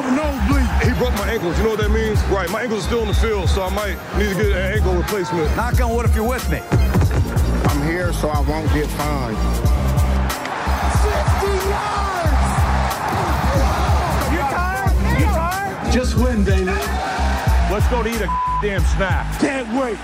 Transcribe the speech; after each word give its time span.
have 0.00 0.12
a 0.12 0.14
nosebleed. 0.14 0.68
He 0.86 0.98
broke 0.98 1.14
my 1.14 1.28
ankles. 1.30 1.58
You 1.58 1.64
know 1.64 1.70
what 1.70 1.80
that 1.80 1.90
means? 1.90 2.22
Right. 2.24 2.48
My 2.50 2.62
ankles 2.62 2.84
are 2.84 2.88
still 2.88 3.02
in 3.02 3.08
the 3.08 3.14
field, 3.14 3.48
so 3.48 3.62
I 3.62 3.70
might 3.70 3.96
need 4.16 4.30
to 4.30 4.34
get 4.34 4.52
an 4.52 4.78
ankle 4.78 4.94
replacement. 4.94 5.54
Knock 5.56 5.80
on 5.80 5.94
wood 5.94 6.04
if 6.06 6.14
you're 6.14 6.28
with 6.28 6.48
me. 6.50 6.60
I'm 7.70 7.82
here 7.82 8.12
so 8.12 8.28
I 8.28 8.40
won't 8.40 8.70
get 8.72 8.86
fined. 8.94 9.36
60 11.02 11.50
yards! 11.66 12.38
You 14.32 14.42
tired? 14.54 14.94
You 15.18 15.26
tired? 15.26 15.92
Just 15.92 16.16
win, 16.16 16.44
David. 16.44 16.78
Let's 17.70 17.88
go 17.88 18.02
to 18.02 18.08
eat 18.08 18.20
a 18.20 18.30
damn 18.62 18.82
snack. 18.82 19.40
Can't 19.40 19.68
wait. 19.74 19.98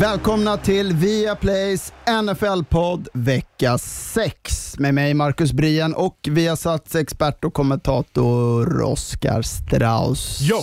Välkomna 0.00 0.56
till 0.56 0.92
Viaplays 0.92 1.92
NFL-podd 2.06 3.08
vecka 3.12 3.78
6 3.78 4.78
med 4.78 4.94
mig 4.94 5.14
Marcus 5.14 5.52
Brien 5.52 5.94
och 5.94 6.18
Viasats 6.30 6.94
expert 6.94 7.44
och 7.44 7.54
kommentator 7.54 8.82
Oskar 8.82 9.42
Strauss. 9.42 10.38
Jo. 10.40 10.58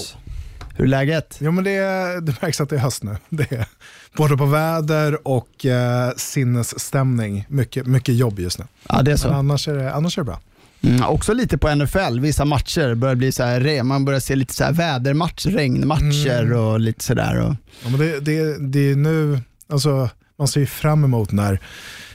Hur 0.76 0.86
är 0.86 0.90
läget? 0.90 1.38
Jo, 1.40 1.52
men 1.52 1.64
det, 1.64 1.72
det 2.22 2.42
märks 2.42 2.62
att 2.62 2.70
det 2.70 2.76
är 2.76 2.80
höst 2.80 3.04
nu. 3.04 3.18
Det 3.30 3.52
är 3.52 3.68
både 4.18 4.38
på 4.38 4.46
väder 4.46 5.28
och 5.28 5.66
eh, 5.66 6.12
sinnesstämning. 6.18 7.46
Mycket, 7.50 7.86
mycket 7.88 8.16
jobb 8.16 8.40
just 8.40 8.60
nu. 8.60 8.66
Ja, 8.90 9.02
det 9.02 9.12
är 9.12 9.14
Men 9.14 9.18
så. 9.18 9.30
annars 9.30 9.68
är 9.68 9.74
det, 9.76 9.94
annars 9.94 10.18
är 10.18 10.22
det 10.22 10.26
bra. 10.26 10.40
Mm, 10.84 11.04
också 11.04 11.34
lite 11.34 11.58
på 11.58 11.76
NFL, 11.76 12.20
vissa 12.20 12.46
matcher 12.46 12.96
börjar 12.96 13.16
bli 13.16 13.32
så 13.32 13.44
här, 13.44 13.84
man 13.84 14.06
börjar 14.06 14.20
se 14.20 14.36
lite 14.36 14.54
så 14.54 14.64
här 14.64 14.72
vädermatcher, 14.74 15.50
regnmatcher 15.50 16.42
Mm. 16.44 16.58
och 16.60 16.80
lite 16.80 17.04
sådär. 17.04 17.40
Och, 17.40 17.56
Ja, 17.84 17.90
men 17.90 18.00
det, 18.00 18.20
det, 18.20 18.58
det 18.72 18.92
är 18.92 18.96
nu, 18.96 19.40
alltså, 19.70 20.10
man 20.38 20.48
ser 20.48 20.60
ju 20.60 20.66
fram 20.66 21.04
emot 21.04 21.32
när 21.32 21.60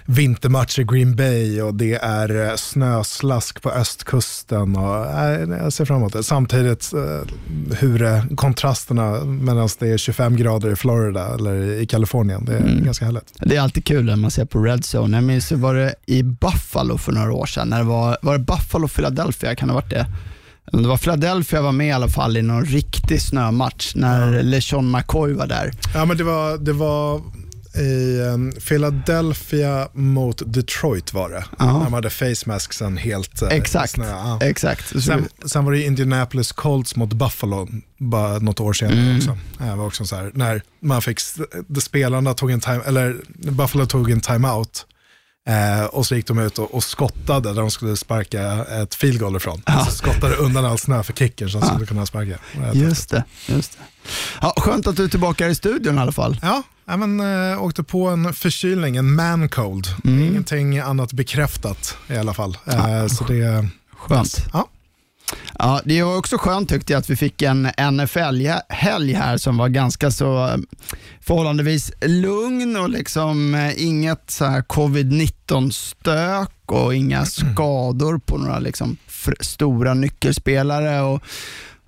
vintermatcher 0.07 0.81
i 0.81 0.85
Green 0.85 1.17
Bay 1.17 1.63
och 1.63 1.75
det 1.75 1.95
är 1.95 2.49
eh, 2.49 2.55
snöslask 2.57 3.63
på 3.63 3.71
östkusten. 3.71 4.77
Och, 4.77 5.07
äh, 5.07 5.41
jag 5.63 5.73
ser 5.73 5.85
fram 5.85 5.97
emot 5.97 6.13
det. 6.13 6.23
Samtidigt 6.23 6.93
eh, 6.95 7.77
hur 7.79 8.03
eh, 8.03 8.25
kontrasterna 8.35 9.25
medan 9.25 9.69
det 9.79 9.89
är 9.89 9.97
25 9.99 10.37
grader 10.37 10.73
i 10.73 10.77
Florida 10.77 11.35
eller 11.35 11.81
i 11.81 11.87
Kalifornien, 11.87 12.45
det 12.45 12.53
är 12.57 12.61
Mm. 12.67 12.85
ganska 12.85 13.05
härligt. 13.05 13.33
det 13.41 13.57
är 13.57 13.61
alltid 13.61 13.85
kul 13.85 14.05
när 14.05 14.17
man 14.17 14.31
ser 14.31 14.45
på 14.45 14.59
Red 14.63 14.85
Zone. 14.95 15.17
Jag 15.17 15.25
minns, 15.25 15.53
var 15.53 15.75
det 15.75 15.95
i 16.07 16.23
Buffalo 16.23 16.99
för 16.99 17.13
några 17.13 17.33
år 17.33 17.47
sedan, 17.47 17.69
när 17.69 17.79
det 17.79 17.85
var, 17.85 18.19
var 18.23 18.33
det 18.39 18.45
Buffalo 18.45 18.89
Philadelphia, 18.89 19.55
kan 19.55 19.69
det 19.69 19.75
ha 19.75 19.81
varit 19.81 19.91
det? 19.91 20.07
Det 20.73 20.89
var 20.89 20.97
Philadelphia 20.97 21.63
var 21.63 21.73
med 21.73 21.87
i 21.87 21.91
alla 21.93 22.09
fall 22.09 22.37
i 22.37 22.43
någon 22.43 22.65
riktig 22.65 23.23
snömatch 23.23 23.95
när 23.95 24.43
LeSean 24.43 24.91
McCoy 24.91 25.33
var 25.33 25.47
där. 25.47 25.73
Ja, 25.95 26.05
men 26.05 26.17
det 26.17 26.25
var, 26.25 26.59
det 26.59 26.73
var 26.73 27.21
i 27.79 28.21
um, 28.21 28.53
Philadelphia 28.53 29.89
mot 29.93 30.43
Detroit 30.47 31.13
var 31.13 31.29
det. 31.31 31.45
När 31.59 31.67
man 31.73 31.93
hade 31.93 32.11
face 32.11 32.35
masksen 32.47 32.97
helt 32.97 33.43
eh, 33.43 33.49
Exakt, 33.49 33.91
snö. 33.93 34.09
Ja. 34.11 34.39
exakt. 34.43 35.03
Sen, 35.03 35.29
sen 35.45 35.65
var 35.65 35.73
det 35.73 35.83
Indianapolis 35.83 36.53
Colts 36.53 36.97
mot 36.97 37.13
Buffalo 37.13 37.69
bara 37.99 38.39
något 38.39 38.61
år 38.61 38.73
senare 38.73 38.97
Mm. 39.01 39.17
också. 39.17 39.39
Det 39.59 39.75
var 39.77 39.87
också 39.87 40.05
så 40.05 40.17
här, 40.17 40.31
när 40.35 40.63
man 40.81 41.03
fick, 41.03 41.19
de 41.69 41.81
spelarna 41.81 42.35
tog 42.35 42.51
en 42.51 42.61
time, 42.61 42.81
eller 42.87 43.17
Buffalo 43.51 43.87
tog 43.87 44.11
en 44.11 44.21
timeout 44.21 44.87
eh, 45.47 45.85
och 45.85 46.07
så 46.07 46.17
gick 46.17 46.27
de 46.27 46.39
ut 46.39 46.59
och, 46.59 46.75
och 46.75 46.85
skottade 46.85 47.49
där 47.53 47.61
de 47.61 47.71
skulle 47.71 47.97
sparka 47.97 48.65
ett 48.65 48.95
field 48.95 49.21
goal 49.21 49.37
ifrån. 49.37 49.63
Så 49.85 49.91
skottade 49.91 50.35
undan 50.35 50.65
all 50.65 50.79
snö 50.79 51.03
för 51.03 51.13
kicken 51.13 51.49
som 51.51 51.63
skulle 51.63 51.87
kunna 51.87 52.07
sparka. 52.07 52.39
Just 52.73 53.11
det. 53.11 53.25
Just 53.47 53.73
det. 53.73 54.09
Ja, 54.41 54.55
skönt 54.57 54.87
att 54.87 54.97
du 54.97 55.05
är 55.05 55.09
tillbaka 55.09 55.49
i 55.49 55.55
studion 55.55 55.97
i 55.97 55.99
alla 56.01 56.13
fall. 56.13 56.39
Ja, 56.43 56.63
ja 56.85 56.97
men, 56.97 57.21
äh, 57.53 57.63
åkte 57.63 57.83
på 57.83 58.09
en 58.09 58.33
förkylning, 58.35 58.97
en 58.97 59.15
man 59.15 59.49
cold. 59.49 59.87
Ingenting 60.05 60.79
annat 60.79 61.13
bekräftat 61.13 61.97
i 62.09 62.17
alla 62.17 62.35
fall. 62.35 62.59
Eh, 62.67 63.07
så 63.07 63.25
det, 63.25 63.69
Skönt. 63.97 64.47
ja. 64.53 64.69
Ja, 65.59 65.81
det 65.85 66.03
var 66.03 66.17
också 66.19 66.39
skönt 66.39 66.69
tyckte 66.69 66.93
jag 66.93 67.01
att 67.01 67.11
vi 67.11 67.17
fick 67.17 67.43
en 67.43 67.63
NFL-helg 67.93 69.13
här 69.13 69.37
som 69.37 69.57
var 69.57 69.69
ganska 69.69 70.11
så 70.11 70.47
eh, 70.47 70.57
förhållandevis 71.21 71.93
lugn 72.03 72.77
och 72.77 72.91
liksom 72.91 73.55
eh, 73.55 73.85
inget 73.85 74.31
så 74.31 74.45
här 74.45 74.63
covid-19-stök 74.63 76.51
och 76.67 76.95
inga 76.95 77.25
skador 77.25 78.19
på 78.19 78.39
några 78.39 78.59
liksom 78.59 78.97
stora 79.41 79.95
nyckelspelare. 79.95 81.01
Och 81.01 81.23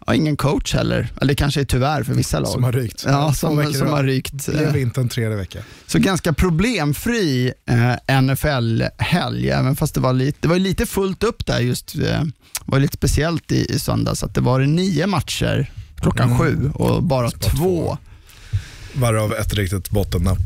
ja, 0.08 0.14
ingen 0.14 0.36
coach 0.36 0.74
heller. 0.74 1.08
Eller 1.16 1.28
det 1.28 1.34
kanske 1.34 1.60
är 1.60 1.64
tyvärr 1.64 2.02
för 2.02 2.14
vissa 2.14 2.38
lag. 2.38 2.48
Som 2.48 2.64
har 2.64 2.72
rykt. 2.72 3.04
Ja, 3.06 3.32
som, 3.32 3.72
som 3.74 3.88
har 3.88 4.04
rykt. 4.04 4.46
Blev 4.48 4.76
inte 4.76 5.00
en 5.00 5.08
tredje 5.08 5.36
vecka. 5.36 5.58
Så 5.86 5.98
ganska 5.98 6.32
problemfri 6.32 7.52
eh, 8.08 8.20
NFL-helg, 8.22 9.50
även 9.50 9.76
fast 9.76 9.94
det 9.94 10.00
var, 10.00 10.12
lite, 10.12 10.38
det 10.41 10.48
var 10.48 10.58
lite 10.58 10.86
fullt 10.86 11.24
upp 11.24 11.47
där 11.47 11.58
just. 11.60 11.94
Eh, 11.94 12.22
var 12.64 12.78
lite 12.78 12.97
speciellt 12.97 13.52
i, 13.52 13.66
i 13.74 13.78
söndags 13.78 14.22
att 14.22 14.34
det 14.34 14.41
var 14.41 14.60
nio 14.60 15.06
matcher 15.06 15.70
klockan 16.00 16.26
Mm. 16.32 16.38
sju 16.38 16.70
och 16.74 17.02
bara 17.02 17.30
två. 17.30 17.48
två. 17.50 17.98
Varav 18.94 19.32
ett 19.32 19.54
riktigt 19.54 19.91
bottennapp 19.91 20.38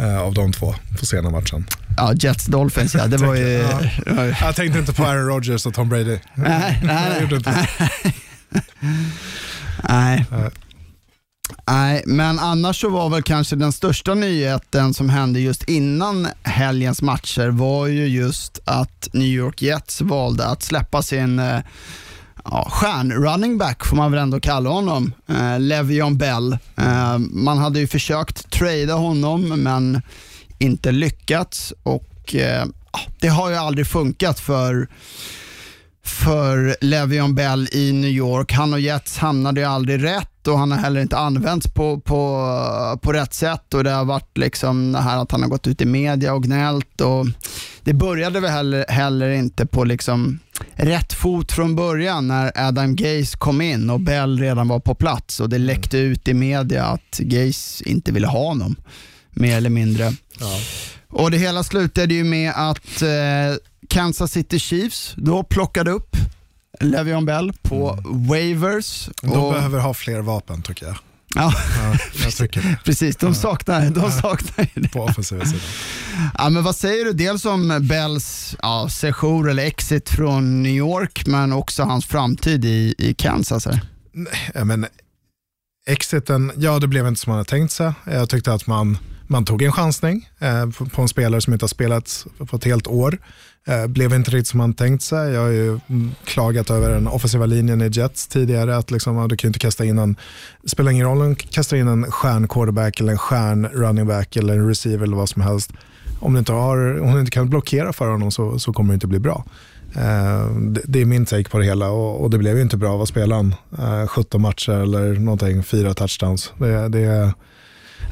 eh, 0.00 0.18
av 0.18 0.34
de 0.34 0.52
två 0.52 0.74
på 1.00 1.06
sena 1.06 1.30
matchen. 1.30 1.66
Ja, 1.96 2.12
Jets 2.14 2.46
Dolphins 2.46 2.94
ja, 2.94 3.06
det 3.06 3.16
var 3.16 3.34
ju... 3.34 3.42
Ja. 4.06 4.24
Jag 4.40 4.56
tänkte 4.56 4.78
inte 4.78 4.92
på 4.92 5.04
Aaron 5.04 5.26
Rodgers 5.26 5.66
och 5.66 5.74
Tom 5.74 5.88
Brady. 5.88 6.18
Nej, 6.34 6.80
nej, 6.84 7.12
Jag 7.12 7.22
gjorde 7.22 7.36
inte 7.36 7.50
det. 7.50 8.12
Nej. 9.88 10.26
Nej. 11.66 12.02
Men 12.06 12.38
annars 12.38 12.80
så 12.80 12.88
var 12.88 13.08
väl 13.08 13.22
kanske 13.22 13.56
den 13.56 13.72
största 13.72 14.14
nyheten 14.14 14.94
som 14.94 15.08
hände 15.08 15.40
just 15.40 15.62
innan 15.62 16.28
helgens 16.42 17.02
matcher 17.02 17.48
var 17.48 17.86
ju 17.86 18.06
just 18.06 18.60
att 18.64 19.08
New 19.12 19.28
York 19.28 19.62
Jets 19.62 20.00
valde 20.00 20.46
att 20.46 20.62
släppa 20.62 21.02
sin 21.02 21.38
eh, 21.38 21.60
ja, 22.44 22.68
stjärn-running 22.70 23.58
back 23.58 23.84
får 23.84 23.96
man 23.96 24.12
väl 24.12 24.20
ändå 24.20 24.40
kalla 24.40 24.70
honom, 24.70 25.12
eh, 25.28 25.58
Le'Veon 25.58 26.16
Bell. 26.16 26.52
Eh, 26.76 27.18
man 27.18 27.58
hade 27.58 27.80
ju 27.80 27.86
försökt 27.86 28.50
trada 28.50 28.94
honom 28.94 29.48
men 29.48 30.02
inte 30.58 30.92
lyckats 30.92 31.72
och 31.82 32.34
eh, 32.34 32.64
det 33.20 33.28
har 33.28 33.50
ju 33.50 33.56
aldrig 33.56 33.86
funkat 33.86 34.40
för 34.40 34.88
för 36.04 36.76
Le'Veon 36.80 37.34
Bell 37.34 37.68
i 37.72 37.92
New 37.92 38.10
York. 38.10 38.52
Han 38.52 38.72
och 38.72 38.80
Jets 38.80 39.18
hamnade 39.18 39.60
ju 39.60 39.66
aldrig 39.66 40.04
rätt 40.04 40.48
och 40.48 40.58
han 40.58 40.72
har 40.72 40.78
heller 40.78 41.00
inte 41.00 41.16
använts 41.16 41.74
på, 41.74 42.00
på, 42.00 42.98
på 43.02 43.12
rätt 43.12 43.34
sätt 43.34 43.74
och 43.74 43.84
det 43.84 43.90
har 43.90 44.04
varit 44.04 44.38
liksom 44.38 44.92
det 44.92 45.00
här 45.00 45.22
att 45.22 45.32
han 45.32 45.42
har 45.42 45.48
gått 45.48 45.66
ut 45.66 45.80
i 45.80 45.86
media 45.86 46.34
och 46.34 46.42
gnällt 46.42 47.00
och 47.00 47.26
det 47.82 47.92
började 47.92 48.40
väl 48.40 48.50
heller, 48.50 48.84
heller 48.88 49.30
inte 49.30 49.66
på 49.66 49.84
liksom 49.84 50.38
rätt 50.74 51.12
fot 51.12 51.52
från 51.52 51.76
början 51.76 52.28
när 52.28 52.68
Adam 52.68 52.96
Gaze 52.96 53.36
kom 53.38 53.60
in 53.60 53.90
och 53.90 54.00
Bell 54.00 54.38
redan 54.38 54.68
var 54.68 54.80
på 54.80 54.94
plats 54.94 55.40
och 55.40 55.48
det 55.48 55.58
läckte 55.58 55.98
ut 55.98 56.28
i 56.28 56.34
media 56.34 56.84
att 56.84 57.18
Gaze 57.18 57.84
inte 57.88 58.12
ville 58.12 58.26
ha 58.26 58.48
honom, 58.48 58.76
mer 59.30 59.56
eller 59.56 59.70
mindre. 59.70 60.12
Ja. 60.40 60.60
Och 61.10 61.30
det 61.30 61.38
hela 61.38 61.62
slutade 61.62 62.14
ju 62.14 62.24
med 62.24 62.52
att 62.56 63.02
eh, 63.02 63.56
Kansas 63.88 64.32
City 64.32 64.58
Chiefs 64.58 65.14
då 65.16 65.42
plockade 65.42 65.90
upp 65.90 66.16
Le'Veon 66.80 67.24
Bell 67.26 67.52
på 67.62 67.98
waivers. 68.04 69.08
Mm. 69.22 69.34
De 69.34 69.40
Och, 69.44 69.52
behöver 69.52 69.78
ha 69.78 69.94
fler 69.94 70.20
vapen 70.20 70.62
tycker 70.62 70.86
jag. 70.86 70.96
ja, 71.34 71.52
Ja, 71.82 71.96
jag 72.24 72.32
tycker 72.32 72.62
det. 72.62 72.78
precis, 72.84 73.16
de 73.16 73.34
saknar, 73.34 73.90
de 73.90 74.10
saknar 74.12 74.68
det. 74.74 74.88
På 74.88 75.00
offensiva 75.02 75.44
sidan. 75.44 75.60
Ja, 76.38 76.48
men 76.48 76.62
vad 76.64 76.76
säger 76.76 77.04
du 77.04 77.12
dels 77.12 77.44
om 77.44 77.78
Bells 77.88 78.56
ja, 78.62 78.88
sejour 78.88 79.50
eller 79.50 79.64
exit 79.64 80.10
från 80.10 80.62
New 80.62 80.72
York, 80.72 81.26
men 81.26 81.52
också 81.52 81.82
hans 81.82 82.06
framtid 82.06 82.64
i, 82.64 82.94
i 82.98 83.14
Kansas? 83.14 83.66
Här? 83.66 83.80
Ja, 84.54 84.64
men 84.64 84.86
exiten, 85.86 86.52
ja 86.56 86.78
det 86.78 86.86
blev 86.88 87.06
inte 87.08 87.20
som 87.20 87.30
man 87.30 87.38
hade 87.38 87.50
tänkt 87.50 87.72
sig. 87.72 87.92
Jag 88.04 88.28
tyckte 88.28 88.52
att 88.52 88.66
man, 88.66 88.98
man 89.26 89.44
tog 89.44 89.62
en 89.62 89.72
chansning 89.72 90.28
eh, 90.38 90.66
på, 90.94 91.02
en 91.02 91.08
spelare 91.08 91.40
som 91.40 91.52
inte 91.52 91.62
har 91.62 91.68
spelat 91.68 92.26
på 92.50 92.56
ett 92.56 92.64
helt 92.64 92.86
år. 92.86 93.18
Eh, 93.66 93.86
blev 93.86 94.14
inte 94.14 94.30
riktigt 94.30 94.48
som 94.48 94.58
man 94.58 94.74
tänkt 94.74 95.02
sig. 95.02 95.32
Jag 95.32 95.40
har 95.40 95.48
ju 95.48 95.68
mm, 95.68 96.14
klagat 96.24 96.70
över 96.70 96.90
den 96.90 97.06
offensiva 97.06 97.46
linjen 97.46 97.82
i 97.82 97.88
Jets 97.92 98.26
tidigare. 98.26 98.76
Att 98.76 98.90
liksom, 98.90 99.28
du 99.28 99.36
kan 99.36 99.48
ju 99.48 99.50
inte 99.50 99.58
kasta 99.58 99.84
in 99.84 99.98
en, 99.98 100.16
det 100.62 100.68
spelar 100.68 100.92
ingen 100.92 101.06
roll 101.06 101.20
om 101.20 101.28
du 101.28 101.34
kastar 101.34 101.76
in 101.76 101.88
en 101.88 102.10
stjärn 102.10 102.48
quarterback 102.48 103.00
eller 103.00 103.12
en 103.12 103.18
stjärn 103.18 103.66
running 103.66 104.06
back 104.06 104.36
eller 104.36 104.54
en 104.54 104.68
receiver 104.68 105.04
eller 105.04 105.16
vad 105.16 105.28
som 105.28 105.42
helst. 105.42 105.72
Om 106.20 106.32
du 106.32 106.38
inte, 106.38 106.52
har, 106.52 107.00
om 107.00 107.14
du 107.14 107.20
inte 107.20 107.32
kan 107.32 107.50
blockera 107.50 107.92
för 107.92 108.08
honom 108.08 108.30
så, 108.30 108.58
så 108.58 108.72
kommer 108.72 108.92
det 108.92 108.94
inte 108.94 109.06
bli 109.06 109.18
bra. 109.18 109.44
Eh, 109.96 110.50
det, 110.56 110.80
det 110.84 111.00
är 111.00 111.04
min 111.04 111.26
take 111.26 111.50
på 111.50 111.58
det 111.58 111.64
hela 111.64 111.90
och, 111.90 112.20
och 112.20 112.30
det 112.30 112.38
blev 112.38 112.56
ju 112.56 112.62
inte 112.62 112.76
bra. 112.76 112.96
Vad 112.96 113.08
spelade 113.08 113.34
han? 113.34 113.54
Eh, 114.02 114.06
17 114.06 114.42
matcher 114.42 114.72
eller 114.72 115.14
någonting, 115.14 115.62
fyra 115.62 115.94
touchdowns. 115.94 116.52
Det, 116.58 116.88
det, 116.88 117.34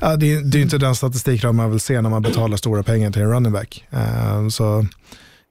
ja, 0.03 0.17
det, 0.17 0.41
det 0.41 0.59
är 0.59 0.63
inte 0.63 0.79
den 0.79 0.95
statistikram 0.95 1.57
man 1.57 1.71
vill 1.71 1.81
se 1.81 2.01
när 2.01 2.11
man 2.11 2.23
betalar 2.23 2.57
stora 2.57 2.83
pengar 2.83 3.11
till 3.11 3.23
en 3.23 3.31
running 3.31 3.53
back. 3.53 3.85
Eh, 3.91 4.49
så, 4.49 4.87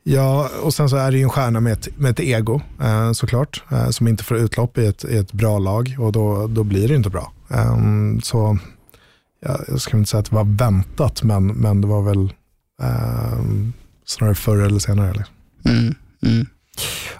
ja, 0.03 0.49
och 0.61 0.73
sen 0.73 0.89
så 0.89 0.95
är 0.95 1.11
det 1.11 1.17
ju 1.17 1.23
en 1.23 1.29
stjärna 1.29 1.59
med 1.59 1.73
ett, 1.73 1.97
med 1.97 2.11
ett 2.11 2.19
ego 2.19 2.61
eh, 2.81 3.11
såklart, 3.11 3.63
eh, 3.71 3.89
som 3.89 4.07
inte 4.07 4.23
får 4.23 4.37
utlopp 4.37 4.77
i 4.77 4.85
ett, 4.85 5.05
i 5.05 5.17
ett 5.17 5.33
bra 5.33 5.59
lag 5.59 5.95
och 5.99 6.11
då, 6.11 6.47
då 6.47 6.63
blir 6.63 6.87
det 6.87 6.95
inte 6.95 7.09
bra. 7.09 7.31
Ehm, 7.49 8.21
så 8.21 8.57
ja, 9.45 9.59
jag 9.67 9.81
ska 9.81 9.97
inte 9.97 10.09
säga 10.09 10.19
att 10.19 10.29
det 10.29 10.35
var 10.35 10.57
väntat, 10.57 11.23
men, 11.23 11.47
men 11.47 11.81
det 11.81 11.87
var 11.87 12.01
väl 12.01 12.33
eh, 12.83 13.39
snarare 14.05 14.35
förr 14.35 14.57
eller 14.57 14.79
senare. 14.79 15.13
Liksom. 15.13 15.35
Mm, 15.65 15.95
mm. 16.25 16.47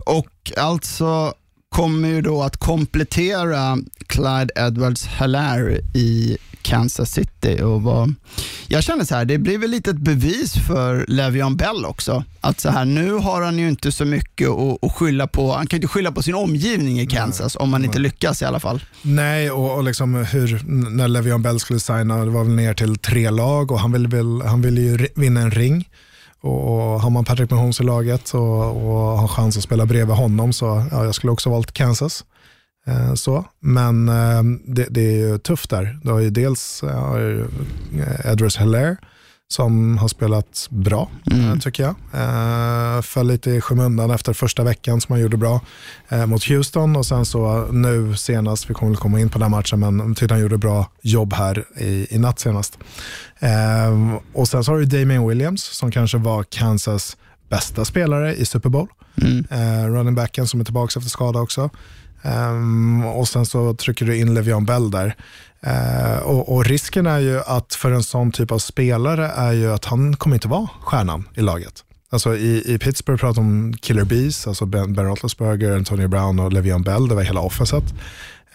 Och 0.05 0.51
alltså 0.57 1.33
kommer 1.69 2.09
ju 2.09 2.21
då 2.21 2.43
att 2.43 2.57
komplettera 2.57 3.77
Clyde 4.07 4.49
edwards 4.55 5.07
Hallaire 5.07 5.79
i 5.93 6.37
Kansas 6.63 7.11
City. 7.11 7.61
Och 7.61 7.81
var, 7.81 8.13
jag 8.67 8.83
känner 8.83 9.05
så 9.05 9.15
här, 9.15 9.25
det 9.25 9.37
blir 9.37 9.57
väl 9.57 9.69
lite 9.69 9.89
ett 9.89 9.97
bevis 9.97 10.53
för 10.53 11.05
Le'Veon 11.05 11.55
Bell 11.55 11.85
också. 11.85 12.23
Att 12.41 12.59
så 12.59 12.69
här, 12.69 12.85
nu 12.85 13.13
har 13.13 13.41
han 13.41 13.59
ju 13.59 13.69
inte 13.69 13.91
så 13.91 14.05
mycket 14.05 14.49
att, 14.49 14.83
att 14.83 14.95
skylla 14.95 15.27
på. 15.27 15.53
Han 15.53 15.67
kan 15.67 15.77
ju 15.77 15.81
inte 15.81 15.93
skylla 15.93 16.11
på 16.11 16.23
sin 16.23 16.35
omgivning 16.35 16.99
i 16.99 17.07
Kansas 17.07 17.55
om 17.55 17.73
han 17.73 17.85
inte 17.85 17.99
lyckas 17.99 18.41
i 18.41 18.45
alla 18.45 18.59
fall. 18.59 18.83
Nej, 19.01 19.51
och, 19.51 19.75
och 19.75 19.83
liksom 19.83 20.15
hur, 20.15 20.61
när 20.89 21.07
Le'Veon 21.07 21.41
Bell 21.41 21.59
skulle 21.59 21.79
signa, 21.79 22.25
det 22.25 22.31
var 22.31 22.43
väl 22.43 22.55
ner 22.55 22.73
till 22.73 22.97
tre 22.97 23.29
lag 23.29 23.71
och 23.71 23.79
han 23.79 23.91
ville, 23.91 24.07
vill, 24.07 24.41
han 24.45 24.61
ville 24.61 24.81
ju 24.81 25.07
vinna 25.15 25.41
en 25.41 25.51
ring. 25.51 25.89
Och, 26.41 26.93
och 26.93 27.01
har 27.01 27.09
man 27.09 27.25
Patrick 27.25 27.49
Mahomes 27.51 27.81
i 27.81 27.83
laget 27.83 28.33
och, 28.33 28.65
och 28.67 29.17
har 29.17 29.27
chans 29.27 29.57
att 29.57 29.63
spela 29.63 29.85
bredvid 29.85 30.15
honom 30.15 30.53
så 30.53 30.85
ja, 30.91 31.05
jag 31.05 31.15
skulle 31.15 31.31
också 31.31 31.49
valt 31.49 31.71
Kansas. 31.71 32.25
Eh, 32.87 33.13
så. 33.13 33.45
Men 33.59 34.09
eh, 34.09 34.43
det, 34.65 34.87
det, 34.89 35.01
är 35.01 35.29
ju 35.29 35.37
tufft 35.37 35.69
där. 35.69 35.99
Du 36.03 36.11
har 36.11 36.19
ju 36.19 36.29
dels 36.29 36.83
eh, 36.83 38.31
Edwards 38.31 38.57
Heller 38.57 38.97
som 39.47 39.97
har 39.97 40.07
spelat 40.07 40.67
bra, 40.69 41.09
mm. 41.31 41.59
tycker 41.59 41.83
jag. 41.83 41.95
Föll 43.05 43.27
lite 43.27 43.51
i 43.51 43.61
skymundan 43.61 44.11
efter 44.11 44.33
första 44.33 44.63
veckan 44.63 45.01
som 45.01 45.13
han 45.13 45.21
gjorde 45.21 45.37
bra 45.37 45.61
mot 46.27 46.43
Houston 46.43 46.95
och 46.95 47.05
sen 47.05 47.25
så 47.25 47.67
nu 47.71 48.15
senast, 48.15 48.69
vi 48.69 48.73
kommer 48.73 48.91
väl 48.91 48.99
komma 48.99 49.19
in 49.19 49.29
på 49.29 49.39
den 49.39 49.51
matchen, 49.51 49.79
men 49.79 50.15
tyckte 50.15 50.33
han 50.33 50.41
gjorde 50.41 50.57
bra 50.57 50.91
jobb 51.01 51.33
här 51.33 51.65
i, 51.77 52.15
i 52.15 52.19
natt 52.19 52.39
senast. 52.39 52.77
Och 54.33 54.47
sen 54.47 54.63
så 54.63 54.71
har 54.71 54.79
du 54.79 54.85
Damien 54.85 55.27
Williams 55.27 55.63
som 55.63 55.91
kanske 55.91 56.17
var 56.17 56.43
Kansas 56.43 57.17
bästa 57.49 57.85
spelare 57.85 58.35
i 58.35 58.45
Super 58.45 58.69
Bowl. 58.69 58.87
Mm. 59.21 59.45
Running 59.95 60.15
backen 60.15 60.47
som 60.47 60.59
är 60.59 60.63
tillbaka 60.63 60.99
efter 60.99 61.09
skada 61.09 61.39
också. 61.39 61.69
Um, 62.23 63.05
och 63.05 63.27
sen 63.27 63.45
så 63.45 63.73
trycker 63.73 64.05
du 64.05 64.17
in 64.17 64.33
Levion 64.33 64.65
Bell 64.65 64.91
där. 64.91 65.15
Uh, 65.67 66.17
och, 66.17 66.55
och, 66.55 66.65
risken 66.65 67.07
är 67.07 67.19
ju 67.19 67.39
att 67.39 67.73
för 67.73 67.91
en 67.91 68.03
sån 68.03 68.31
typ 68.31 68.51
av 68.51 68.59
spelare 68.59 69.27
är 69.27 69.51
ju 69.51 69.73
att 69.73 69.85
han 69.85 70.15
kommer 70.15 70.35
inte 70.35 70.47
vara 70.47 70.69
stjärnan 70.81 71.27
i 71.35 71.41
laget. 71.41 71.83
Alltså 72.11 72.35
i, 72.35 72.73
i 72.73 72.79
Pittsburgh 72.79 73.19
pratar 73.19 73.41
om 73.41 73.73
killer 73.81 74.03
bees, 74.03 74.47
alltså 74.47 74.65
Ben, 74.65 74.93
ben 74.93 75.05
Roethlisberger, 75.05 75.75
Antonio 75.75 76.07
Brown 76.07 76.39
och 76.39 76.53
Levion 76.53 76.83
Bell, 76.83 77.07
det 77.07 77.15
var 77.15 77.23
hela 77.23 77.41
offenset. 77.41 77.83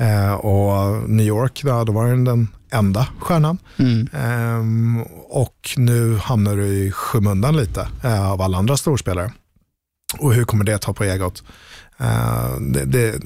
Uh, 0.01 0.33
och 0.35 1.11
New 1.11 1.27
York, 1.27 1.63
då, 1.65 1.85
då 1.85 1.93
var 1.93 2.07
han 2.07 2.25
den 2.25 2.49
enda 2.71 3.07
stjärnan. 3.21 3.59
Mm. 3.77 4.09
Um, 4.59 5.03
och 5.29 5.71
nu 5.77 6.17
hamnar 6.17 6.57
du 6.57 6.67
i 6.67 6.91
skymundan 6.91 7.57
lite 7.57 7.89
uh, 8.05 8.31
av 8.33 8.43
alla 8.43 8.59
andra 8.59 8.77
storspelare. 8.77 9.33
Och 10.19 10.35
hur 10.35 10.45
kommer 10.45 10.65
det 10.65 10.79
ta 10.79 10.93
på 10.93 11.05
egot? 11.05 11.43
Uh, 12.01 12.61
det, 12.61 12.85
det, 12.85 13.19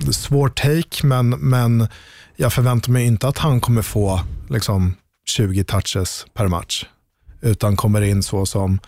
det 0.00 0.08
är 0.08 0.12
svår 0.12 0.48
take, 0.48 1.06
men, 1.06 1.30
men 1.30 1.88
jag 2.36 2.52
förväntar 2.52 2.92
mig 2.92 3.06
inte 3.06 3.28
att 3.28 3.38
han 3.38 3.60
kommer 3.60 3.82
få 3.82 4.20
liksom, 4.48 4.94
20 5.26 5.64
touches 5.64 6.26
per 6.34 6.48
match. 6.48 6.84
Utan 7.40 7.76
kommer 7.76 8.02
in 8.02 8.22
så 8.22 8.46
som, 8.46 8.78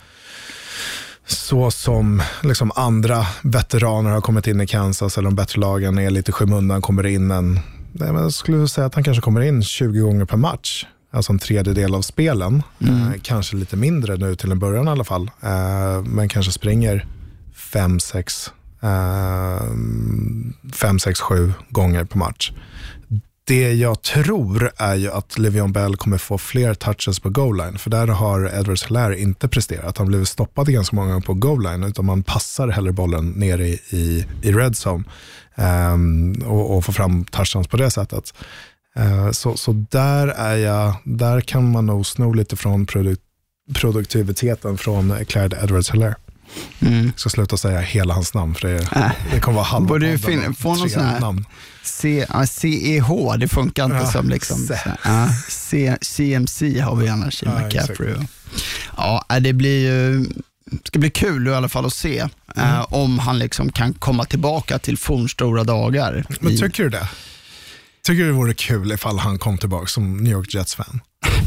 så 1.27 1.71
som 1.71 2.23
liksom 2.43 2.73
andra 2.75 3.27
veteraner 3.43 4.11
har 4.11 4.21
kommit 4.21 4.47
in 4.47 4.61
i 4.61 4.67
Kansas, 4.67 5.19
eller 5.19 5.29
de 5.29 5.35
bättre 5.35 5.61
lagen 5.61 5.99
är 5.99 6.11
lite 6.11 6.33
skymundan, 6.33 6.83
kommer 6.83 7.07
in 7.07 7.31
en, 7.31 7.61
jag 7.99 8.33
skulle 8.33 8.69
säga 8.69 8.87
att 8.87 8.95
han 8.95 9.05
kanske 9.05 9.21
kommer 9.21 9.41
in 9.41 9.63
20 9.63 10.01
gånger 10.01 10.25
per 10.25 10.37
match. 10.37 10.87
Alltså 11.13 11.33
en 11.33 11.39
tredjedel 11.39 11.95
av 11.95 12.03
spelen. 12.03 12.63
Mm. 12.79 12.95
Eh, 12.97 13.13
kanske 13.23 13.57
lite 13.57 13.77
mindre 13.77 14.17
nu 14.17 14.37
till 14.37 14.53
en 14.53 14.59
början 14.59 14.89
i 14.89 14.91
alla 14.91 15.05
fall. 15.05 15.31
Eh, 15.41 16.03
men 16.05 16.29
kanske 16.29 16.53
springer 16.53 17.07
fem, 17.55 18.01
sex 18.01 18.51
Eh, 18.51 18.60
Eh, 18.83 19.67
fem, 20.73 20.99
sex, 20.99 21.21
sju 21.21 21.53
gånger 21.71 22.05
på 22.05 22.19
match. 22.19 22.53
Det 23.45 23.73
jag 23.73 24.03
tror 24.03 24.71
är 24.77 24.95
ju 24.95 25.11
att 25.11 25.39
Levion 25.39 25.73
Bell 25.73 25.97
kommer 25.97 26.19
få 26.19 26.39
fler 26.39 26.75
touches 26.75 27.21
på 27.21 27.31
goal 27.31 27.57
line, 27.57 27.79
för 27.79 27.91
där 27.91 28.07
har 28.07 28.59
Edwards 28.59 28.87
Hilaire 28.87 29.21
inte 29.21 29.49
presterat. 29.49 29.99
Han 29.99 30.07
blev 30.07 30.25
stoppad 30.25 30.73
ganska 30.73 30.97
många 30.97 31.09
gånger 31.09 31.27
på 31.27 31.35
goal 31.35 31.63
line, 31.63 31.85
utan 31.85 32.05
man 32.05 32.23
passar 32.23 32.69
hellre 32.69 32.93
bollen 32.93 33.31
ner 33.31 33.59
i, 33.59 33.81
i, 33.91 34.27
i 34.43 34.53
red 34.53 34.75
zone 34.87 35.05
um, 35.55 36.33
och, 36.33 36.77
och 36.77 36.85
får 36.85 36.93
fram 36.93 37.25
touchdowns 37.25 37.69
på 37.69 37.77
det 37.77 37.91
sättet. 37.91 38.35
Uh, 38.99 39.31
så, 39.31 39.57
så 39.57 39.73
där 39.91 40.29
är 40.29 40.57
jag, 40.57 40.95
där 41.05 41.41
kan 41.41 41.73
man 41.73 41.87
nog 41.87 42.07
sno 42.07 42.33
lite 42.33 42.57
från 42.57 42.87
produk, 42.87 43.21
produktiviteten 43.75 44.79
från 44.79 45.25
Clyde 45.25 45.59
Edwards 45.63 45.91
Hilaire. 45.91 46.17
Mm. 46.81 47.05
Jag 47.05 47.21
ska 47.21 47.31
sluta 47.31 47.57
säga 47.57 47.81
hela 47.81 48.15
hans 48.15 48.35
namn 48.35 48.55
för 48.55 48.69
det, 48.69 48.77
äh. 48.77 49.13
det 49.33 49.41
kommer 49.41 49.57
vara 49.57 49.67
halva 49.67 49.89
Borde 49.89 50.19
fin- 50.19 50.55
få 50.55 50.75
någon 50.75 50.91
sån 50.91 51.05
här 51.05 51.21
namn. 51.21 51.45
C, 51.83 52.27
uh, 52.35 52.45
CEH, 52.45 53.37
det 53.39 53.49
funkar 53.49 53.85
inte 53.85 53.97
ja, 53.97 54.07
som 54.07 54.29
liksom. 54.29 54.69
Uh, 55.07 55.31
C, 55.49 55.97
CMC 56.01 56.81
har 56.81 56.97
vi 56.97 57.09
annars 57.09 57.43
i 57.43 57.47
ja, 57.47 57.61
McCaffrey. 57.61 58.15
Ja, 58.97 59.25
äh, 59.31 59.37
det 59.41 59.53
blir 59.53 59.81
ju 59.81 60.27
ska 60.85 60.99
bli 60.99 61.11
kul 61.11 61.49
i 61.49 61.55
alla 61.55 61.69
fall 61.69 61.87
att 61.87 61.95
se 61.95 62.29
mm. 62.57 62.71
uh, 62.71 62.87
om 62.95 63.19
han 63.19 63.39
liksom 63.39 63.73
kan 63.73 63.95
komma 63.95 64.25
tillbaka 64.25 64.79
till 64.79 64.99
fornstora 64.99 65.65
dagar. 65.65 66.25
Men 66.41 66.59
tycker 66.59 66.83
du 66.83 66.91
det? 66.91 67.09
Tycker 68.03 68.23
du 68.23 68.27
det 68.27 68.33
vore 68.33 68.55
kul 68.55 68.93
ifall 68.93 69.19
han 69.19 69.39
kom 69.39 69.59
tillbaka 69.59 69.87
som 69.87 70.17
New 70.17 70.33
York 70.33 70.55
Jets-fan? 70.55 71.01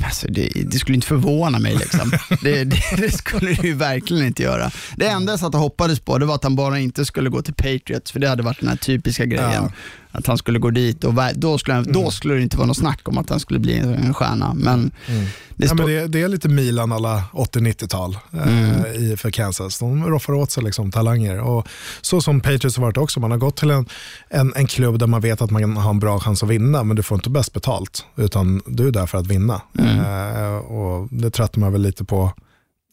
Alltså 0.05 0.27
det, 0.27 0.49
det, 0.65 0.79
skulle 0.79 0.95
inte 0.95 1.07
förvåna 1.07 1.59
mig. 1.59 1.75
Liksom. 1.75 2.11
Det, 2.41 2.63
det, 2.63 2.81
det, 2.97 3.11
skulle 3.11 3.53
det 3.53 3.67
ju 3.67 3.73
verkligen 3.73 4.27
inte 4.27 4.43
göra. 4.43 4.71
Det 4.95 5.07
enda 5.07 5.33
jag 5.33 5.39
satt 5.39 5.55
och 5.55 5.61
hoppades 5.61 5.99
på 5.99 6.17
det 6.17 6.25
var 6.25 6.35
att 6.35 6.43
han 6.43 6.55
bara 6.55 6.79
inte 6.79 7.05
skulle 7.05 7.29
gå 7.29 7.41
till 7.41 7.53
Patriots, 7.53 8.11
för 8.11 8.19
det 8.19 8.29
hade 8.29 8.43
varit 8.43 8.59
den 8.59 8.69
här 8.69 8.75
typiska 8.75 9.25
grejen. 9.25 9.63
Ja 9.63 9.71
att 10.15 10.27
han 10.27 10.37
skulle 10.37 10.59
gå 10.59 10.69
dit 10.69 11.03
och 11.03 11.13
då 11.35 11.57
skulle, 11.57 11.75
han, 11.75 11.83
mm. 11.83 11.93
då 11.93 12.11
skulle 12.11 12.33
det 12.33 12.41
inte 12.41 12.57
vara 12.57 12.67
något 12.67 12.77
snack 12.77 13.07
om 13.07 13.17
att 13.17 13.29
han 13.29 13.39
skulle 13.39 13.59
bli 13.59 13.77
en 13.77 14.13
stjärna. 14.13 14.53
Men, 14.53 14.91
mm. 15.07 15.25
det, 15.55 15.65
ja, 15.65 15.73
men 15.73 16.11
det, 16.11 16.21
är 16.21 16.27
lite 16.27 16.49
Milan 16.49 16.91
alla 16.91 17.23
80-90-tal 17.31 18.17
mm. 18.33 19.11
eh, 19.11 19.17
för 19.17 19.31
Kansas. 19.31 19.79
De 19.79 20.05
roffar 20.07 20.33
åt 20.33 20.51
sig 20.51 20.63
liksom, 20.63 20.91
talanger. 20.91 21.39
Och 21.39 21.67
så 22.01 22.21
som 22.21 22.39
Patriots 22.39 22.77
har 22.77 22.83
varit 22.83 22.97
också, 22.97 23.19
man 23.19 23.31
har 23.31 23.37
gått 23.37 23.57
till 23.57 23.69
en, 23.69 23.85
en, 24.29 24.53
en 24.55 24.67
klubb 24.67 24.99
där 24.99 25.07
man 25.07 25.21
vet 25.21 25.41
att 25.41 25.51
man 25.51 25.77
har 25.77 25.89
en 25.89 25.99
bra 25.99 26.19
chans 26.19 26.43
att 26.43 26.49
vinna, 26.49 26.83
men 26.83 26.95
du 26.95 27.03
får 27.03 27.15
inte 27.15 27.29
bäst 27.29 27.53
betalt, 27.53 28.05
utan 28.15 28.61
du 28.65 28.87
är 28.87 28.91
där 28.91 29.05
för 29.05 29.17
att 29.17 29.27
vinna. 29.27 29.61
Mm. 29.79 29.99
Eh, 29.99 30.55
och 30.55 31.07
Det 31.11 31.29
tröttnar 31.29 31.61
man 31.61 31.71
väl 31.71 31.81
lite 31.81 32.03
på 32.03 32.33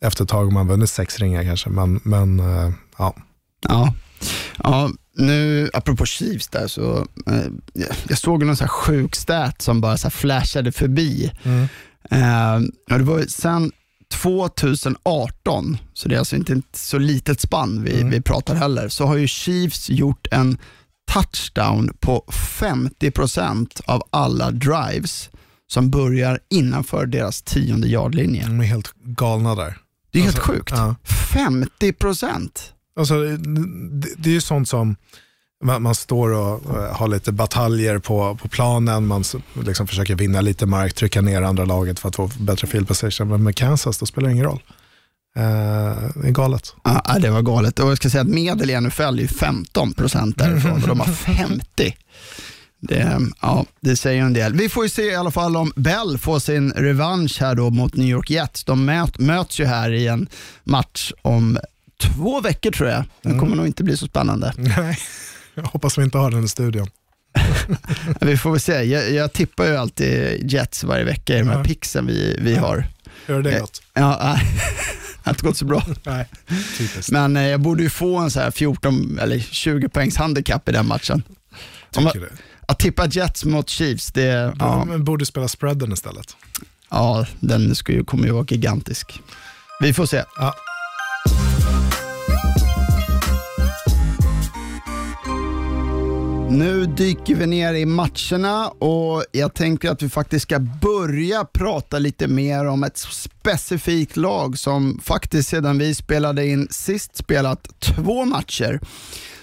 efter 0.05 0.25
ett 0.25 0.31
tag, 0.31 0.49
om 0.49 0.55
man 0.55 0.69
vunnit 0.69 0.91
sex 0.91 1.19
ringar 1.19 1.45
kanske, 1.45 1.71
men, 1.71 2.01
men 2.03 2.41
eh, 2.41 2.73
ja. 2.99 3.15
Ja. 3.69 3.95
Ja, 4.57 4.91
nu, 5.17 5.71
apropå 5.73 6.07
Chiefs 6.07 6.49
där, 6.49 6.67
så 6.67 7.07
eh, 7.27 7.83
jag 8.09 8.19
såg 8.19 8.45
någon 8.45 8.57
så 8.57 8.65
här 8.65 8.69
sjuk 8.69 9.17
stat 9.17 9.63
som 9.63 9.81
bara 9.81 9.97
så 9.97 10.05
här 10.05 10.11
flashade 10.11 10.73
förbi. 10.73 11.33
Mm. 11.43 11.69
Eh, 12.11 12.97
det 12.99 13.05
var 13.05 13.23
sen 13.23 13.73
2018, 14.15 15.79
så 15.93 16.09
det 16.09 16.15
är 16.15 16.19
alltså 16.19 16.37
inte 16.37 16.53
ett 16.53 16.77
så 16.77 16.99
litet 16.99 17.41
spann 17.41 17.83
vi, 17.85 17.95
mm. 17.95 18.11
vi 18.11 18.21
pratar 18.21 18.55
heller, 18.55 18.89
så 18.89 19.07
har 19.07 19.17
ju 19.17 19.29
Chiefs 19.29 19.91
gjort 19.91 20.27
en 20.31 20.59
touchdown 21.13 21.91
på 22.01 22.25
50% 22.29 23.81
av 23.85 24.03
alla 24.11 24.51
drives 24.51 25.31
som 25.73 25.91
börjar 25.91 26.41
innanför 26.51 27.07
deras 27.07 27.43
tionde 27.43 27.89
yardlinje. 27.89 28.47
De 28.47 28.61
är 28.61 28.65
helt 28.65 28.93
galna 28.95 29.55
där. 29.55 29.79
Det 30.11 30.19
är 30.19 30.27
alltså, 30.27 30.41
helt 30.41 30.59
sjukt. 30.59 30.71
Ja. 30.71 30.95
50%! 31.05 32.51
Alltså, 32.97 33.21
det, 33.21 34.09
det 34.17 34.31
är 34.31 34.35
ju 34.35 34.41
sånt 34.41 34.69
som 34.69 34.97
man, 35.65 35.83
man, 35.83 35.95
står 35.95 36.31
och 36.31 36.61
har 36.95 37.09
lite 37.09 37.33
bataljer 37.33 37.99
på, 37.99 38.39
på 38.43 38.49
planen, 38.49 39.07
man 39.07 39.25
liksom 39.67 39.87
försöker 39.87 40.15
vinna 40.15 40.41
lite 40.41 40.67
mark, 40.67 40.95
trycka 40.95 41.21
ner 41.21 41.43
andra 41.43 41.65
laget 41.65 41.99
för 41.99 42.09
att 42.09 42.17
få 42.17 42.31
bättre 42.39 42.67
field 42.67 42.89
position. 42.89 43.29
Men 43.29 43.43
med 43.43 43.57
Kansas, 43.57 43.99
då 43.99 44.07
spelar 44.07 44.29
det 44.29 44.33
ingen 44.33 44.45
roll. 44.45 44.63
Uh, 45.39 45.43
det 46.15 46.29
är 46.29 46.31
galet. 46.31 46.75
Ja, 46.85 47.19
det 47.21 47.31
var 47.31 47.43
galet. 47.43 47.79
Och 47.79 47.91
jag 47.91 47.97
ska 47.97 48.11
säga 48.11 48.23
att 48.23 48.29
medel 48.29 48.71
i 48.71 48.81
NFL 48.81 49.21
är 49.21 49.27
15 49.27 49.93
procent 49.93 50.39
därifrån 50.39 50.83
och 50.83 50.89
de 50.89 51.01
har 51.01 51.07
50. 51.07 51.97
Det, 52.81 53.21
ja, 53.41 53.67
det 53.81 53.97
säger 53.97 54.23
en 54.23 54.33
del. 54.33 54.55
Vi 54.55 54.69
får 54.69 54.85
ju 54.85 54.91
se 54.91 55.03
i 55.03 55.15
alla 55.15 55.31
fall 55.31 55.57
om 55.57 55.73
Bell 55.77 56.19
får 56.19 56.39
sin 56.39 56.73
revansch 56.73 57.41
här 57.41 57.55
då 57.55 57.71
mot 57.71 57.97
New 57.97 58.09
York 58.09 58.31
Jets. 58.31 58.65
De 58.65 58.85
möt, 58.85 59.19
möts 59.19 59.61
ju 59.61 59.65
här 59.65 59.93
i 59.93 60.07
en 60.07 60.29
match 60.65 61.13
om 61.23 61.59
två 62.01 62.41
veckor 62.41 62.71
tror 62.71 62.89
jag. 62.89 63.05
Den 63.23 63.33
kommer 63.33 63.47
mm. 63.47 63.57
nog 63.57 63.67
inte 63.67 63.85
bli 63.85 63.97
så 63.97 64.07
spännande. 64.07 64.53
Nej, 64.59 64.99
jag 65.55 65.63
hoppas 65.63 65.99
vi 65.99 66.03
inte 66.03 66.19
har 66.19 66.31
den 66.31 66.45
i 66.45 66.49
studion. 66.49 66.87
vi 68.21 68.37
får 68.37 68.51
väl 68.51 68.61
se. 68.61 68.83
Jag, 68.83 69.13
jag, 69.13 69.33
tippar 69.33 69.67
ju 69.67 69.77
alltid 69.77 70.53
Jets 70.53 70.85
varje 70.85 71.05
vecka 71.05 71.37
i 71.37 71.39
de 71.39 71.49
här 71.49 71.59
ja. 71.59 71.65
pixen 71.65 72.07
vi, 72.07 72.37
vi 72.41 72.55
ja. 72.55 72.61
har. 72.61 72.87
Gör 73.27 73.43
det 73.43 73.61
gott? 73.61 73.83
Ja, 73.95 74.39
har 75.23 75.33
inte 75.33 75.47
gått 75.47 75.57
så 75.57 75.65
bra. 75.65 75.83
Nej, 76.05 76.27
Men 77.11 77.37
eh, 77.37 77.47
jag 77.47 77.61
borde 77.61 77.83
ju 77.83 77.91
få 77.91 78.19
en 78.19 78.31
så 78.31 78.41
här 78.41 78.51
14 78.51 79.19
eller 79.19 79.39
20 79.39 79.89
poängs 79.89 80.17
handikapp 80.17 80.69
i 80.69 80.73
den 80.73 80.87
matchen. 80.87 81.23
Tycker 81.91 82.21
du? 82.21 82.31
Att 82.71 82.79
tippa 82.79 83.07
Jets 83.07 83.45
mot 83.45 83.69
Chiefs, 83.69 84.13
det... 84.13 84.55
Ja. 84.59 84.85
Men 84.85 85.05
borde 85.05 85.27
spela 85.27 85.49
spreaden 85.49 85.93
istället. 85.93 86.37
Ja, 86.91 87.27
den 87.41 87.75
ska 87.75 87.93
ju, 87.93 88.05
kommer 88.05 88.27
ju 88.27 88.33
vara 88.33 88.47
gigantisk. 88.49 89.21
Vi 89.81 89.93
får 89.93 90.07
se. 90.07 90.25
Ja. 90.37 90.55
Nu 96.51 96.87
dyker 96.87 97.35
vi 97.35 97.47
ner 97.47 97.75
i 97.75 97.87
matcherna 97.87 98.69
och 98.69 99.25
jag 99.33 99.55
tänker 99.55 99.91
att 99.91 100.03
vi 100.03 100.09
faktiskt 100.09 100.43
ska 100.43 100.59
börja 100.59 101.45
prata 101.45 101.99
lite 101.99 102.29
mer 102.29 102.67
om 102.67 102.85
ett 102.85 102.99
specifikt 102.99 104.17
lag 104.17 104.59
som 104.59 105.01
faktiskt 105.05 105.49
sedan 105.49 105.79
vi 105.79 105.95
spelade 105.95 106.47
in 106.47 106.69
sist 106.71 107.17
spelat 107.17 107.81
två 107.81 108.25
matcher 108.25 108.81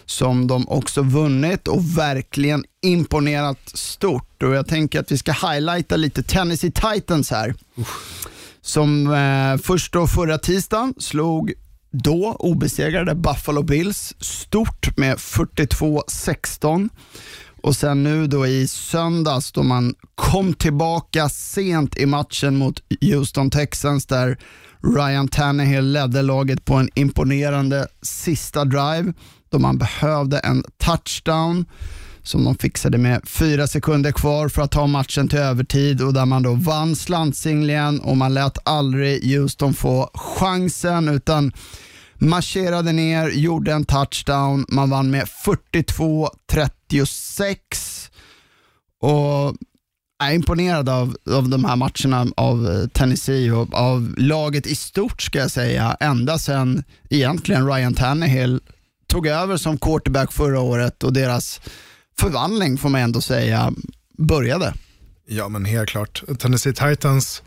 som 0.08 0.48
de 0.48 0.68
också 0.68 1.02
vunnit 1.02 1.68
och 1.68 1.98
verkligen 1.98 2.64
imponerat 2.86 3.60
stort. 3.74 4.44
Och 4.44 4.56
Jag 4.56 4.68
tänker 4.68 5.00
att 5.00 5.12
vi 5.12 5.18
ska 5.18 5.32
highlighta 5.32 5.96
lite 5.96 6.24
Tennessee 6.24 6.72
Titans 6.72 7.32
här. 7.32 7.56
Som 8.62 9.14
eh, 9.14 9.58
först 9.64 9.94
då 9.94 10.08
förra 10.08 10.38
tisdagen 10.38 10.94
slog 11.00 11.54
då 11.92 12.36
obesegrade 12.40 13.16
Buffalo 13.16 13.64
Bills 13.64 14.14
stort 14.20 14.98
med 14.98 15.18
42-16. 15.18 16.90
Och 17.62 17.76
sen 17.76 18.04
nu 18.04 18.28
då 18.28 18.48
i 18.48 18.68
söndags 18.68 19.52
då 19.52 19.64
man 19.64 19.96
kom 20.16 20.54
tillbaka 20.54 21.30
sent 21.30 21.98
i 21.98 22.06
matchen 22.06 22.58
mot 22.58 22.82
Houston 23.02 23.50
Texans 23.50 24.06
där 24.06 24.38
Ryan 24.84 25.28
Tannehill 25.28 25.92
ledde 25.92 26.22
laget 26.22 26.66
på 26.66 26.74
en 26.74 26.90
imponerande 26.96 27.88
sista 28.02 28.66
drive 28.66 29.14
då 29.50 29.60
man 29.60 29.78
behövde 29.78 30.40
en 30.40 30.64
touchdown 30.78 31.66
som 32.24 32.44
de 32.44 32.56
fixade 32.56 32.98
med 32.98 33.28
fyra 33.28 33.68
sekunder 33.68 34.12
kvar 34.12 34.50
för 34.50 34.62
att 34.62 34.72
ta 34.72 34.88
matchen 34.88 35.28
till 35.28 35.40
övertid 35.40 36.02
och 36.02 36.14
där 36.14 36.26
man 36.26 36.44
då 36.44 36.54
vann 36.54 36.96
slantsinglingen 36.96 38.00
och 38.00 38.18
man 38.18 38.34
lät 38.34 38.68
aldrig 38.68 39.24
Houston 39.24 39.74
få 39.74 40.10
chansen 40.14 41.08
utan 41.08 41.52
marscherade 42.18 42.92
ner, 42.92 43.30
gjorde 43.30 43.72
en 43.72 43.86
touchdown, 43.86 44.66
man 44.70 44.90
vann 44.90 45.12
med 45.12 45.28
42-36 45.46 47.58
och 49.02 49.56
är 50.20 50.32
imponerad 50.32 50.90
av, 50.90 51.18
av 51.30 51.50
de 51.50 51.66
här 51.66 51.76
matcherna 51.76 52.34
av 52.38 52.68
eh, 52.68 52.88
Tennessee 52.88 53.52
och 53.52 53.74
av 53.74 54.14
laget 54.18 54.68
i 54.68 54.76
stort 54.76 55.22
ska 55.22 55.40
jag 55.40 55.52
säga, 55.52 55.98
ända 56.00 56.40
sedan 56.40 56.84
egentligen 57.10 57.68
Ryan 57.68 57.94
Tannehill 57.94 58.60
tog 59.08 59.28
över 59.28 59.58
som 59.58 59.78
quarterback 59.78 60.32
förra 60.32 60.60
året 60.60 61.04
och 61.04 61.14
deras 61.14 61.62
förvandling 62.20 62.78
får 62.78 62.90
man 62.90 63.02
ändå 63.02 63.22
säga 63.22 63.74
började. 64.18 64.74
Ja 65.28 65.50
men 65.50 65.66
helt 65.66 65.90
klart. 65.90 66.24
Tennessee 66.40 66.74
Titans, 66.74 67.44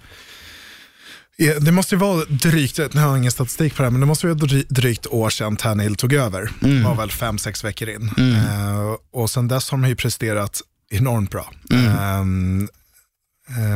det 1.61 1.73
måste 1.73 1.95
ju 1.95 1.99
vara 1.99 2.25
drygt, 2.25 2.79
nu 2.79 3.01
har 3.01 3.09
jag 3.09 3.19
ingen 3.19 3.33
statistik 3.33 3.77
på 3.77 3.83
det 3.83 3.87
här, 3.87 3.91
men 3.91 4.01
det 4.01 4.07
måste 4.07 4.27
vara 4.27 4.63
drygt 4.69 5.07
år 5.07 5.31
sedan 5.31 5.57
Tannehill 5.57 5.97
tog 5.97 6.13
över. 6.13 6.51
Mm. 6.63 6.77
Det 6.77 6.89
var 6.89 6.97
väl 6.97 7.11
fem, 7.11 7.39
sex 7.39 7.65
veckor 7.65 7.89
in. 7.89 8.11
Mm. 8.19 8.35
Uh, 8.35 8.97
och 9.13 9.31
sen 9.31 9.49
dess 9.49 9.71
har 9.71 9.79
de 9.79 9.89
ju 9.89 9.97
presterat 9.97 10.61
enormt 10.91 11.31
bra. 11.31 11.53
Mm. 11.71 12.69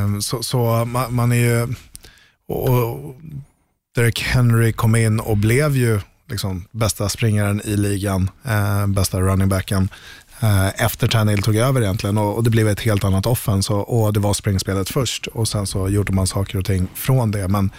Um, 0.05 0.23
så, 0.23 0.43
så 0.43 0.85
man, 0.85 1.15
man, 1.15 1.33
är 1.33 1.37
ju, 1.37 1.75
och 2.47 3.17
Derek 3.95 4.23
Henry 4.23 4.73
kom 4.73 4.97
in 4.97 5.21
och 5.21 5.37
blev 5.37 5.77
ju 5.77 6.01
liksom 6.31 6.65
bästa 6.71 7.09
springaren 7.09 7.61
i 7.65 7.77
ligan, 7.77 8.31
uh, 8.47 8.87
bästa 8.87 9.21
running 9.21 9.49
backen 9.49 9.89
uh, 10.43 10.83
efter 10.85 11.09
Tannehill 11.09 11.43
tog 11.43 11.57
över 11.57 11.83
egentligen 11.83 12.19
och, 12.19 12.45
det 12.45 12.51
blev 12.51 12.69
ett 12.69 12.81
helt 12.81 13.05
annat 13.05 13.27
offense 13.27 13.73
och, 13.73 14.13
det 14.13 14.21
var 14.21 14.35
springspelet 14.35 14.91
först 14.91 15.27
och 15.27 15.49
sen 15.49 15.67
så 15.67 15.89
gjorde 15.89 16.13
man 16.13 16.27
saker 16.27 16.59
och 16.59 16.65
ting 16.65 16.89
från 16.95 17.31
det. 17.31 17.49
Men, 17.49 17.71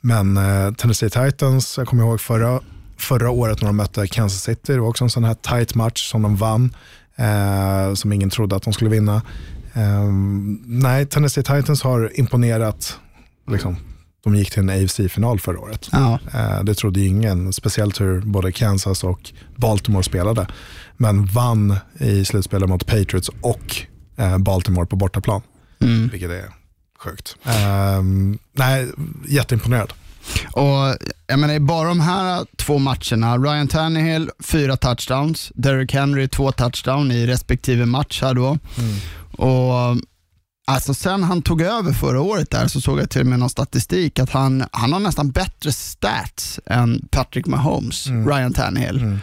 men 0.00 0.36
uh, 0.36 0.74
Tennessee 0.74 1.10
Titans, 1.10 1.78
jag 1.78 1.86
kommer 1.86 2.02
ihåg 2.02 2.20
förra, 2.20 2.60
förra 2.96 3.30
året 3.30 3.60
när 3.60 3.68
de 3.68 3.76
mötte 3.76 4.06
Kansas 4.06 4.42
City, 4.42 4.72
det 4.72 4.80
var 4.80 4.88
också 4.88 5.04
en 5.04 5.10
sån 5.10 5.24
här 5.24 5.34
tight 5.34 5.74
match 5.74 6.10
som 6.10 6.22
de 6.22 6.36
vann 6.36 6.74
eh, 7.20 7.94
som 7.94 8.12
ingen 8.12 8.30
trodde 8.30 8.56
att 8.56 8.62
de 8.62 8.72
skulle 8.72 8.90
vinna. 8.90 9.22
Eh, 9.74 10.12
nej, 10.64 11.06
Tennessee 11.06 11.42
Titans 11.42 11.82
har 11.82 12.10
imponerat. 12.14 12.98
Liksom, 13.50 13.76
de 14.24 14.34
gick 14.34 14.50
till 14.50 14.60
en 14.60 14.70
AFC-final 14.70 15.40
förra 15.40 15.60
året. 15.60 15.88
Ja. 15.92 16.18
Eh, 16.34 16.64
det 16.64 16.74
trodde 16.74 17.00
ingen, 17.00 17.52
speciellt 17.52 18.00
hur 18.00 18.20
både 18.20 18.52
Kansas 18.52 19.04
och 19.04 19.32
Baltimore 19.56 20.02
spelade. 20.02 20.46
Men 20.96 21.26
vann 21.26 21.76
i 21.98 22.24
slutspelet 22.24 22.68
mot 22.68 22.86
Patriots 22.86 23.30
och 23.40 23.76
eh, 24.16 24.38
Baltimore 24.38 24.86
på 24.86 24.96
bortaplan. 24.96 25.42
Mm. 25.80 26.08
Vilket 26.08 26.30
är 26.30 26.44
sjukt. 26.98 27.36
Eh, 27.44 28.02
nej, 28.52 28.88
jätteimponerad. 29.28 29.92
Och 30.52 30.96
jag 31.26 31.38
menar, 31.38 31.58
bara 31.58 31.88
de 31.88 32.00
här 32.00 32.46
två 32.56 32.78
matcherna, 32.78 33.38
Ryan 33.38 33.68
Tannehill 33.68 34.30
fyra 34.42 34.76
touchdowns, 34.76 35.52
Derrick 35.54 35.94
Henry 35.94 36.28
två 36.28 36.52
touchdowns 36.52 37.12
i 37.12 37.26
respektive 37.26 37.86
match 37.86 38.22
här 38.22 38.34
då. 38.34 38.46
Mm. 38.48 38.96
Och 39.32 39.96
Alltså 40.70 40.94
sen 40.94 41.22
han 41.22 41.42
tog 41.42 41.62
över 41.62 41.92
förra 41.92 42.20
året 42.20 42.50
där 42.50 42.66
så 42.66 42.80
såg 42.80 42.98
jag 42.98 43.10
till 43.10 43.20
och 43.20 43.26
med 43.26 43.38
någon 43.38 43.50
statistik 43.50 44.18
att 44.18 44.30
han, 44.30 44.64
han 44.72 44.92
har 44.92 45.00
nästan 45.00 45.30
bättre 45.30 45.72
stats 45.72 46.60
än 46.66 47.08
Patrick 47.10 47.46
Mahomes, 47.46 48.06
mm. 48.06 48.28
Ryan 48.28 48.52
Tannehill. 48.52 48.98
Mm. 48.98 49.18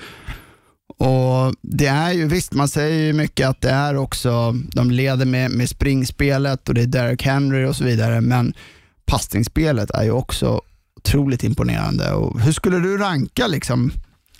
Och 0.98 1.56
Det 1.62 1.88
är 1.88 2.12
ju 2.12 2.27
visst, 2.27 2.54
man 2.54 2.68
säger 2.68 3.06
ju 3.06 3.13
mycket 3.13 3.48
att 3.48 3.62
det 3.62 3.70
är 3.70 3.96
också, 3.98 4.56
de 4.74 4.92
leder 4.92 5.25
med, 5.25 5.51
med 5.51 5.70
springspelet 5.70 6.70
och 6.70 6.75
det 6.75 6.82
är 6.82 6.88
Derrick 6.88 7.24
Henry 7.24 7.66
och 7.66 7.75
så 7.75 7.84
vidare, 7.84 8.22
men 8.22 8.54
passningsspelet 9.06 9.92
är 9.92 10.04
ju 10.04 10.12
också 10.12 10.62
otroligt 11.08 11.44
imponerande. 11.44 12.12
Och 12.14 12.42
hur 12.42 12.52
skulle 12.52 12.80
du 12.80 12.98
ranka 12.98 13.48
liksom 13.48 13.92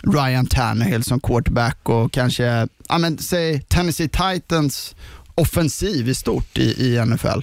Ryan 0.02 0.46
Tannehill 0.46 1.04
som 1.04 1.20
quarterback 1.20 1.78
och 1.82 2.12
kanske, 2.12 2.68
ja 2.88 2.98
men 2.98 3.18
säg 3.18 3.62
Tennessee 3.62 4.08
Titans 4.08 4.96
offensiv 5.34 6.08
i 6.08 6.14
stort 6.14 6.58
i, 6.58 6.86
i 6.86 7.04
NFL? 7.06 7.40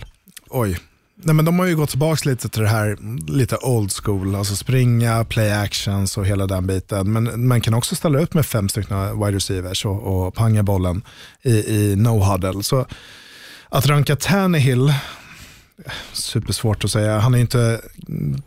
Oj. 0.50 0.80
Nej, 1.18 1.36
men 1.36 1.46
de 1.46 1.60
har 1.60 1.66
ju 1.66 1.76
gått 1.76 1.90
tillbaka 1.90 2.30
lite 2.30 2.50
till 2.50 2.62
det 2.62 2.68
här 2.68 2.98
lite 3.32 3.58
old 3.58 3.92
school, 3.92 4.36
alltså 4.36 4.56
springa, 4.56 5.26
play 5.26 5.52
actions 5.52 6.18
och 6.18 6.26
hela 6.26 6.48
den 6.48 6.68
biten. 6.68 7.14
Men 7.14 7.48
man 7.48 7.62
kan 7.62 7.74
också 7.74 7.96
ställa 7.96 8.20
upp 8.20 8.34
med 8.34 8.46
fem 8.46 8.70
stycken 8.70 9.20
wide 9.20 9.38
receivers 9.38 9.86
och, 9.86 10.28
och 10.28 10.34
panga 10.34 10.64
bollen 10.64 11.02
i, 11.42 11.52
i 11.52 11.96
no 11.96 12.20
huddle. 12.20 12.64
Så 12.64 12.86
att 13.70 13.86
ranka 13.86 14.16
Tannehill 14.16 14.94
supersvårt 16.14 16.84
att 16.84 16.92
säga. 16.92 17.20
Han 17.20 17.34
är 17.34 17.38
inte 17.38 17.82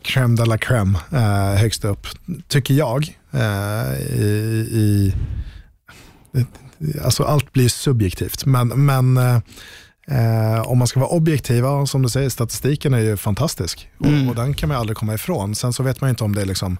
crème 0.03 0.35
de 0.35 0.49
la 0.49 0.57
crème 0.57 0.97
eh, 1.11 1.59
högst 1.61 1.85
upp, 1.85 2.07
tycker 2.47 2.73
jag. 2.73 3.17
Eh, 3.31 3.93
i, 3.99 4.65
i, 4.71 5.13
alltså 7.03 7.23
allt 7.23 7.53
blir 7.53 7.69
subjektivt, 7.69 8.45
men, 8.45 8.67
men 8.85 9.17
eh, 10.07 10.61
om 10.65 10.77
man 10.77 10.87
ska 10.87 10.99
vara 10.99 11.09
objektiva, 11.09 11.85
som 11.85 12.01
du 12.01 12.09
säger, 12.09 12.29
statistiken 12.29 12.93
är 12.93 12.99
ju 12.99 13.17
fantastisk 13.17 13.89
mm. 14.03 14.23
och, 14.23 14.29
och, 14.29 14.35
den 14.35 14.53
kan 14.53 14.69
man 14.69 14.77
aldrig 14.77 14.97
komma 14.97 15.13
ifrån. 15.13 15.55
Sen 15.55 15.73
så 15.73 15.83
vet 15.83 16.01
man 16.01 16.09
inte 16.09 16.23
om 16.23 16.35
det 16.35 16.41
är 16.41 16.45
liksom 16.45 16.77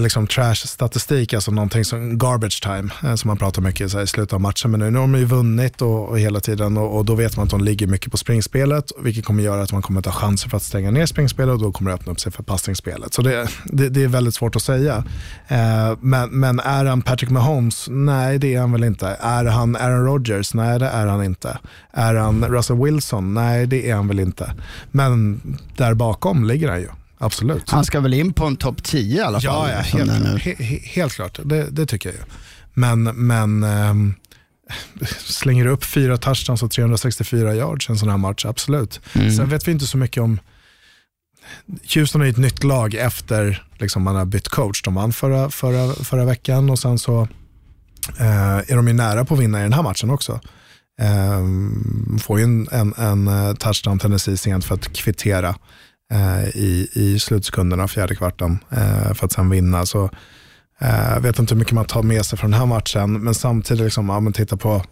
liksom 0.00 0.26
trash-statistik, 0.26 1.34
alltså 1.34 1.50
någonting 1.50 1.84
som 1.84 2.18
garbage 2.18 2.62
time, 2.62 2.90
eh, 3.02 3.14
som 3.14 3.28
man 3.28 3.36
pratar 3.36 3.62
mycket 3.62 3.90
så 3.90 3.96
här, 3.96 4.04
i 4.04 4.06
slutet 4.06 4.32
av 4.32 4.40
matchen. 4.40 4.70
Men 4.70 4.80
nu, 4.80 4.90
nu 4.90 4.98
har 4.98 5.06
de 5.06 5.18
ju 5.18 5.24
vunnit 5.24 5.82
och, 5.82 6.08
och 6.08 6.18
hela 6.18 6.40
tiden 6.40 6.76
och, 6.76 6.96
och, 6.96 7.04
då 7.04 7.14
vet 7.14 7.36
man 7.36 7.44
att 7.44 7.50
de 7.50 7.60
ligger 7.60 7.86
mycket 7.86 8.10
på 8.10 8.16
springspelet, 8.16 8.92
vilket 9.02 9.24
kommer 9.24 9.42
göra 9.42 9.62
att 9.62 9.72
man 9.72 9.82
kommer 9.82 10.02
ta 10.02 10.12
chanser 10.12 10.48
för 10.48 10.56
att 10.56 10.62
stänga 10.62 10.90
ner 10.90 11.06
springspelet 11.06 11.52
och 11.52 11.60
då 11.60 11.72
kommer 11.72 11.90
det 11.90 11.94
öppna 11.94 12.12
upp 12.12 12.20
sig 12.20 12.32
för 12.32 12.42
passningsspelet. 12.42 13.14
Så 13.14 13.22
det, 13.22 13.48
det, 13.64 13.88
det 13.88 14.02
är 14.02 14.08
väldigt 14.08 14.34
svårt 14.34 14.56
att 14.56 14.62
säga. 14.62 15.04
Eh, 15.48 15.96
men, 16.00 16.30
men 16.30 16.60
är 16.60 16.84
han 16.84 17.02
Patrick 17.02 17.30
Mahomes? 17.30 17.86
Nej, 17.90 18.38
det 18.38 18.54
är 18.54 18.60
han 18.60 18.72
väl 18.72 18.84
inte. 18.84 19.16
Är 19.20 19.44
han 19.44 19.76
Aaron 19.76 20.04
Rodgers? 20.04 20.54
Nej, 20.54 20.78
det 20.78 20.88
är 20.88 21.06
han 21.06 21.24
inte. 21.24 21.58
Är 21.92 22.14
han 22.14 22.44
Russell 22.44 22.76
Wilson? 22.76 23.34
Nej, 23.34 23.66
det 23.66 23.90
är 23.90 23.94
han 23.94 24.08
väl 24.08 24.20
inte. 24.20 24.52
Men 24.90 25.40
där 25.76 25.94
bakom 25.94 26.44
ligger 26.44 26.68
han 26.68 26.80
ju. 26.80 26.88
Absolut. 27.24 27.70
Han 27.70 27.84
ska 27.84 28.00
väl 28.00 28.14
in 28.14 28.32
på 28.32 28.44
en 28.44 28.56
topp 28.56 28.82
10 28.82 29.16
i 29.16 29.20
alla 29.20 29.40
fall? 29.40 29.70
Ja, 29.70 29.70
ja 29.70 29.80
helt, 29.80 30.42
he, 30.42 30.54
he, 30.58 30.78
helt 30.84 31.12
klart. 31.12 31.38
Det, 31.44 31.70
det, 31.70 31.86
tycker 31.86 32.08
jag 32.08 32.16
ju. 32.16 32.24
Men, 32.74 33.02
men 33.02 33.62
ähm, 33.62 34.14
slänger 35.18 35.66
upp 35.66 35.84
fyra 35.84 36.16
touchdowns 36.16 36.62
och 36.62 36.70
364 36.70 37.54
yards 37.54 37.90
en 37.90 37.98
sån 37.98 38.08
här 38.08 38.16
match, 38.16 38.44
absolut. 38.44 39.00
Mm. 39.12 39.32
Sen 39.32 39.48
vet 39.48 39.68
vi 39.68 39.72
inte 39.72 39.86
så 39.86 39.96
mycket 39.96 40.22
om 40.22 40.40
Houston 41.94 42.22
är 42.22 42.26
ett 42.26 42.36
nytt 42.36 42.64
lag 42.64 42.94
efter 42.94 43.66
liksom, 43.78 44.02
man 44.02 44.16
har 44.16 44.24
bytt 44.24 44.48
coach. 44.48 44.82
De 44.82 44.94
vann 44.94 45.12
förra, 45.12 45.50
förra, 45.50 45.94
förra 45.94 46.24
veckan 46.24 46.70
och 46.70 46.78
sen 46.78 46.98
så 46.98 47.28
eh, 48.18 48.56
är 48.56 48.76
de 48.76 48.88
ju 48.88 48.94
nära 48.94 49.24
på 49.24 49.34
att 49.34 49.40
vinna 49.40 49.60
i 49.60 49.62
den 49.62 49.72
här 49.72 49.82
matchen 49.82 50.10
också. 50.10 50.40
Eh, 51.00 51.40
får 52.20 52.38
ju 52.38 52.44
en, 52.44 52.68
en, 52.72 52.94
en 52.96 53.28
eh, 53.28 53.54
touchdown 53.54 53.98
Tennessee 53.98 54.36
sent 54.36 54.64
för 54.64 54.74
att 54.74 54.92
kvittera 54.92 55.54
Eh, 56.14 56.48
i, 56.48 56.88
i 56.92 57.18
slutskunderna, 57.18 57.88
fjärde 57.88 58.14
kvarten, 58.14 58.58
eh, 58.70 59.14
för 59.14 59.26
att 59.26 59.32
sen 59.32 59.50
vinna. 59.50 59.86
Så 59.86 60.10
jag 60.78 61.16
eh, 61.16 61.20
vet 61.20 61.38
inte 61.38 61.54
hur 61.54 61.58
mycket 61.58 61.74
man 61.74 61.84
tar 61.84 62.02
med 62.02 62.26
sig 62.26 62.38
från 62.38 62.50
den 62.50 62.60
här 62.60 62.66
matchen, 62.66 63.12
men 63.12 63.34
samtidigt, 63.34 63.84
liksom, 63.84 64.08
ja, 64.08 64.20
men 64.20 64.32
titta 64.32 64.56
på 64.56 64.82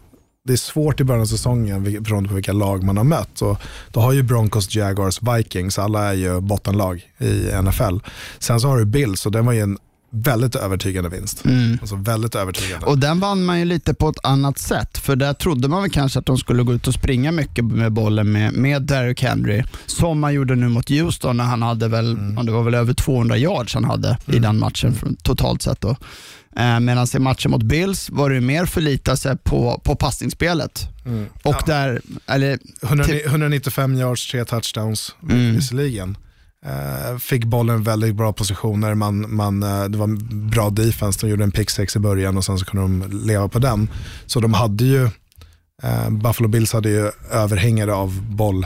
det 0.45 0.53
är 0.53 0.57
svårt 0.57 0.99
i 0.99 1.03
början 1.03 1.21
av 1.21 1.25
säsongen 1.25 1.83
beroende 1.83 2.29
på 2.29 2.35
vilka 2.35 2.53
lag 2.53 2.83
man 2.83 2.97
har 2.97 3.03
mött. 3.03 3.41
Och 3.41 3.57
då 3.91 3.99
har 3.99 4.11
ju 4.11 4.23
Broncos, 4.23 4.75
Jaguars, 4.75 5.19
Vikings, 5.21 5.79
alla 5.79 6.09
är 6.09 6.13
ju 6.13 6.41
bottenlag 6.41 7.01
i 7.17 7.61
NFL. 7.63 7.97
Sen 8.39 8.59
så 8.59 8.67
har 8.67 8.77
du 8.77 8.85
Bills 8.85 9.25
och 9.25 9.31
den 9.31 9.45
var 9.45 9.53
ju 9.53 9.59
en 9.59 9.77
väldigt 10.15 10.55
övertygande 10.55 11.09
vinst. 11.09 11.45
Mm. 11.45 11.77
Alltså 11.81 11.95
väldigt 11.95 12.35
övertygande. 12.35 12.85
Och 12.85 12.99
den 12.99 13.19
vann 13.19 13.45
man 13.45 13.59
ju 13.59 13.65
lite 13.65 13.93
på 13.93 14.09
ett 14.09 14.25
annat 14.25 14.57
sätt, 14.57 14.97
för 14.97 15.15
där 15.15 15.33
trodde 15.33 15.67
man 15.67 15.81
väl 15.81 15.91
kanske 15.91 16.19
att 16.19 16.25
de 16.25 16.37
skulle 16.37 16.63
gå 16.63 16.73
ut 16.73 16.87
och 16.87 16.93
springa 16.93 17.31
mycket 17.31 17.65
med 17.65 17.91
bollen 17.91 18.31
med, 18.31 18.53
med 18.53 18.81
Derrick 18.81 19.23
Henry, 19.23 19.63
som 19.85 20.19
man 20.19 20.33
gjorde 20.33 20.55
nu 20.55 20.69
mot 20.69 20.89
Houston 20.89 21.37
när 21.37 21.43
han 21.43 21.61
hade 21.61 21.87
väl, 21.87 22.11
mm. 22.11 22.45
det 22.45 22.51
var 22.51 22.63
väl 22.63 22.73
över 22.73 22.93
200 22.93 23.37
yards 23.37 23.73
han 23.73 23.83
hade 23.83 24.07
mm. 24.07 24.37
i 24.37 24.39
den 24.39 24.59
matchen 24.59 25.17
totalt 25.23 25.61
sett. 25.61 25.81
Då. 25.81 25.95
Eh, 26.55 26.79
Medan 26.79 27.07
i 27.15 27.19
matchen 27.19 27.51
mot 27.51 27.63
Bills 27.63 28.09
var 28.09 28.29
det 28.29 28.41
mer 28.41 28.65
förlita 28.65 29.17
sig 29.17 29.37
på, 29.37 29.81
på 29.83 29.95
passningsspelet. 29.95 30.87
Mm. 31.05 31.25
Och 31.43 31.55
ja. 31.55 31.63
där, 31.65 32.01
eller, 32.27 32.59
195 33.25 33.95
yards, 33.95 34.31
tre 34.31 34.45
touchdowns 34.45 35.15
mm. 35.23 35.55
visserligen. 35.55 36.17
Eh, 36.65 37.17
fick 37.17 37.45
bollen 37.45 37.83
väldigt 37.83 38.15
bra 38.15 38.33
positioner, 38.33 38.93
man, 38.93 39.35
man, 39.35 39.63
eh, 39.63 39.83
det 39.83 39.97
var 39.97 40.07
bra 40.49 40.69
defense, 40.69 41.19
de 41.21 41.29
gjorde 41.29 41.43
en 41.43 41.51
pick 41.51 41.69
sex 41.69 41.95
i 41.95 41.99
början 41.99 42.37
och 42.37 42.45
sen 42.45 42.59
så 42.59 42.65
kunde 42.65 43.07
de 43.07 43.17
leva 43.25 43.47
på 43.47 43.59
den. 43.59 43.89
Så 44.25 44.39
de 44.39 44.53
hade 44.53 44.83
ju, 44.83 45.03
eh, 45.83 46.09
Buffalo 46.09 46.47
Bills 46.47 46.73
hade 46.73 46.89
ju 46.89 47.11
överhängare 47.31 47.93
av 47.93 48.21
boll, 48.29 48.65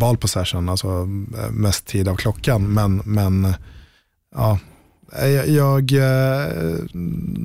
ball 0.00 0.16
possession, 0.16 0.68
alltså 0.68 1.06
mest 1.50 1.86
tid 1.86 2.08
av 2.08 2.16
klockan. 2.16 2.74
Men, 2.74 3.02
men 3.04 3.54
ja, 4.34 4.58
jag, 5.46 5.92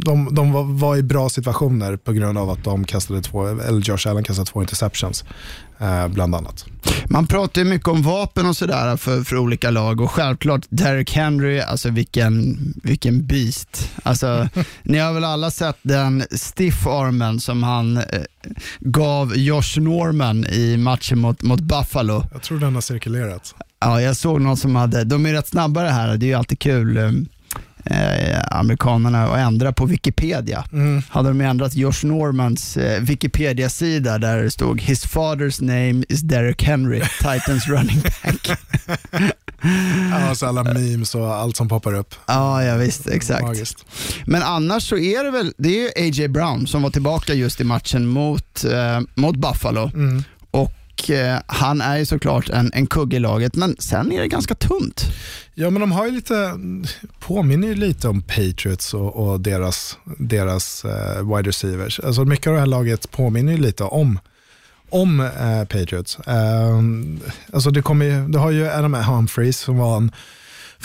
de, 0.05 0.27
de 0.31 0.77
var, 0.79 0.97
i 0.97 1.03
bra 1.03 1.29
situationer 1.29 1.97
på 1.97 2.11
grund 2.11 2.37
av 2.37 2.49
att 2.49 2.63
de 2.63 2.83
kastade 2.83 3.21
två, 3.21 3.47
eller 3.47 3.81
Josh 3.81 4.09
Allen 4.09 4.23
kastade 4.23 4.45
två 4.45 4.61
interceptions 4.61 5.23
bland 6.09 6.35
annat. 6.35 6.65
Man 7.09 7.27
pratar 7.27 7.61
ju 7.61 7.67
mycket 7.67 7.87
om 7.87 8.01
vapen 8.01 8.45
och 8.45 8.57
sådär 8.57 8.97
för, 8.97 9.23
för 9.23 9.37
olika 9.37 9.69
lag 9.69 10.01
och 10.01 10.11
självklart 10.11 10.61
Derrick 10.69 11.13
Henry, 11.13 11.59
alltså 11.59 11.89
vilken, 11.89 12.57
vilken 12.83 13.27
beast. 13.27 13.91
Alltså, 14.03 14.49
ni 14.83 14.97
har 14.97 15.13
väl 15.13 15.23
alla 15.23 15.51
sett 15.51 15.77
den 15.81 16.23
stiff 16.31 16.87
armen 16.87 17.39
som 17.39 17.63
han 17.63 17.97
eh, 17.97 18.03
gav 18.79 19.37
Josh 19.37 19.79
Norman 19.79 20.45
i 20.45 20.77
matchen 20.77 21.19
mot, 21.19 21.41
mot 21.41 21.61
Buffalo. 21.61 22.23
Jag 22.31 22.41
tror 22.41 22.59
den 22.59 22.73
har 22.73 22.81
cirkulerat. 22.81 23.55
Ja, 23.79 24.01
jag 24.01 24.17
såg 24.17 24.41
någon 24.41 24.57
som 24.57 24.75
hade, 24.75 25.03
de 25.03 25.25
är 25.25 25.33
rätt 25.33 25.47
snabba 25.47 25.83
det 25.83 25.91
här, 25.91 26.17
det 26.17 26.25
är 26.25 26.27
ju 26.27 26.33
alltid 26.33 26.59
kul. 26.59 27.25
Eh, 27.85 28.41
amerikanerna 28.51 29.23
att 29.23 29.37
ändra 29.37 29.73
på 29.73 29.85
Wikipedia. 29.85 30.65
Mm. 30.71 31.01
Hade 31.09 31.29
de 31.29 31.41
ändrat 31.41 31.75
Josh 31.75 32.05
Normans 32.05 32.77
eh, 32.77 33.01
Wikipedia-sida 33.01 34.17
där 34.17 34.43
det 34.43 34.51
stod 34.51 34.81
“His 34.81 35.05
father's 35.05 35.61
name 35.61 36.05
is 36.09 36.21
Derek 36.21 36.63
Henry, 36.63 37.01
Titans 37.19 37.67
running 37.67 38.01
back”. 38.01 38.57
alltså 40.29 40.45
alla 40.45 40.63
memes 40.63 41.15
och 41.15 41.35
allt 41.35 41.57
som 41.57 41.67
poppar 41.67 41.93
upp. 41.93 42.15
Ja, 42.25 42.63
ja 42.63 42.75
visst, 42.75 43.07
exakt. 43.07 43.41
Magiskt. 43.41 43.85
Men 44.25 44.43
annars 44.43 44.89
så 44.89 44.97
är 44.97 45.23
det 45.23 45.31
väl, 45.31 45.53
det 45.57 45.85
är 45.85 45.87
A.J. 45.87 46.27
Brown 46.27 46.67
som 46.67 46.81
var 46.81 46.89
tillbaka 46.89 47.33
just 47.33 47.61
i 47.61 47.63
matchen 47.63 48.07
mot, 48.07 48.63
eh, 48.63 49.01
mot 49.15 49.35
Buffalo. 49.35 49.91
Mm. 49.93 50.23
Och 50.95 51.09
eh, 51.09 51.39
han 51.47 51.81
är 51.81 51.97
ju 51.97 52.05
såklart 52.05 52.49
en, 52.49 52.71
en 52.73 52.87
kugge 52.87 53.17
i 53.17 53.19
laget, 53.19 53.55
men 53.55 53.75
sen 53.79 54.11
är 54.11 54.21
det 54.21 54.27
ganska 54.27 54.55
tunt. 54.55 55.05
Ja, 55.53 55.69
men 55.69 55.79
de 55.79 55.91
har 55.91 56.05
ju 56.05 56.11
lite, 56.11 56.53
påminner 57.19 57.67
ju 57.67 57.75
lite 57.75 58.07
om 58.07 58.21
Patriots 58.21 58.93
och, 58.93 59.15
och 59.15 59.41
deras, 59.41 59.97
deras 60.17 60.85
uh, 60.85 61.35
wide 61.35 61.49
receivers. 61.49 61.99
Alltså 61.99 62.25
mycket 62.25 62.47
av 62.47 62.53
det 62.53 62.59
här 62.59 62.67
laget 62.67 63.11
påminner 63.11 63.51
ju 63.51 63.57
lite 63.57 63.83
om 63.83 64.19
om 64.89 65.19
eh, 65.19 65.59
Patriots. 65.59 66.19
Eh, 66.19 66.79
alltså 67.53 67.71
det, 67.71 67.81
kommer 67.81 68.27
det 68.27 68.39
har 68.39 68.51
ju 68.51 68.67
Adam 68.67 68.93
Humphreys 68.93 69.59
som 69.59 69.77
var 69.77 69.97
en 69.97 70.11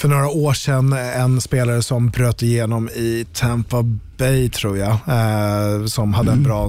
för 0.00 0.09
några 0.09 0.28
år 0.28 0.52
sedan 0.52 0.92
en 0.92 1.40
spelare 1.40 1.83
som 1.83 2.11
bröt 2.11 2.42
igenom 2.42 2.88
i 2.88 3.26
Tampa 3.33 3.83
Bay 4.19 4.50
tror 4.50 4.78
jag, 4.78 4.90
eh, 4.90 5.87
som 5.87 6.14
hade 6.14 6.30
mm. 6.30 6.38
en 6.38 6.45
bra 6.45 6.69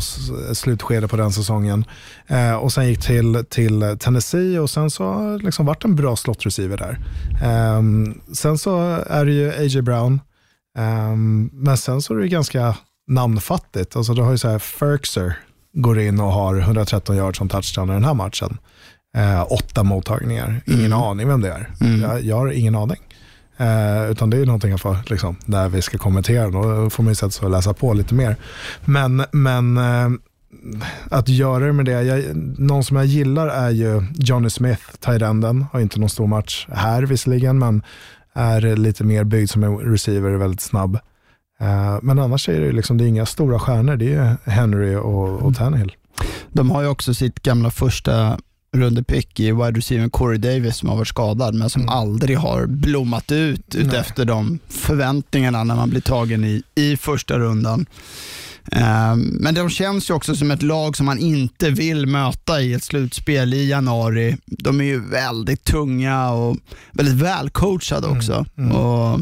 slutskede 0.54 1.08
på 1.08 1.18
den 1.18 1.32
säsongen. 1.32 1.86
Eh, 2.28 2.56
och 2.56 2.74
sen 2.74 2.88
gick 2.88 3.02
till, 3.02 3.46
till 3.50 3.98
Tennessee 4.00 4.60
och 4.60 4.70
sen 4.70 4.92
så 4.92 5.38
liksom 5.38 5.66
vart 5.66 5.86
en 5.86 5.96
bra 5.96 6.16
slot 6.16 6.46
receiver 6.46 6.78
där. 6.78 7.00
Eh, 7.44 7.82
sen 8.34 8.58
så 8.58 8.80
är 9.10 9.26
det 9.26 9.32
ju 9.32 9.50
A.J. 9.50 9.82
Brown, 9.82 10.20
ehm, 10.78 11.50
men 11.54 11.78
sen 11.78 12.02
så 12.02 12.14
är 12.14 12.18
det 12.18 12.28
ganska 12.28 12.76
namnfattigt. 13.08 13.96
Alltså 13.96 14.14
du 14.14 14.22
har 14.22 14.32
ju 14.32 14.38
så 14.38 14.50
här 14.50 14.60
Ferkser 14.60 15.38
går 15.74 16.00
in 16.00 16.20
och 16.20 16.32
har 16.32 16.56
113 16.56 17.16
yards 17.16 17.38
som 17.38 17.50
touchdown 17.50 17.90
i 17.90 17.94
den 17.94 18.04
här 18.04 18.14
matchen. 18.14 18.58
Eh, 19.18 19.52
åtta 19.52 19.84
mottagningar, 19.84 20.62
ingen 20.68 20.86
mm. 20.86 21.00
aning 21.00 21.28
vem 21.28 21.42
det 21.42 21.50
är. 21.50 21.70
Mm. 21.82 22.02
Jag, 22.02 22.22
jag, 22.22 22.36
har 22.36 22.52
ingen 22.52 22.76
aning. 22.76 23.00
Eh, 23.62 24.12
utan 24.12 24.30
det 24.30 24.38
är 24.38 24.46
någonting 24.46 24.72
jag 24.72 24.82
får, 24.82 24.98
liksom, 25.06 25.36
när 25.46 25.70
vi 25.70 25.82
ska 25.82 25.98
kommentera, 25.98 26.50
då 26.50 26.90
får 26.90 27.04
man 27.04 27.12
ju 27.12 27.16
sätta 27.16 27.32
sig 27.32 27.46
och 27.46 27.52
läsa 27.52 27.74
på 27.74 27.94
lite 27.94 28.14
mer. 28.14 28.36
Men, 28.86 29.26
men 29.32 29.78
eh, 29.78 30.10
att 31.10 31.30
göra 31.30 31.66
det 31.66 31.74
med 31.74 31.86
det, 31.86 32.04
jag, 32.04 32.36
någon 32.60 32.84
som 32.84 32.98
jag 32.98 33.06
gillar 33.06 33.48
är 33.48 33.70
ju 33.70 34.04
Johnny 34.16 34.50
Smith, 34.50 34.82
tight-enden. 35.00 35.66
Har 35.74 35.80
inte 35.80 36.00
någon 36.00 36.10
stor 36.10 36.28
match 36.28 36.68
här 36.72 37.04
visserligen, 37.04 37.60
men 37.60 37.84
är 38.34 38.76
lite 38.76 39.04
mer 39.04 39.24
byggd 39.24 39.50
som 39.50 39.64
en 39.64 39.78
receiver, 39.78 40.32
väldigt 40.32 40.62
snabb. 40.62 40.96
Eh, 41.60 41.98
men 42.02 42.20
annars 42.20 42.50
är 42.50 42.62
det, 42.62 42.72
liksom, 42.72 42.98
det 42.98 43.04
är 43.04 43.08
inga 43.08 43.26
stora 43.26 43.60
stjärnor, 43.60 43.96
det 43.96 44.14
är 44.14 44.38
Henry 44.46 44.96
och, 44.96 45.42
och 45.42 45.56
Tannehill. 45.56 45.92
De 46.50 46.72
har 46.72 46.82
ju 46.82 46.88
också 46.88 47.14
sitt 47.14 47.44
gamla 47.44 47.72
första 47.72 48.38
rundepick 48.78 49.40
i 49.40 49.52
wide 49.52 49.78
receiver 49.78 50.10
Corey 50.10 50.38
Davis 50.38 50.78
som 50.78 50.90
har 50.90 50.96
varit 50.96 51.08
skadad 51.08 51.56
men 51.56 51.70
som 51.70 51.82
mm. 51.82 51.94
aldrig 51.94 52.38
har 52.38 52.66
blommat 52.66 53.32
ut 53.32 53.76
efter 53.76 54.26
de 54.26 54.60
förväntningarna 54.70 55.64
när 55.64 55.76
man 55.76 55.90
blir 55.90 56.02
tagen 56.02 56.44
i, 56.44 56.64
i 56.76 56.98
första 56.98 57.40
rundan. 57.40 57.86
Um, 58.72 59.20
men 59.22 59.56
de 59.56 59.70
känns 59.70 60.10
ju 60.10 60.14
också 60.14 60.36
som 60.36 60.52
ett 60.52 60.62
lag 60.62 60.98
som 60.98 61.06
man 61.06 61.20
inte 61.20 61.70
vill 61.70 62.06
möta 62.06 62.62
i 62.62 62.74
ett 62.74 62.84
slutspel 62.84 63.54
i 63.54 63.70
januari. 63.70 64.38
De 64.46 64.82
är 64.82 64.86
ju 64.86 65.10
väldigt 65.10 65.64
tunga 65.64 66.30
och 66.30 66.58
väldigt 66.92 67.16
välcoachade 67.16 68.08
mm, 68.08 68.18
också. 68.18 68.46
Mm. 68.58 68.72
Mm. 68.72 68.82
Och 68.82 69.20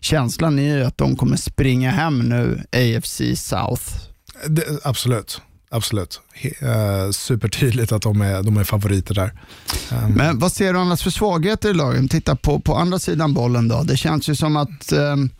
känslan 0.00 0.58
är 0.58 0.76
ju 0.76 0.84
att 0.84 0.98
de 0.98 1.16
kommer 1.16 1.36
springa 1.36 1.90
hem 1.90 2.18
nu 2.18 2.62
AFC 2.72 3.22
South. 3.34 3.84
Det, 4.46 4.64
absolut. 4.82 5.40
Absolut. 5.72 6.20
Uh, 6.62 7.10
supertydligt 7.10 7.92
att 7.92 8.02
de 8.02 8.20
är, 8.20 8.42
de 8.42 8.56
är 8.56 8.64
favoriter 8.64 9.14
där. 9.14 9.32
Um. 9.92 10.12
Men 10.12 10.38
vad 10.38 10.52
ser 10.52 10.72
du 10.72 10.78
annars 10.78 11.02
för 11.02 11.10
svagheter 11.10 11.70
i 11.70 11.74
lagen? 11.74 12.08
Titta 12.08 12.36
på, 12.36 12.60
på 12.60 12.74
andra 12.74 12.98
sidan 12.98 13.34
bollen 13.34 13.68
då. 13.68 13.82
Det 13.82 13.96
känns 13.96 14.28
ju 14.28 14.34
som 14.34 14.56
att 14.56 14.92
um, 14.92 15.30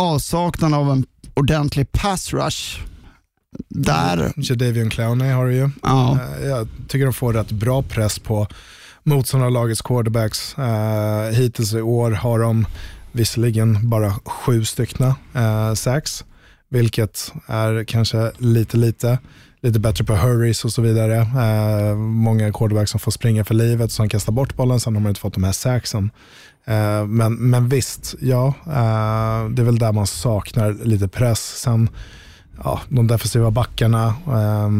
avsaknaden 0.00 0.74
av 0.74 0.90
en 0.90 1.06
ordentlig 1.34 1.92
pass 1.92 2.32
rush 2.32 2.80
där... 3.68 4.16
Mm. 4.16 4.32
Jadavion 4.36 4.90
Clowney 4.90 5.30
har 5.30 5.46
du 5.46 5.54
ju. 5.54 5.70
Ja. 5.82 6.18
Uh, 6.38 6.46
jag 6.46 6.68
tycker 6.88 7.04
de 7.04 7.14
får 7.14 7.32
rätt 7.32 7.50
bra 7.50 7.82
press 7.82 8.18
på 8.18 8.46
motståndarlagets 9.02 9.82
quarterbacks. 9.82 10.58
Uh, 10.58 11.38
hittills 11.38 11.74
i 11.74 11.80
år 11.80 12.10
har 12.10 12.38
de 12.38 12.66
visserligen 13.12 13.88
bara 13.90 14.14
sju 14.24 14.64
styckna 14.64 15.14
uh, 15.36 15.74
sacks 15.74 16.24
vilket 16.70 17.32
är 17.46 17.84
kanske 17.84 18.32
lite, 18.38 18.76
lite, 18.76 19.18
lite 19.60 19.78
bättre 19.78 20.04
på 20.04 20.14
hurries 20.14 20.64
och 20.64 20.72
så 20.72 20.82
vidare. 20.82 21.16
Eh, 21.16 21.96
många 21.96 22.52
quarterback 22.52 22.88
som 22.88 23.00
får 23.00 23.10
springa 23.10 23.44
för 23.44 23.54
livet, 23.54 23.92
som 23.92 24.08
kastar 24.08 24.32
bort 24.32 24.56
bollen, 24.56 24.80
sen 24.80 24.94
har 24.94 25.00
man 25.00 25.10
inte 25.10 25.20
fått 25.20 25.34
de 25.34 25.44
här 25.44 25.52
saxen. 25.52 26.10
Eh, 26.64 27.06
men, 27.06 27.34
men 27.34 27.68
visst, 27.68 28.14
ja, 28.20 28.46
eh, 28.66 29.48
det 29.50 29.62
är 29.62 29.64
väl 29.64 29.78
där 29.78 29.92
man 29.92 30.06
saknar 30.06 30.72
lite 30.72 31.08
press. 31.08 31.40
Sen, 31.40 31.88
ja, 32.64 32.80
de 32.88 33.06
defensiva 33.06 33.50
backarna, 33.50 34.14
eh, 34.26 34.70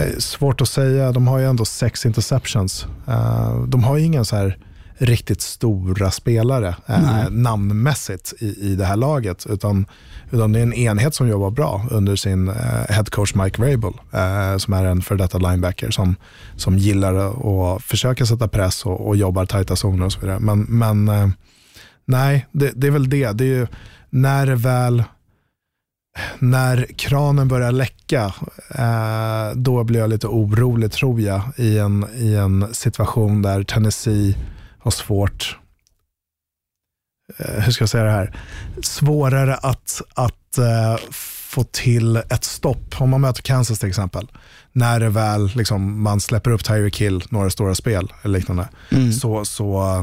eh, 0.00 0.18
svårt 0.18 0.60
att 0.60 0.68
säga, 0.68 1.12
de 1.12 1.28
har 1.28 1.38
ju 1.38 1.46
ändå 1.46 1.64
sex 1.64 2.06
interceptions. 2.06 2.86
Eh, 3.08 3.62
de 3.64 3.84
har 3.84 3.96
ju 3.96 4.04
inga 4.04 4.24
så 4.24 4.36
här 4.36 4.58
riktigt 5.00 5.40
stora 5.40 6.10
spelare 6.10 6.74
eh, 6.86 7.30
namnmässigt 7.30 8.32
i, 8.38 8.46
i 8.46 8.76
det 8.76 8.84
här 8.84 8.96
laget. 8.96 9.46
Utan, 9.50 9.86
utan 10.30 10.52
det 10.52 10.58
är 10.58 10.62
en 10.62 10.72
enhet 10.72 11.14
som 11.14 11.28
jobbar 11.28 11.50
bra 11.50 11.86
under 11.90 12.16
sin 12.16 12.48
eh, 12.48 12.54
headcoach 12.88 13.34
Mike 13.34 13.62
Vrabel, 13.62 13.92
eh, 14.12 14.56
som 14.58 14.74
är 14.74 14.84
en 14.84 15.02
för 15.02 15.16
detta 15.16 15.38
linebacker 15.38 15.90
som, 15.90 16.16
som 16.56 16.78
gillar 16.78 17.14
att 17.14 17.82
försöka 17.82 18.26
sätta 18.26 18.48
press 18.48 18.86
och, 18.86 19.08
och 19.08 19.16
jobbar 19.16 19.46
tajta 19.46 19.76
zoner 19.76 20.06
och 20.06 20.12
så 20.12 20.20
vidare. 20.20 20.38
Men, 20.38 20.60
men 20.60 21.08
eh, 21.08 21.28
nej, 22.04 22.46
det, 22.52 22.72
det, 22.74 22.86
är 22.86 22.90
väl 22.90 23.10
det. 23.10 23.32
Det 23.32 23.44
är 23.44 23.58
ju 23.58 23.66
när 24.10 24.46
det 24.46 24.56
väl 24.56 25.04
när 26.38 26.86
kranen 26.96 27.48
börjar 27.48 27.72
läcka, 27.72 28.34
eh, 28.74 29.56
då 29.56 29.84
blir 29.84 30.00
jag 30.00 30.10
lite 30.10 30.26
orolig 30.26 30.92
tror 30.92 31.20
jag 31.20 31.40
i 31.56 31.78
en, 31.78 32.06
i 32.14 32.34
en 32.34 32.74
situation 32.74 33.42
där 33.42 33.62
Tennessee 33.62 34.36
har 34.82 34.90
svårt, 34.90 35.58
eh, 37.38 37.60
hur 37.60 37.72
ska 37.72 37.82
jag 37.82 37.88
säga 37.90 38.04
det 38.04 38.10
här, 38.10 38.36
svårare 38.82 39.54
att, 39.54 40.02
att 40.14 40.58
eh, 40.58 40.96
få 41.50 41.64
till 41.64 42.16
ett 42.16 42.44
stopp. 42.44 43.00
Om 43.00 43.10
man 43.10 43.20
möter 43.20 43.42
Kansas 43.42 43.78
till 43.78 43.88
exempel, 43.88 44.28
när 44.72 45.00
det 45.00 45.08
väl 45.08 45.50
liksom, 45.54 46.02
man 46.02 46.20
släpper 46.20 46.50
upp 46.50 46.64
Tyreek 46.64 47.00
Hill 47.00 47.24
några 47.28 47.50
stora 47.50 47.74
spel 47.74 48.12
eller 48.22 48.38
liknande, 48.38 48.68
så, 49.20 49.44
så 49.44 49.82
eh, 49.82 50.02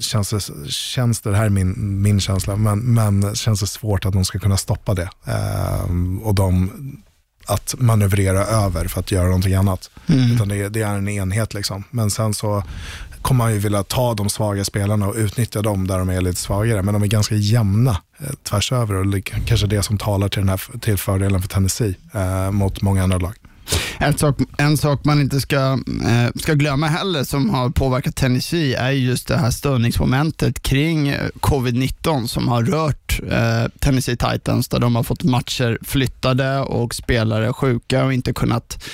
känns 0.00 0.30
det, 0.30 0.70
känns 0.70 1.20
det, 1.20 1.30
det 1.30 1.36
här 1.36 1.44
är 1.44 1.50
min, 1.50 2.02
min 2.02 2.20
känsla, 2.20 2.56
men, 2.56 2.78
men 2.78 3.34
känns 3.34 3.60
det 3.60 3.66
svårt 3.66 4.04
att 4.04 4.12
de 4.12 4.24
ska 4.24 4.38
kunna 4.38 4.56
stoppa 4.56 4.94
det. 4.94 5.10
Ehm, 5.24 6.18
och 6.18 6.34
de, 6.34 6.70
att 7.46 7.74
manövrera 7.78 8.44
över 8.44 8.88
för 8.88 9.00
att 9.00 9.12
göra 9.12 9.26
någonting 9.26 9.54
annat. 9.54 9.90
Utan 10.34 10.48
det, 10.48 10.68
det 10.68 10.82
är 10.82 10.94
en 10.94 11.08
enhet 11.08 11.54
liksom. 11.54 11.84
Men 11.90 12.10
sen 12.10 12.34
så 12.34 12.62
kommer 13.24 13.44
man 13.44 13.52
ju 13.52 13.58
vilja 13.58 13.82
ta 13.82 14.14
de 14.14 14.30
svaga 14.30 14.64
spelarna 14.64 15.06
och 15.06 15.14
utnyttja 15.14 15.62
dem 15.62 15.86
där 15.86 15.98
de 15.98 16.10
är 16.10 16.20
lite 16.20 16.40
svagare. 16.40 16.82
Men 16.82 16.94
de 16.94 17.02
är 17.02 17.06
ganska 17.06 17.34
jämna 17.34 17.90
eh, 18.18 18.30
tvärs 18.42 18.72
över 18.72 18.94
och 18.94 19.06
det 19.06 19.18
är 19.18 19.20
kanske 19.20 19.66
det 19.66 19.82
som 19.82 19.98
talar 19.98 20.28
till, 20.28 20.40
den 20.40 20.48
här, 20.48 20.78
till 20.80 20.98
fördelen 20.98 21.42
för 21.42 21.48
Tennessee 21.48 21.94
eh, 22.14 22.50
mot 22.50 22.82
många 22.82 23.02
andra 23.02 23.18
lag. 23.18 23.34
En 23.98 24.18
sak, 24.18 24.38
en 24.58 24.76
sak 24.76 25.04
man 25.04 25.20
inte 25.20 25.40
ska, 25.40 25.78
eh, 26.04 26.30
ska 26.34 26.54
glömma 26.54 26.86
heller 26.86 27.24
som 27.24 27.50
har 27.50 27.70
påverkat 27.70 28.16
Tennessee 28.16 28.74
är 28.74 28.90
just 28.90 29.28
det 29.28 29.36
här 29.36 29.50
störningsmomentet 29.50 30.62
kring 30.62 31.08
eh, 31.08 31.28
covid-19 31.40 32.26
som 32.26 32.48
har 32.48 32.62
rört 32.62 33.20
eh, 33.30 33.70
Tennessee 33.78 34.16
Titans 34.16 34.68
där 34.68 34.78
de 34.78 34.96
har 34.96 35.02
fått 35.02 35.22
matcher 35.22 35.78
flyttade 35.82 36.60
och 36.60 36.94
spelare 36.94 37.52
sjuka 37.52 38.04
och 38.04 38.12
inte 38.12 38.32
kunnat 38.32 38.84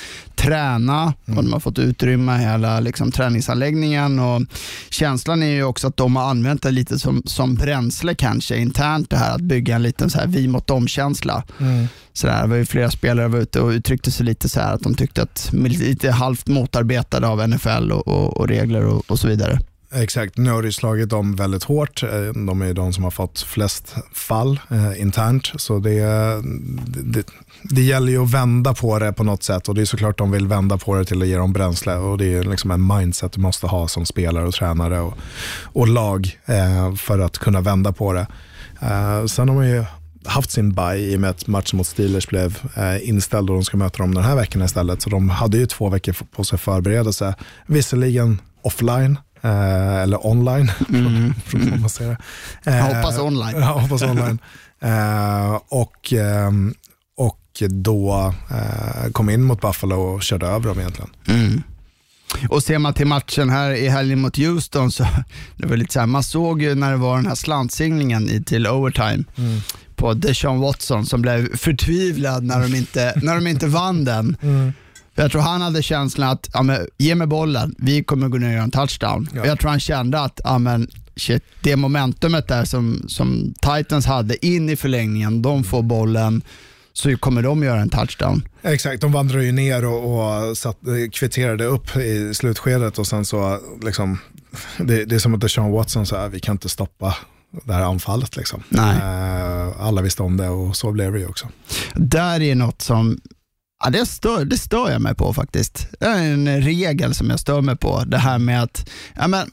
träna 0.41 1.13
och 1.25 1.43
de 1.43 1.53
har 1.53 1.59
fått 1.59 1.79
utrymma 1.79 2.37
hela 2.37 2.79
liksom, 2.79 3.11
träningsanläggningen. 3.11 4.19
Och 4.19 4.41
känslan 4.89 5.43
är 5.43 5.47
ju 5.47 5.63
också 5.63 5.87
att 5.87 5.97
de 5.97 6.15
har 6.15 6.29
använt 6.29 6.61
det 6.61 6.71
lite 6.71 6.99
som, 6.99 7.21
som 7.25 7.55
bränsle 7.55 8.15
kanske 8.15 8.57
internt 8.57 9.09
det 9.09 9.17
här 9.17 9.35
att 9.35 9.41
bygga 9.41 9.75
en 9.75 9.83
liten 9.83 10.09
så 10.09 10.19
här 10.19 10.27
vi 10.27 10.47
mot 10.47 10.67
dem-känsla. 10.67 11.43
Så 12.13 12.27
där, 12.27 12.41
det 12.41 12.47
var 12.47 12.55
ju 12.55 12.65
flera 12.65 12.91
spelare 12.91 13.27
var 13.27 13.39
ute 13.39 13.61
och 13.61 13.69
uttryckte 13.69 14.11
sig 14.11 14.25
lite 14.25 14.49
så 14.49 14.59
här 14.59 14.73
att 14.73 14.81
de 14.81 14.90
tyckte 14.95 15.21
att 15.21 15.49
lite 15.53 16.11
halvt 16.11 16.47
motarbetade 16.47 17.27
av 17.27 17.49
NFL 17.49 17.91
och, 17.91 18.07
och, 18.07 18.37
och 18.37 18.47
regler 18.47 18.85
och, 18.85 19.11
och 19.11 19.19
så 19.19 19.27
vidare. 19.27 19.59
Exakt, 19.93 20.37
nu 20.37 20.51
har 20.51 20.63
det 20.63 20.71
slagit 20.71 21.09
dem 21.09 21.35
väldigt 21.35 21.63
hårt. 21.63 22.03
Eh, 22.03 22.09
de 22.45 22.61
är 22.61 22.65
ju 22.65 22.73
de 22.73 22.93
som 22.93 23.03
har 23.03 23.11
fått 23.11 23.39
flest 23.41 23.95
fall 24.13 24.59
eh, 24.69 25.01
internt. 25.01 25.51
Så 25.55 25.79
det, 25.79 26.01
det, 27.03 27.23
det 27.63 27.81
gäller 27.81 28.11
ju 28.11 28.23
att 28.23 28.31
vända 28.31 28.73
på 28.73 28.99
det 28.99 29.13
på 29.13 29.23
något 29.23 29.43
sätt 29.43 29.69
och 29.69 29.75
det 29.75 29.81
är 29.81 29.85
såklart 29.85 30.17
de 30.17 30.31
vill 30.31 30.47
vända 30.47 30.77
på 30.77 30.95
det 30.95 31.05
till 31.05 31.21
att 31.21 31.27
ge 31.27 31.37
dem 31.37 31.53
bränsle 31.53 31.95
och 31.95 32.17
det 32.17 32.33
är 32.33 32.43
liksom 32.43 32.71
en 32.71 32.87
mindset 32.87 33.31
du 33.31 33.41
måste 33.41 33.67
ha 33.67 33.87
som 33.87 34.05
spelare 34.05 34.47
och 34.47 34.53
tränare 34.53 34.99
och, 34.99 35.17
och 35.63 35.87
lag 35.87 36.39
eh, 36.45 36.95
för 36.95 37.19
att 37.19 37.37
kunna 37.37 37.61
vända 37.61 37.91
på 37.91 38.13
det. 38.13 38.27
Eh, 38.81 39.25
sen 39.25 39.49
har 39.49 39.55
man 39.55 39.67
ju 39.67 39.85
haft 40.25 40.51
sin 40.51 40.73
bye 40.73 40.95
i 40.97 41.15
och 41.15 41.19
med 41.19 41.29
att 41.29 41.47
matchen 41.47 41.77
mot 41.77 41.87
Steelers 41.87 42.27
blev 42.27 42.59
eh, 42.75 43.09
inställd 43.09 43.49
och 43.49 43.55
de 43.55 43.63
ska 43.63 43.77
möta 43.77 43.97
dem 43.97 44.15
den 44.15 44.23
här 44.23 44.35
veckan 44.35 44.61
istället. 44.61 45.01
Så 45.01 45.09
de 45.09 45.29
hade 45.29 45.57
ju 45.57 45.65
två 45.65 45.89
veckor 45.89 46.15
på 46.31 46.43
sig 46.43 46.55
att 46.55 46.61
förbereda 46.61 47.13
sig. 47.13 47.33
Visserligen 47.67 48.41
offline, 48.61 49.19
eh, 49.41 49.95
eller 49.95 50.27
online, 50.27 50.71
mm. 50.89 51.33
man 51.81 51.89
säger 51.89 52.17
det. 52.63 52.71
Jag 52.77 52.83
hoppas 52.83 53.19
online. 53.19 53.55
Ja, 53.59 53.65
hoppas 53.65 54.01
online. 54.01 54.39
eh, 54.81 55.59
och, 55.69 56.13
ehm, 56.13 56.73
och 57.17 57.63
då 57.69 58.33
eh, 58.51 59.11
kom 59.11 59.29
in 59.29 59.43
mot 59.43 59.61
Buffalo 59.61 59.95
och 59.95 60.23
körde 60.23 60.47
över 60.47 60.67
dem 60.67 60.79
egentligen. 60.79 61.09
Och 62.49 62.63
ser 62.63 62.79
man 62.79 62.93
till 62.93 63.07
matchen 63.07 63.49
här 63.49 63.71
i 63.71 63.89
helgen 63.89 64.21
mot 64.21 64.37
Houston 64.37 64.91
så 64.91 65.07
det 65.57 65.67
var 65.67 65.77
lite 65.77 65.93
så 65.93 65.99
här, 65.99 66.07
man 66.07 66.23
såg 66.23 66.61
ju 66.61 66.75
när 66.75 66.91
det 66.91 66.97
var 66.97 67.15
den 67.15 67.27
här 67.27 67.35
slantsinglingen 67.35 68.29
i, 68.29 68.43
till 68.43 68.67
overtime 68.67 69.23
på 70.01 70.13
Deshaun 70.13 70.59
Watson 70.59 71.05
som 71.05 71.21
blev 71.21 71.57
förtvivlad 71.57 72.43
när 72.43 72.61
de 72.61 72.75
inte, 72.75 73.13
när 73.21 73.35
de 73.35 73.47
inte 73.47 73.67
vann 73.67 74.05
den. 74.05 74.37
För 75.15 75.21
jag 75.21 75.31
tror 75.31 75.41
han 75.41 75.61
hade 75.61 75.83
känslan 75.83 76.29
att, 76.29 76.49
ja, 76.53 76.63
men, 76.63 76.87
ge 76.97 77.15
mig 77.15 77.27
bollen, 77.27 77.75
vi 77.77 78.03
kommer 78.03 78.27
gå 78.27 78.37
ner 78.37 78.47
och 78.47 78.53
göra 78.53 78.63
en 78.63 78.71
touchdown. 78.71 79.29
Ja. 79.33 79.41
Och 79.41 79.47
jag 79.47 79.59
tror 79.59 79.69
han 79.69 79.79
kände 79.79 80.19
att, 80.19 80.41
ja, 80.43 80.57
men, 80.57 80.87
shit, 81.15 81.43
det 81.61 81.75
momentumet 81.75 82.47
där 82.47 82.65
som, 82.65 83.05
som 83.07 83.53
Titans 83.61 84.05
hade 84.05 84.45
in 84.45 84.69
i 84.69 84.75
förlängningen, 84.75 85.41
de 85.41 85.63
får 85.63 85.81
bollen, 85.81 86.41
så 86.93 87.17
kommer 87.17 87.41
de 87.41 87.63
göra 87.63 87.81
en 87.81 87.89
touchdown. 87.89 88.43
Exakt, 88.61 89.01
de 89.01 89.11
vandrade 89.11 89.45
ju 89.45 89.51
ner 89.51 89.85
och, 89.85 90.49
och 90.49 90.57
satt, 90.57 90.77
kvitterade 91.13 91.65
upp 91.65 91.95
i 91.95 92.33
slutskedet 92.33 92.99
och 92.99 93.07
sen 93.07 93.25
så, 93.25 93.59
liksom, 93.81 94.17
det, 94.77 95.05
det 95.05 95.15
är 95.15 95.19
som 95.19 95.33
att 95.33 95.41
Deshaun 95.41 95.71
Watson 95.71 96.05
sa, 96.05 96.27
vi 96.27 96.39
kan 96.39 96.55
inte 96.55 96.69
stoppa 96.69 97.15
det 97.63 97.73
här 97.73 97.83
anfallet. 97.83 98.35
Liksom. 98.35 98.63
Nej. 98.69 98.97
Eh, 98.97 99.81
alla 99.81 100.01
visste 100.01 100.23
om 100.23 100.37
det 100.37 100.49
och 100.49 100.75
så 100.75 100.91
blev 100.91 101.13
det 101.13 101.19
ju 101.19 101.27
också. 101.27 101.47
Där 101.95 102.41
är 102.41 102.55
något 102.55 102.81
som 102.81 103.17
Ja, 103.83 103.89
det, 103.89 104.05
stör, 104.05 104.45
det 104.45 104.57
stör 104.57 104.91
jag 104.91 105.01
mig 105.01 105.15
på 105.15 105.33
faktiskt. 105.33 105.87
Det 105.99 106.05
är 106.05 106.23
en 106.23 106.61
regel 106.61 107.15
som 107.15 107.29
jag 107.29 107.39
stör 107.39 107.61
mig 107.61 107.77
på. 107.77 108.03
Det 108.03 108.17
här 108.17 108.37
med 108.37 108.63
att 108.63 108.89
ja, 109.15 109.27
men, 109.27 109.51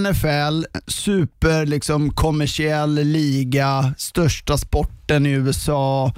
NFL, 0.00 0.64
super 0.86 1.66
liksom, 1.66 2.10
kommersiell 2.10 2.94
liga, 2.94 3.94
största 3.98 4.58
sporten 4.58 5.26
i 5.26 5.30
USA, 5.30 6.12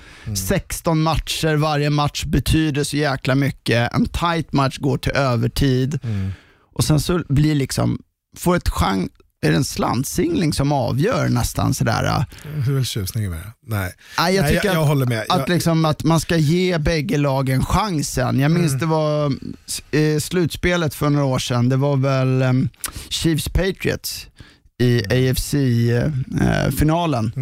16 0.49 1.03
matcher, 1.03 1.55
varje 1.55 1.91
match 1.91 2.25
betyder 2.25 2.85
så 2.85 2.97
jäkla 2.97 3.35
mycket. 3.35 3.95
En 3.95 4.07
tight 4.07 4.53
match 4.53 4.79
går 4.79 4.99
till 4.99 5.13
övertid 5.13 5.99
och 6.75 6.85
sen 6.85 7.01
så 7.01 7.23
blir 7.29 7.55
liksom, 7.55 7.99
får 8.37 8.57
ett 8.57 8.69
chans, 8.69 9.11
är 9.43 9.51
det 9.51 9.57
en 9.57 9.65
slantsingling 9.65 10.53
som 10.53 10.73
avgör 10.73 11.29
nästan 11.29 11.75
sådär. 11.75 12.25
Hur 12.67 12.79
är 12.79 12.85
tjusningen 12.85 13.31
med 13.31 13.39
det? 13.41 13.53
Nej, 13.67 13.93
Nej, 14.19 14.35
jag 14.35 14.43
Nej, 14.43 14.53
tycker 14.55 14.67
jag, 14.67 14.75
jag 14.77 14.83
att, 14.83 14.89
håller 14.89 15.07
med. 15.07 15.21
att, 15.29 15.39
Jag, 15.39 15.49
liksom, 15.49 15.85
att 15.85 16.05
man 16.05 16.21
ska 16.21 16.37
ge 16.37 16.79
bägge 16.79 17.19
lagen 17.19 17.65
chansen. 17.65 18.41
Jag 18.41 18.51
minns 18.51 18.81
det 18.81 18.87
var 18.87 19.33
eh, 19.91 20.19
slutspelet 20.19 20.95
för 20.95 21.11
några 21.11 21.25
år 21.27 21.39
sedan. 21.39 21.69
Det 21.69 21.77
var 21.77 21.97
väl 21.97 22.43
um, 22.43 22.69
Chiefs 23.09 23.49
Patriots 23.49 24.27
i 24.79 25.03
AFC-finalen, 25.31 27.33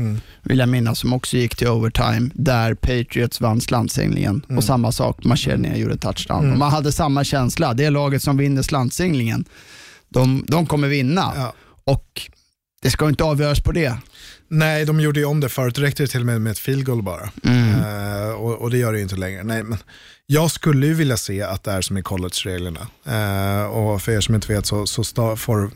vill 0.43 0.59
jag 0.59 0.69
minnas, 0.69 0.99
som 0.99 1.13
också 1.13 1.37
gick 1.37 1.57
till 1.57 1.69
overtime, 1.69 2.31
där 2.35 2.75
Patriots 2.75 3.41
vann 3.41 3.61
slantsinglingen. 3.61 4.43
Och 4.57 4.65
samma 4.65 4.93
sak, 4.93 5.25
och 5.25 5.79
gjorde 5.79 5.97
touchdown. 5.97 6.53
Och 6.53 6.59
man 6.59 6.71
hade 6.71 6.93
samma 6.93 7.25
känsla, 7.25 7.75
det 7.75 7.91
laget 7.91 8.23
som 8.23 8.37
vinner 8.37 8.63
slantsinglingen, 8.63 9.45
de, 10.09 10.45
de 10.47 10.67
kommer 10.67 10.89
vinna. 10.89 11.33
Ja. 11.37 11.55
Och 11.85 12.31
det 12.83 12.91
ska 12.91 13.09
inte 13.09 13.25
avgöras 13.25 13.61
på 13.61 13.73
det. 13.73 13.99
Nej, 14.49 14.85
de 14.85 15.01
gjorde 15.01 15.21
ju 15.21 15.27
om 15.27 15.41
det 15.41 15.49
förut. 15.49 15.75
Det 15.75 15.83
räckte 15.83 16.07
till 16.07 16.21
och 16.21 16.27
med 16.27 16.41
med 16.41 16.51
ett 16.51 16.59
field 16.59 16.87
goal 16.87 17.03
bara. 17.03 17.31
Eh, 17.45 18.31
och, 18.31 18.55
och 18.55 18.71
det 18.71 18.79
gör 18.79 18.93
det 18.93 18.99
ju 18.99 19.03
inte 19.03 19.17
längre. 19.17 19.43
Nej, 19.43 19.63
men 19.63 19.79
jag 20.27 20.51
skulle 20.51 20.87
ju 20.87 20.95
vilja 20.95 21.17
se 21.17 21.43
att 21.43 21.65
det 21.65 21.71
är 21.73 21.81
som 21.81 21.99
i 21.99 22.03
college-reglerna. 22.03 22.87
Eh, 23.07 23.65
och 23.65 24.03
för 24.03 24.13
er 24.13 24.21
som 24.21 24.35
inte 24.35 24.53
vet 24.53 24.67
så, 24.67 24.87
så 24.87 25.05
sta, 25.05 25.37
får, 25.37 25.71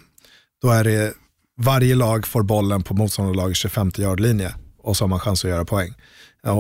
då 0.62 0.70
är 0.70 0.84
det 0.84 1.14
varje 1.56 1.94
lag 1.94 2.26
får 2.26 2.42
bollen 2.42 2.82
på 2.82 2.94
motståndarlagets 2.94 3.60
25 3.60 3.92
yard-linje 3.98 4.54
och 4.82 4.96
så 4.96 5.04
har 5.04 5.08
man 5.08 5.20
chans 5.20 5.44
att 5.44 5.50
göra 5.50 5.64
poäng. 5.64 5.94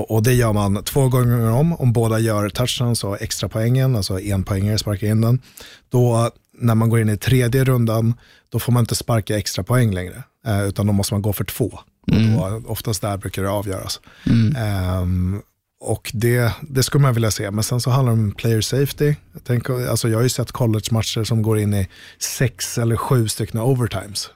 Och, 0.08 0.22
det 0.22 0.32
gör 0.32 0.52
man 0.52 0.84
två 0.84 1.08
gånger 1.08 1.50
om. 1.50 1.72
Om 1.72 1.92
båda 1.92 2.18
gör 2.18 2.48
touchdowns 2.48 3.04
och 3.04 3.22
extra 3.22 3.48
poängen, 3.48 3.96
alltså 3.96 4.20
en 4.20 4.44
poängare 4.44 4.78
sparkar 4.78 5.06
in 5.06 5.20
den. 5.20 5.42
Då 5.88 6.30
när 6.58 6.74
man 6.74 6.88
går 6.88 7.00
in 7.00 7.08
i 7.08 7.16
tredje 7.16 7.64
rundan, 7.64 8.14
då 8.48 8.58
får 8.58 8.72
man 8.72 8.80
inte 8.80 8.94
sparka 8.94 9.38
extra 9.38 9.64
poäng 9.64 9.94
längre. 9.94 10.22
Eh, 10.46 10.64
utan 10.64 10.86
då 10.86 10.92
måste 10.92 11.14
man 11.14 11.22
gå 11.22 11.32
för 11.32 11.44
två. 11.44 11.78
Och 12.06 12.12
då, 12.60 12.62
oftast 12.66 13.02
där 13.02 13.16
brukar 13.16 13.42
det 13.42 13.50
avgöras. 13.50 14.00
Ehm, 14.56 15.42
och 15.80 16.10
det, 16.14 16.52
det 16.62 16.82
skulle 16.82 17.02
man 17.02 17.14
vilja 17.14 17.30
se. 17.30 17.50
Men 17.50 17.64
sen 17.64 17.80
så 17.80 17.90
handlar 17.90 18.12
det 18.12 18.20
om 18.22 18.32
player 18.32 18.60
safety. 18.60 19.14
Jag, 19.32 19.44
tänker, 19.44 19.88
alltså 19.88 20.08
jag 20.08 20.18
har 20.18 20.22
ju 20.22 20.28
sett 20.28 20.52
college-matcher 20.52 21.24
som 21.24 21.42
går 21.42 21.58
in 21.58 21.74
i 21.74 21.88
sex 22.18 22.78
eller 22.78 22.96
sju 22.96 23.28
stycken 23.28 23.60
overtimes. 23.60 24.30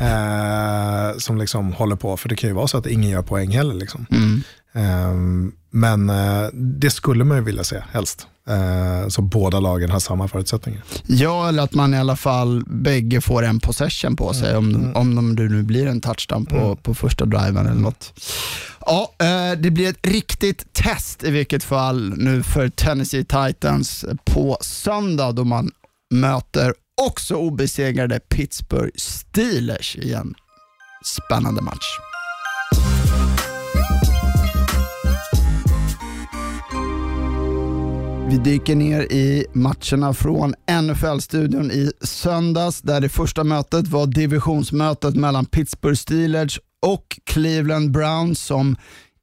Eh, 0.00 1.18
som 1.18 1.38
liksom 1.38 1.72
håller 1.72 1.96
på, 1.96 2.16
för 2.16 2.28
det 2.28 2.36
kan 2.36 2.50
ju 2.50 2.54
vara 2.54 2.68
så 2.68 2.78
att 2.78 2.86
ingen 2.86 3.10
gör 3.10 3.22
poäng 3.22 3.50
heller. 3.50 3.74
Liksom. 3.74 4.06
Ehm, 4.10 4.42
men 5.70 6.10
eh, 6.10 6.46
det 6.52 6.90
skulle 6.90 7.24
man 7.24 7.36
ju 7.36 7.44
vilja 7.44 7.64
se 7.64 7.82
helst. 7.92 8.26
Eh, 8.48 9.08
så 9.08 9.22
båda 9.22 9.60
lagen 9.60 9.90
har 9.90 10.00
samma 10.00 10.28
förutsättningar. 10.28 10.82
Ja, 11.06 11.48
eller 11.48 11.62
att 11.62 11.74
man 11.74 11.94
i 11.94 11.98
alla 11.98 12.16
fall 12.16 12.64
bägge 12.66 13.20
får 13.20 13.42
en 13.42 13.60
possession 13.60 14.16
på 14.16 14.34
sig 14.34 14.56
om, 14.56 14.92
om 14.94 15.14
de, 15.14 15.36
det 15.36 15.42
nu 15.42 15.62
blir 15.62 15.86
en 15.86 16.00
touchdown 16.00 16.46
på, 16.46 16.76
på 16.76 16.94
första 16.94 17.24
driven 17.24 17.66
eller 17.66 17.80
något. 17.80 18.20
Ja, 18.80 19.12
eh, 19.18 19.58
det 19.58 19.70
blir 19.70 19.88
ett 19.88 20.06
riktigt 20.06 20.72
test 20.72 21.24
i 21.24 21.30
vilket 21.30 21.64
fall 21.64 22.14
nu 22.16 22.42
för 22.42 22.68
Tennessee 22.68 23.24
Titans 23.24 24.04
på 24.24 24.58
söndag 24.60 25.32
då 25.32 25.44
man 25.44 25.70
möter 26.10 26.74
också 27.08 27.34
obesegrade 27.34 28.20
Pittsburgh 28.20 28.92
Steelers 28.96 29.96
i 29.96 30.12
en 30.12 30.34
spännande 31.04 31.62
match. 31.62 32.11
Vi 38.28 38.38
dyker 38.44 38.76
ner 38.76 39.12
i 39.12 39.46
matcherna 39.52 40.14
från 40.14 40.54
NFL-studion 40.82 41.70
i 41.70 41.92
söndags 42.00 42.80
där 42.80 43.00
det 43.00 43.08
första 43.08 43.44
mötet 43.44 43.88
var 43.88 44.06
divisionsmötet 44.06 45.16
mellan 45.16 45.44
Pittsburgh 45.44 45.96
Steelers 45.96 46.60
och 46.82 47.18
Cleveland 47.24 47.90
Browns 47.90 48.40
som 48.40 48.76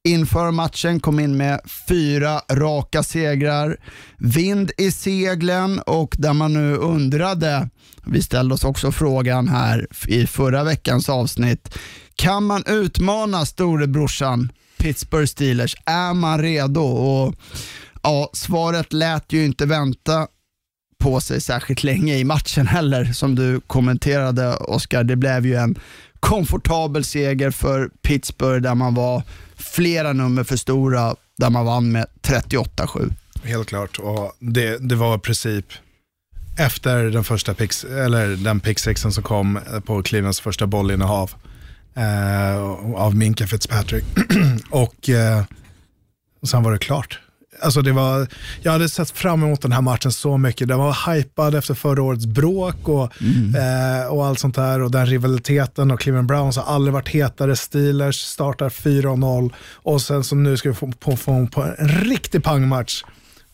inför 0.03 0.51
matchen, 0.51 0.99
kom 0.99 1.19
in 1.19 1.37
med 1.37 1.61
fyra 1.87 2.41
raka 2.51 3.03
segrar, 3.03 3.77
vind 4.17 4.71
i 4.77 4.91
seglen 4.91 5.79
och 5.79 6.15
där 6.17 6.33
man 6.33 6.53
nu 6.53 6.75
undrade, 6.75 7.69
vi 8.05 8.21
ställde 8.21 8.55
oss 8.55 8.63
också 8.63 8.91
frågan 8.91 9.47
här 9.47 9.87
i 10.07 10.27
förra 10.27 10.63
veckans 10.63 11.09
avsnitt, 11.09 11.77
kan 12.15 12.43
man 12.45 12.63
utmana 12.67 13.45
storebrorsan 13.45 14.51
Pittsburgh 14.77 15.25
Steelers? 15.25 15.75
Är 15.85 16.13
man 16.13 16.41
redo? 16.41 16.81
Och 16.81 17.35
ja, 18.01 18.29
svaret 18.33 18.93
lät 18.93 19.33
ju 19.33 19.45
inte 19.45 19.65
vänta 19.65 20.27
på 20.99 21.19
sig 21.19 21.41
särskilt 21.41 21.83
länge 21.83 22.17
i 22.17 22.23
matchen 22.23 22.67
heller, 22.67 23.05
som 23.05 23.35
du 23.35 23.61
kommenterade 23.67 24.55
Oskar. 24.55 25.03
Det 25.03 25.15
blev 25.15 25.45
ju 25.45 25.55
en 25.55 25.75
komfortabel 26.19 27.03
seger 27.03 27.51
för 27.51 27.89
Pittsburgh 28.01 28.61
där 28.61 28.75
man 28.75 28.93
var 28.93 29.23
flera 29.55 30.13
nummer 30.13 30.43
för 30.43 30.57
stora, 30.57 31.15
där 31.37 31.49
man 31.49 31.65
vann 31.65 31.91
med 31.91 32.05
38-7. 32.21 33.13
Helt 33.43 33.67
klart, 33.67 33.99
och 33.99 34.35
det, 34.39 34.89
det 34.89 34.95
var 34.95 35.15
i 35.15 35.19
princip 35.19 35.65
efter 36.57 37.03
den 37.03 37.23
första 37.23 37.53
pix, 37.53 37.83
eller 37.83 38.27
den 38.27 38.59
pick 38.59 38.79
som 38.79 39.11
kom 39.11 39.59
på 39.85 40.03
Clevelands 40.03 40.39
första 40.39 40.67
bollinnehav 40.67 41.31
eh, 41.95 42.59
av 42.95 43.15
Minka 43.15 43.47
Fitzpatrick. 43.47 44.05
och 44.69 45.09
eh, 45.09 45.43
sen 46.43 46.63
var 46.63 46.71
det 46.71 46.77
klart. 46.77 47.19
Alltså 47.61 47.81
det 47.81 47.91
var, 47.91 48.27
jag 48.61 48.71
hade 48.71 48.89
sett 48.89 49.11
fram 49.11 49.43
emot 49.43 49.61
den 49.61 49.71
här 49.71 49.81
matchen 49.81 50.11
så 50.11 50.37
mycket. 50.37 50.67
Den 50.67 50.77
var 50.77 51.13
hypad 51.13 51.55
efter 51.55 51.73
förra 51.73 52.03
årets 52.03 52.25
bråk 52.25 52.89
och, 52.89 53.13
mm. 53.21 53.55
eh, 53.55 54.07
och 54.07 54.25
allt 54.25 54.39
sånt 54.39 54.55
där. 54.55 54.81
Och 54.81 54.91
den 54.91 55.05
rivaliteten 55.05 55.91
och 55.91 55.99
Cleveland 55.99 56.27
Browns 56.27 56.57
har 56.57 56.75
aldrig 56.75 56.93
varit 56.93 57.09
hetare. 57.09 57.55
Steelers 57.55 58.15
startar 58.15 58.69
4-0 58.69 59.51
och 59.73 60.01
sen 60.01 60.23
så 60.23 60.35
nu 60.35 60.57
ska 60.57 60.69
vi 60.69 60.75
få, 60.75 60.91
få, 61.01 61.17
få 61.17 61.47
på 61.47 61.63
en 61.77 61.87
riktig 61.87 62.43
pangmatch 62.43 63.03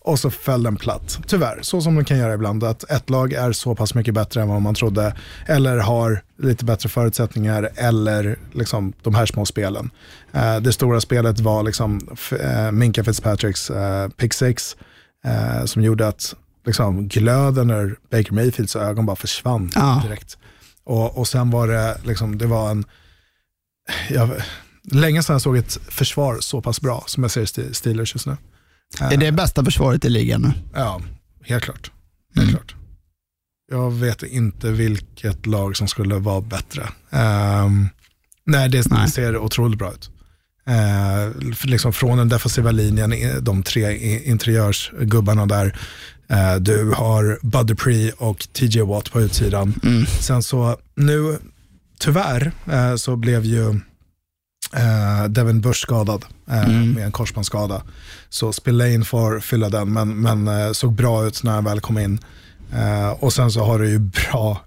och 0.05 0.19
så 0.19 0.29
föll 0.29 0.63
den 0.63 0.75
platt. 0.75 1.19
Tyvärr, 1.27 1.59
så 1.61 1.81
som 1.81 1.95
det 1.95 2.03
kan 2.03 2.17
göra 2.17 2.33
ibland. 2.33 2.63
Att 2.63 2.91
ett 2.91 3.09
lag 3.09 3.33
är 3.33 3.51
så 3.51 3.75
pass 3.75 3.95
mycket 3.95 4.13
bättre 4.13 4.41
än 4.41 4.47
vad 4.47 4.61
man 4.61 4.75
trodde. 4.75 5.15
Eller 5.45 5.77
har 5.77 6.21
lite 6.37 6.65
bättre 6.65 6.89
förutsättningar. 6.89 7.69
Eller 7.75 8.39
liksom 8.53 8.93
de 9.01 9.15
här 9.15 9.25
små 9.25 9.45
spelen. 9.45 9.89
Eh, 10.31 10.57
det 10.57 10.73
stora 10.73 11.01
spelet 11.01 11.39
var 11.39 11.63
liksom 11.63 12.17
eh, 12.39 12.71
Minka 12.71 13.03
Fitzpatricks 13.03 13.69
eh, 13.69 14.09
pick 14.09 14.33
six. 14.33 14.75
Eh, 15.25 15.65
som 15.65 15.81
gjorde 15.81 16.07
att 16.07 16.35
liksom, 16.65 17.07
glöden 17.07 17.69
ur 17.69 17.99
Baker 18.11 18.33
Mayfields 18.33 18.75
ögon 18.75 19.05
bara 19.05 19.15
försvann 19.15 19.71
ja. 19.75 20.01
direkt. 20.03 20.37
Och, 20.83 21.17
och 21.17 21.27
sen 21.27 21.51
var 21.51 21.67
det, 21.67 21.97
liksom, 22.03 22.37
det 22.37 22.45
var 22.45 22.71
en... 22.71 22.85
Jag, 24.09 24.29
länge 24.91 25.23
sedan 25.23 25.33
jag 25.33 25.41
såg 25.41 25.57
ett 25.57 25.77
försvar 25.89 26.37
så 26.39 26.61
pass 26.61 26.81
bra 26.81 27.03
som 27.07 27.23
jag 27.23 27.31
ser 27.31 27.73
Steelers 27.73 28.15
just 28.15 28.25
nu. 28.25 28.37
Är 28.99 29.17
det 29.17 29.31
bästa 29.31 29.65
försvaret 29.65 30.05
i 30.05 30.09
ligan 30.09 30.41
nu? 30.41 30.51
Ja, 30.73 31.01
helt 31.43 31.63
klart. 31.63 31.91
Helt 32.35 32.49
mm. 32.49 32.55
klart. 32.55 32.75
Jag 33.71 33.91
vet 33.91 34.23
inte 34.23 34.71
vilket 34.71 35.45
lag 35.45 35.77
som 35.77 35.87
skulle 35.87 36.15
vara 36.15 36.41
bättre. 36.41 36.81
Um, 37.09 37.89
nej, 38.45 38.69
det, 38.69 38.91
nej. 38.91 39.09
ser 39.09 39.37
otroligt 39.37 39.79
bra 39.79 39.91
ut. 39.91 40.09
Uh, 40.69 41.51
liksom 41.63 41.93
från 41.93 42.17
den 42.17 42.29
defensiva 42.29 42.71
linjen, 42.71 43.13
de 43.41 43.63
tre 43.63 43.97
interiörsgubbarna 44.31 45.45
där. 45.45 45.77
Uh, 46.31 46.55
du 46.55 46.91
har 46.91 47.39
Bud 47.41 47.65
Dupree 47.65 48.11
och 48.17 48.47
TJ 48.53 48.81
Watt 48.81 49.11
på 49.11 49.21
utsidan. 49.21 49.73
Mm. 49.83 50.05
Sen 50.05 50.43
så 50.43 50.77
nu, 50.95 51.37
tyvärr, 51.99 52.51
uh, 52.73 52.95
så 52.95 53.15
blev 53.15 53.45
ju 53.45 53.79
Uh, 54.77 55.25
Devin 55.29 55.61
Bush 55.61 55.81
skadad 55.81 56.25
uh, 56.49 56.69
mm. 56.69 56.91
med 56.91 57.05
en 57.05 57.11
korsbandsskada. 57.11 57.81
Så 58.29 58.53
Spillane 58.53 59.05
får 59.05 59.39
fylla 59.39 59.69
den, 59.69 59.93
men, 59.93 60.21
men 60.21 60.47
uh, 60.47 60.71
såg 60.71 60.93
bra 60.93 61.25
ut 61.25 61.43
när 61.43 61.51
han 61.51 61.63
väl 61.63 61.81
kom 61.81 61.97
in. 61.97 62.19
och 63.19 63.33
sen 63.33 63.51
så 63.51 63.63
har 63.63 63.79
du 63.79 63.89
ju 63.89 63.99
bra, 63.99 64.61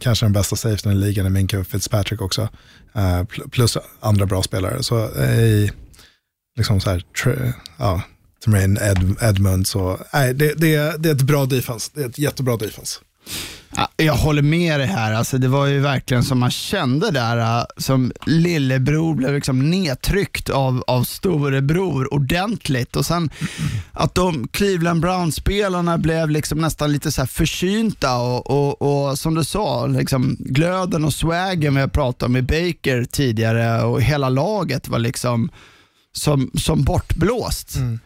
kanske 0.00 0.26
den 0.26 0.32
bästa 0.32 0.56
safetyn 0.56 0.92
i 0.92 0.94
ligan 0.94 1.26
i 1.26 1.30
Minka 1.30 1.64
Fitzpatrick 1.64 2.20
också. 2.20 2.48
plus 3.50 3.78
andra 4.00 4.26
bra 4.26 4.42
spelare. 4.42 4.82
Så 4.82 5.08
i, 5.20 5.70
liksom 6.56 6.80
så 6.80 6.90
här, 6.90 7.04
ja, 7.78 8.02
Tremaine 8.44 8.78
Ed- 8.78 9.16
Edmonds 9.22 9.76
och, 9.76 9.98
nej, 10.12 10.34
det, 10.34 10.54
det, 10.54 11.02
det 11.02 11.08
är 11.08 11.14
ett 11.14 11.22
bra 11.22 11.46
defense. 11.46 11.90
Det 11.94 12.02
är 12.02 12.08
ett 12.08 12.18
jättebra 12.18 12.56
defense. 12.56 13.00
Jag 13.96 14.14
håller 14.14 14.42
med 14.42 14.80
dig 14.80 14.86
här. 14.86 15.12
Alltså, 15.12 15.38
det 15.38 15.48
var 15.48 15.66
ju 15.66 15.80
verkligen 15.80 16.22
som 16.22 16.38
man 16.38 16.50
kände 16.50 17.10
där, 17.10 17.58
äh, 17.60 17.64
som 17.76 18.12
lillebror 18.26 19.14
blev 19.14 19.34
liksom 19.34 19.70
nedtryckt 19.70 20.50
av, 20.50 20.84
av 20.86 21.04
storebror 21.04 22.14
ordentligt. 22.14 22.96
Och 22.96 23.06
sen 23.06 23.30
att 23.92 24.14
de 24.14 24.48
Cleveland 24.48 25.00
Browns-spelarna 25.00 25.98
blev 25.98 26.30
liksom 26.30 26.58
nästan 26.58 26.92
lite 26.92 27.12
så 27.12 27.20
här 27.20 27.26
försynta 27.26 28.16
och, 28.16 28.50
och, 28.50 29.08
och 29.08 29.18
som 29.18 29.34
du 29.34 29.44
sa, 29.44 29.86
liksom 29.86 30.36
glöden 30.38 31.04
och 31.04 31.14
swagen 31.14 31.74
vi 31.74 31.80
har 31.80 31.88
pratat 31.88 32.22
om 32.22 32.36
i 32.36 32.42
Baker 32.42 33.04
tidigare 33.04 33.82
och 33.82 34.02
hela 34.02 34.28
laget 34.28 34.88
var 34.88 34.98
liksom 34.98 35.50
som, 36.12 36.50
som 36.54 36.84
bortblåst. 36.84 37.76
Mm. 37.76 37.98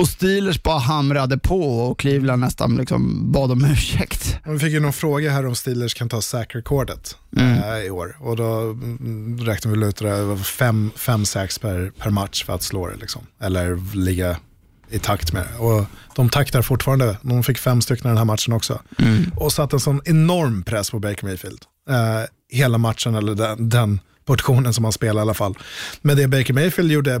Och 0.00 0.08
Steelers 0.08 0.62
bara 0.62 0.78
hamrade 0.78 1.38
på 1.38 1.62
och 1.62 1.98
Cleveland 1.98 2.40
nästan 2.40 2.76
liksom 2.76 3.32
bad 3.32 3.52
om 3.52 3.64
ursäkt. 3.72 4.38
Vi 4.46 4.58
fick 4.58 4.72
ju 4.72 4.80
någon 4.80 4.92
fråga 4.92 5.30
här 5.30 5.46
om 5.46 5.54
Steelers 5.54 5.94
kan 5.94 6.08
ta 6.08 6.22
sack-recordet 6.22 7.16
mm. 7.36 7.58
äh, 7.58 7.78
i 7.78 7.90
år. 7.90 8.16
Och 8.20 8.36
då 8.36 8.60
mm, 8.60 9.38
räknade 9.38 9.78
vi 9.78 9.86
ut 9.86 9.96
det, 9.96 10.36
fem, 10.36 10.90
fem 10.96 11.24
sacks 11.24 11.58
per, 11.58 11.90
per 11.98 12.10
match 12.10 12.44
för 12.44 12.52
att 12.52 12.62
slå 12.62 12.86
det. 12.86 12.96
Liksom. 12.96 13.22
Eller 13.40 13.96
ligga 13.96 14.36
i 14.90 14.98
takt 14.98 15.32
med 15.32 15.42
det. 15.42 15.58
Och 15.58 15.84
de 16.16 16.28
taktar 16.28 16.62
fortfarande. 16.62 17.16
De 17.22 17.42
fick 17.42 17.58
fem 17.58 17.82
stycken 17.82 18.08
den 18.08 18.18
här 18.18 18.24
matchen 18.24 18.52
också. 18.52 18.80
Mm. 18.98 19.32
Och 19.36 19.52
satte 19.52 19.76
en 19.76 19.80
sån 19.80 20.00
enorm 20.04 20.62
press 20.62 20.90
på 20.90 20.98
Baker 20.98 21.26
Mayfield. 21.26 21.60
Uh, 21.90 21.96
hela 22.50 22.78
matchen, 22.78 23.14
eller 23.14 23.34
den, 23.34 23.68
den 23.68 24.00
portionen 24.30 24.74
som 24.74 24.84
han 24.84 24.92
spelade 24.92 25.18
i 25.18 25.22
alla 25.22 25.34
fall. 25.34 25.54
Men 26.02 26.16
det 26.16 26.28
Baker 26.28 26.54
Mayfield 26.54 26.92
gjorde 26.92 27.14
eh, 27.14 27.20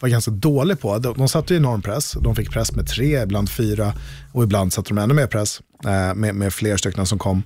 var 0.00 0.08
ganska 0.08 0.30
dålig 0.30 0.80
på, 0.80 0.98
de, 0.98 1.14
de 1.18 1.28
satte 1.28 1.54
ju 1.54 1.58
enorm 1.58 1.82
press. 1.82 2.16
De 2.20 2.36
fick 2.36 2.50
press 2.50 2.72
med 2.72 2.88
tre, 2.88 3.22
ibland 3.22 3.50
fyra 3.50 3.92
och 4.32 4.42
ibland 4.42 4.72
satte 4.72 4.88
de 4.88 4.98
ännu 4.98 5.14
mer 5.14 5.26
press 5.26 5.60
eh, 5.84 6.14
med, 6.14 6.34
med 6.34 6.54
fler 6.54 6.76
stycken 6.76 7.06
som 7.06 7.18
kom. 7.18 7.42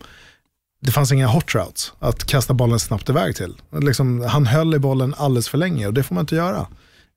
Det 0.82 0.90
fanns 0.90 1.12
inga 1.12 1.26
hot 1.26 1.54
routes 1.54 1.92
att 1.98 2.24
kasta 2.24 2.54
bollen 2.54 2.78
snabbt 2.78 3.08
iväg 3.08 3.36
till. 3.36 3.54
Liksom, 3.82 4.20
han 4.20 4.46
höll 4.46 4.74
i 4.74 4.78
bollen 4.78 5.14
alldeles 5.18 5.48
för 5.48 5.58
länge 5.58 5.86
och 5.86 5.94
det 5.94 6.02
får 6.02 6.14
man 6.14 6.22
inte 6.22 6.34
göra. 6.34 6.66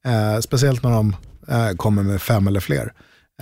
Eh, 0.06 0.40
speciellt 0.40 0.84
när 0.84 0.92
de 0.92 1.16
eh, 1.48 1.70
kommer 1.76 2.04
med 2.04 2.22
fem 2.22 2.48
eller 2.48 2.60
fler. 2.60 2.94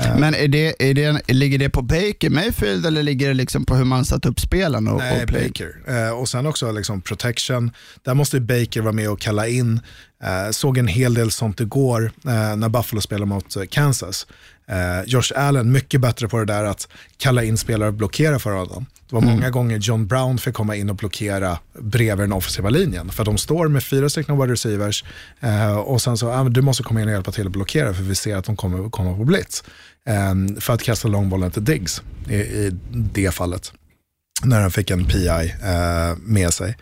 Eh. 0.02 0.18
Men 0.18 0.36
är 0.36 0.48
det, 0.48 0.90
är 0.90 0.94
det, 0.94 1.34
ligger 1.34 1.58
det 1.60 1.70
på 1.70 1.82
Baker 1.82 2.30
Mayfield 2.30 2.86
eller 2.86 3.04
ligger 3.04 3.28
det 3.28 3.34
liksom 3.34 3.66
på 3.66 3.76
hur 3.76 3.86
man 3.86 4.06
satt 4.06 4.26
upp 4.26 4.40
spelen? 4.40 4.88
Och, 4.88 4.98
Nej, 4.98 5.24
och 5.24 5.28
Baker. 5.28 5.76
Eh, 5.88 6.10
och 6.10 6.30
sen 6.30 6.46
också 6.46 6.72
liksom 6.72 7.02
protection. 7.02 7.72
Där 8.04 8.14
måste 8.14 8.40
Baker 8.40 8.82
vara 8.82 8.92
med 8.92 9.10
och 9.10 9.20
kalla 9.20 9.48
in. 9.48 9.80
Eh, 10.24 10.52
såg 10.52 10.78
en 10.78 10.88
hel 10.88 11.14
del 11.14 11.32
sånt 11.32 11.60
igår 11.60 12.12
när 12.56 12.70
Buffalo 12.70 13.02
spelade 13.02 13.26
mot 13.26 13.58
Kansas. 13.70 14.28
Josh 15.06 15.32
Allen, 15.36 15.72
mycket 15.72 16.02
bättre 16.02 16.28
på 16.28 16.40
det 16.40 16.46
där 16.46 16.64
att 16.64 16.88
kalla 17.18 17.44
in 17.44 17.58
spelare 17.58 17.90
och 17.90 17.94
blockera 17.94 18.40
för 18.40 18.52
honom. 18.52 18.86
Det 19.14 19.18
var 19.18 19.24
mm. 19.24 19.36
många 19.36 19.50
gånger 19.50 19.78
John 19.78 20.08
Brown 20.08 20.38
fick 20.38 20.54
komma 20.54 20.76
in 20.76 20.90
och 20.90 20.96
blockera 20.96 21.60
bredvid 21.80 22.24
den 22.24 22.34
offensiva 22.34 22.70
linjen. 22.70 23.10
För 23.10 23.26
de 23.26 23.38
står 23.38 23.68
med 23.68 23.84
fyra 23.84 24.10
stycken 24.10 24.40
wide 24.40 24.54
receivers 24.54 25.04
eh, 25.40 25.76
och 25.78 26.02
sen 26.02 26.18
så, 26.18 26.32
ah, 26.32 26.44
du 26.44 26.62
måste 26.62 26.84
komma 26.84 27.02
in 27.02 27.08
och 27.08 27.14
hjälpa 27.14 27.32
till 27.32 27.46
att 27.46 27.52
blockera 27.52 27.94
för 27.94 28.04
vi 28.04 28.16
ser 28.16 28.36
att 28.36 28.46
de 28.46 28.56
kommer 28.56 28.90
komma 28.90 29.18
på 29.18 29.26
blitz. 29.26 29.64
Eh, 30.06 30.60
för 30.60 30.74
att 30.74 30.84
kasta 30.84 31.08
långbollen 31.08 31.52
till 31.52 31.66
Diggs 31.66 32.02
i, 32.30 32.36
i 32.36 32.72
det 32.92 33.32
fallet. 33.32 33.74
När 34.44 34.62
han 34.62 34.72
fick 34.72 34.92
en 34.92 35.06
PI 35.06 35.28
eh, 35.64 36.18
med 36.18 36.54
sig. 36.54 36.78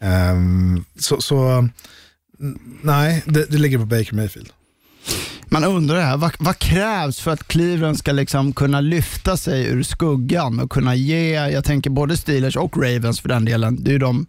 Ehm, 0.00 0.84
så, 0.98 1.20
så, 1.20 1.68
nej, 2.82 3.22
det, 3.26 3.44
det 3.50 3.58
ligger 3.58 3.78
på 3.78 3.84
Baker 3.84 4.14
Mayfield. 4.14 4.48
Man 5.52 5.64
undrar 5.64 6.00
här, 6.00 6.16
vad, 6.16 6.32
vad, 6.38 6.58
krävs 6.58 7.20
för 7.20 7.30
att 7.30 7.48
Cleveland 7.48 7.98
ska 7.98 8.12
liksom 8.12 8.52
kunna 8.52 8.80
lyfta 8.80 9.36
sig 9.36 9.66
ur 9.66 9.82
skuggan 9.82 10.60
och 10.60 10.70
kunna 10.70 10.94
ge, 10.94 11.32
jag 11.32 11.64
tänker 11.64 11.90
både 11.90 12.16
Steelers 12.16 12.56
och 12.56 12.76
Ravens 12.76 13.20
för 13.20 13.28
den 13.28 13.44
delen, 13.44 13.84
det 13.84 13.90
är 13.90 13.92
ju 13.92 13.98
de 13.98 14.26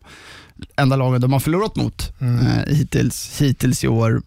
enda 0.75 0.95
lagen 0.95 1.21
de 1.21 1.33
har 1.33 1.39
förlorat 1.39 1.75
mot 1.75 2.13
mm. 2.19 2.47
eh, 2.47 2.75
hittills, 2.75 3.41
hittills 3.41 3.83
i 3.83 3.87
år. 3.87 4.21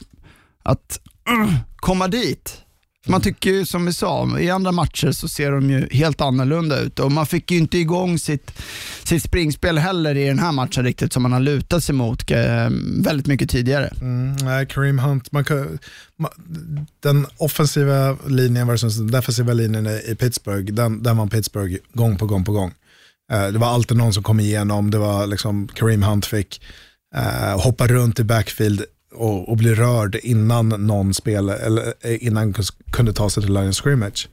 Att 0.63 1.01
uh, 1.31 1.55
komma 1.77 2.09
dit. 2.09 2.64
Man 3.07 3.21
tycker 3.21 3.51
ju 3.51 3.67
som 3.67 3.87
vi 3.87 3.93
sa, 3.93 4.39
i 4.39 4.51
andra 4.51 4.73
matcher 4.73 5.13
så 5.13 5.29
ser 5.29 5.51
de 5.51 5.71
ju 5.71 5.89
helt 5.91 6.21
annorlunda 6.21 6.81
ut 6.81 6.99
och 6.99 7.13
man 7.13 7.27
fick 7.27 7.51
ju 7.51 7.59
inte 7.59 7.79
igång 7.79 8.19
sitt, 8.19 8.53
sitt 9.05 9.23
springspel 9.23 9.79
heller 9.79 10.15
i 10.15 10.27
den 10.27 10.39
här 10.39 10.53
matchen 10.53 10.85
riktigt 10.85 11.13
som 11.13 11.23
man 11.23 11.33
har 11.33 11.41
lutat 11.41 11.85
sig 11.85 11.95
mot 11.95 12.31
eh, 12.31 12.39
väldigt 12.99 13.27
mycket 13.27 13.51
tidigare. 13.51 13.93
Mm, 14.01 14.37
nej, 14.37 14.67
Kareem 14.67 14.99
Hunt, 14.99 15.33
man 15.33 15.45
kan, 15.45 15.79
man, 16.17 16.31
den 17.03 17.27
offensiva 17.37 18.17
linjen 18.27 18.67
versus 18.67 18.97
den 18.97 19.11
defensiva 19.11 19.53
linjen 19.53 19.87
i 19.87 20.15
Pittsburgh, 20.19 20.73
den, 20.73 21.03
den 21.03 21.17
var 21.17 21.27
Pittsburgh 21.27 21.77
gång 21.93 22.17
på 22.17 22.27
gång 22.27 22.45
på 22.45 22.53
gång. 22.53 22.73
Eh, 23.33 23.47
det 23.47 23.59
var 23.59 23.69
alltid 23.69 23.97
någon 23.97 24.13
som 24.13 24.23
kom 24.23 24.41
igenom, 24.41 24.91
det 24.91 24.99
var 24.99 25.27
liksom 25.27 25.69
Kareem 25.69 26.03
Hunt 26.03 26.27
fick 26.27 26.61
eh, 27.17 27.61
hoppa 27.61 27.87
runt 27.87 28.21
i 28.21 28.25
backfield 28.25 28.85
och, 29.15 29.49
och 29.49 29.57
bli 29.57 29.75
rörd 29.75 30.15
innan 30.23 30.69
någon 30.69 31.15
spel, 31.15 31.49
eller 31.49 31.95
eh, 32.01 32.27
innan 32.27 32.55
kunde 32.93 33.13
ta 33.13 33.31
sig 33.31 33.43
till 33.43 33.57
of 33.57 33.75
scrimmage. 33.75 34.29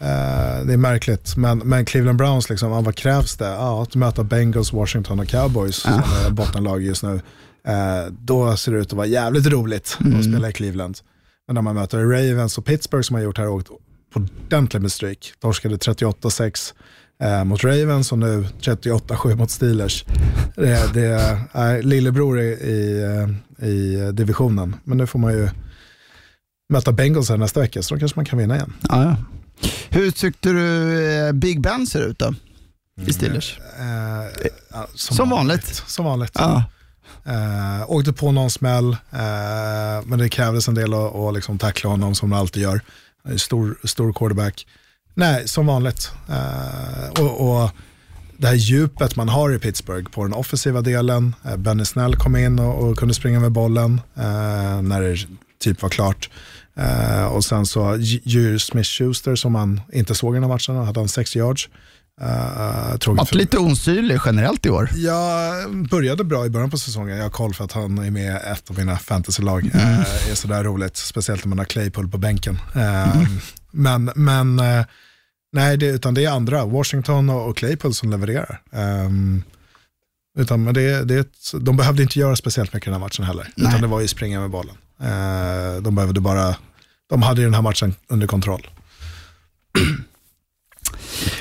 Eh, 0.00 0.66
det 0.66 0.72
är 0.72 0.76
märkligt, 0.76 1.36
men, 1.36 1.58
men 1.58 1.84
Cleveland 1.84 2.18
Browns, 2.18 2.50
liksom, 2.50 2.72
ah, 2.72 2.80
vad 2.80 2.94
krävs 2.94 3.36
det? 3.36 3.58
Ah, 3.58 3.82
att 3.82 3.94
möta 3.94 4.24
Bengals, 4.24 4.72
Washington 4.72 5.20
och 5.20 5.28
Cowboys, 5.28 5.76
som 5.76 5.92
är 5.92 6.30
bottenlag 6.30 6.82
just 6.82 7.02
nu. 7.02 7.20
Eh, 7.66 8.12
då 8.20 8.56
ser 8.56 8.72
det 8.72 8.78
ut 8.78 8.86
att 8.86 8.92
vara 8.92 9.06
jävligt 9.06 9.46
roligt 9.46 9.98
att 10.16 10.24
spela 10.24 10.48
i 10.48 10.52
Cleveland. 10.52 10.98
Men 11.46 11.54
när 11.54 11.62
man 11.62 11.74
möter 11.74 11.98
Ravens 11.98 12.58
och 12.58 12.64
Pittsburgh 12.64 13.06
som 13.06 13.14
har 13.14 13.22
gjort 13.22 13.38
här 13.38 13.48
åkt 13.48 13.68
på 14.14 14.26
ordentligt 14.46 14.82
med 14.82 14.92
stryk. 14.92 15.32
Torskade 15.40 15.76
38-6 15.76 16.74
eh, 17.22 17.44
mot 17.44 17.64
Ravens 17.64 18.12
och 18.12 18.18
nu 18.18 18.46
38-7 18.60 19.36
mot 19.36 19.50
Steelers. 19.50 20.04
Det, 20.56 20.94
det 20.94 21.38
är 21.52 21.82
lillebror 21.82 22.40
i, 22.40 22.46
i, 22.46 23.02
eh, 23.58 23.68
i 23.68 24.12
divisionen. 24.12 24.76
Men 24.84 24.98
nu 24.98 25.06
får 25.06 25.18
man 25.18 25.32
ju 25.32 25.48
möta 26.72 26.92
Bengals 26.92 27.28
här 27.28 27.36
nästa 27.36 27.60
vecka, 27.60 27.82
så 27.82 27.94
då 27.94 27.98
kanske 27.98 28.18
man 28.18 28.24
kan 28.24 28.38
vinna 28.38 28.56
igen. 28.56 28.72
Ja, 28.88 29.02
ja. 29.02 29.16
Hur 29.90 30.10
tyckte 30.10 30.48
du 30.48 31.02
eh, 31.10 31.32
Big 31.32 31.60
Ben 31.60 31.86
ser 31.86 32.00
ut 32.00 32.18
då? 32.18 32.34
I 33.06 33.12
Steelers? 33.12 33.58
Eh, 33.78 34.48
ja, 34.70 34.86
Som 34.94 35.30
vanligt. 35.30 35.82
Som 35.86 36.04
vanligt. 36.04 36.32
Ja. 36.34 36.64
Eh, 37.24 37.90
åkte 37.90 38.12
på 38.12 38.32
någon 38.32 38.50
smäll, 38.50 38.92
eh, 38.92 40.04
men 40.04 40.18
det 40.18 40.28
krävdes 40.28 40.68
en 40.68 40.74
del 40.74 40.94
att, 40.94 41.14
att 41.14 41.34
liksom 41.34 41.58
tackla 41.58 41.90
honom 41.90 42.14
som 42.14 42.30
man 42.30 42.38
alltid 42.38 42.62
gör. 42.62 42.80
Stor, 43.36 43.78
stor 43.84 44.12
quarterback. 44.12 44.66
Nej, 45.18 45.48
som 45.48 45.66
vanligt. 45.66 46.10
Eh, 46.28 47.22
och, 47.22 47.62
och 47.62 47.70
det 48.36 48.46
här 48.46 48.54
djupet 48.54 49.16
man 49.16 49.28
har 49.28 49.54
i 49.54 49.58
Pittsburgh 49.58 50.10
på 50.10 50.22
den 50.24 50.32
offensiva 50.32 50.80
delen. 50.80 51.34
Eh, 51.44 51.56
Benny 51.56 51.84
Snell 51.84 52.16
kom 52.16 52.36
in 52.36 52.58
och, 52.58 52.88
och 52.88 52.98
kunde 52.98 53.14
springa 53.14 53.40
med 53.40 53.52
bollen 53.52 54.00
eh, 54.16 54.82
när 54.82 55.02
det 55.02 55.16
typ 55.60 55.82
var 55.82 55.88
klart. 55.88 56.30
Och 57.30 57.44
sen 57.44 57.66
så 57.66 57.96
Julius 58.22 58.70
Smith-Schuster 58.70 59.36
som 59.36 59.52
man 59.52 59.80
inte 59.92 60.14
såg 60.14 60.34
i 60.34 60.36
den 60.36 60.42
här 60.42 60.50
matchen, 60.50 60.76
hade 60.76 61.00
han 61.00 61.08
6 61.08 61.36
yards. 61.36 61.68
Uh, 62.20 63.14
Varit 63.14 63.34
lite 63.34 63.58
osynlig 63.58 64.20
generellt 64.24 64.66
i 64.66 64.70
år. 64.70 64.90
jag 64.94 65.88
började 65.90 66.24
bra 66.24 66.46
i 66.46 66.50
början 66.50 66.70
på 66.70 66.78
säsongen. 66.78 67.16
Jag 67.16 67.24
har 67.24 67.30
koll 67.30 67.54
för 67.54 67.64
att 67.64 67.72
han 67.72 67.98
är 67.98 68.10
med 68.10 68.22
i 68.22 68.50
ett 68.52 68.70
av 68.70 68.78
mina 68.78 68.98
fantasylag. 68.98 69.70
Mm. 69.74 69.94
Eh, 69.94 70.30
är 70.30 70.34
sådär 70.34 70.64
roligt, 70.64 70.96
speciellt 70.96 71.44
när 71.44 71.48
man 71.48 71.58
har 71.58 71.64
Claypool 71.64 72.08
på 72.08 72.18
bänken. 72.18 72.58
Eh, 72.74 73.22
Men, 73.70 74.10
men 74.14 74.58
eh, 74.58 74.84
nej, 75.52 75.76
det, 75.76 75.86
utan 75.86 76.14
det 76.14 76.24
är 76.24 76.30
andra, 76.30 76.64
Washington 76.64 77.30
och, 77.30 77.56
Claypool 77.56 77.94
som 77.94 78.10
levererar. 78.10 78.62
Um, 78.70 79.42
utan 80.38 80.64
men 80.64 80.74
det, 80.74 81.04
det, 81.04 81.28
de 81.60 81.76
behövde 81.76 82.02
inte 82.02 82.18
göra 82.18 82.36
speciellt 82.36 82.74
mycket 82.74 82.86
den 82.86 82.94
här 82.94 83.00
matchen 83.00 83.24
heller. 83.24 83.48
Nej. 83.56 83.68
Utan 83.68 83.80
det 83.80 83.86
var 83.86 84.00
ju 84.00 84.08
springa 84.08 84.40
med 84.40 84.50
bollen. 84.50 84.76
Eh, 85.00 85.82
de 85.82 85.94
behövde 85.94 86.20
bara, 86.20 86.56
de 87.08 87.22
hade 87.22 87.40
ju 87.40 87.46
den 87.46 87.54
här 87.54 87.62
matchen 87.62 87.94
under 88.08 88.26
kontroll. 88.26 88.70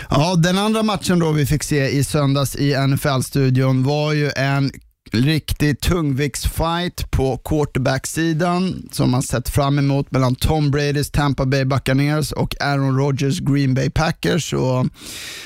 Ja, 0.10 0.36
den 0.36 0.58
andra 0.58 0.84
matchen 0.84 1.20
då 1.20 1.32
vi 1.32 1.46
fick 1.46 1.64
se 1.64 1.90
i 1.90 2.04
söndags 2.04 2.56
i 2.56 2.76
NFL-studion 2.76 3.84
var 3.84 4.14
ju 4.14 4.32
en 4.36 4.72
riktig 5.12 5.80
tungviktsfight 5.80 7.12
på 7.12 7.38
quarterback-sidan 7.38 8.90
som 8.92 9.12
man 9.12 9.22
sett 9.24 9.50
fram 9.50 9.80
emot 9.80 10.12
mellan 10.12 10.36
Tom 10.36 10.72
Bradys 10.72 11.12
Tampa 11.12 11.46
Bay 11.46 11.66
Buccaneers 11.66 12.32
och 12.32 12.62
Aaron 12.62 12.98
Rodgers 12.98 13.40
Green 13.40 13.74
Bay 13.74 13.90
Packers. 13.90 14.54
Och 14.54 14.86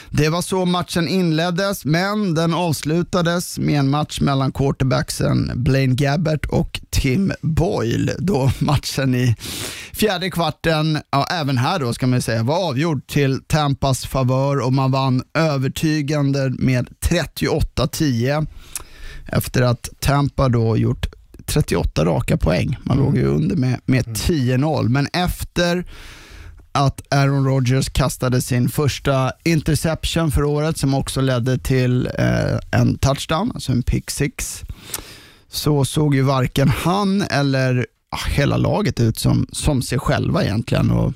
det 0.09 0.29
var 0.29 0.41
så 0.41 0.65
matchen 0.65 1.07
inleddes, 1.07 1.85
men 1.85 2.35
den 2.35 2.53
avslutades 2.53 3.59
med 3.59 3.79
en 3.79 3.89
match 3.89 4.21
mellan 4.21 4.51
quarterbacksen 4.51 5.51
Blaine 5.55 5.95
Gabbert 5.95 6.45
och 6.45 6.79
Tim 6.89 7.33
Boyle 7.41 8.11
då 8.19 8.51
matchen 8.59 9.15
i 9.15 9.35
fjärde 9.93 10.31
kvarten, 10.31 10.99
ja, 11.11 11.27
även 11.31 11.57
här 11.57 11.79
då 11.79 11.93
ska 11.93 12.07
man 12.07 12.21
säga, 12.21 12.43
var 12.43 12.69
avgjord 12.69 13.07
till 13.07 13.41
Tampas 13.47 14.05
favör 14.05 14.59
och 14.59 14.73
man 14.73 14.91
vann 14.91 15.23
övertygande 15.33 16.49
med 16.49 16.87
38-10 17.09 18.47
efter 19.31 19.61
att 19.61 19.89
Tampa 19.99 20.49
då 20.49 20.77
gjort 20.77 21.05
38 21.45 22.05
raka 22.05 22.37
poäng. 22.37 22.77
Man 22.83 22.97
låg 22.97 23.17
ju 23.17 23.25
under 23.25 23.55
med, 23.55 23.79
med 23.85 24.05
10-0, 24.05 24.89
men 24.89 25.07
efter 25.13 25.85
att 26.71 27.01
Aaron 27.09 27.45
Rodgers 27.45 27.89
kastade 27.89 28.41
sin 28.41 28.69
första 28.69 29.31
interception 29.43 30.31
för 30.31 30.43
året 30.43 30.77
som 30.77 30.93
också 30.93 31.21
ledde 31.21 31.57
till 31.57 32.09
eh, 32.17 32.79
en 32.79 32.97
touchdown, 32.97 33.51
alltså 33.53 33.71
en 33.71 33.83
pick 33.83 34.11
six, 34.11 34.61
så 35.49 35.85
såg 35.85 36.15
ju 36.15 36.21
varken 36.21 36.69
han 36.69 37.21
eller 37.21 37.87
ah, 38.09 38.29
hela 38.29 38.57
laget 38.57 38.99
ut 38.99 39.17
som, 39.19 39.47
som 39.51 39.81
sig 39.81 39.99
själva 39.99 40.43
egentligen. 40.43 40.91
Och 40.91 41.13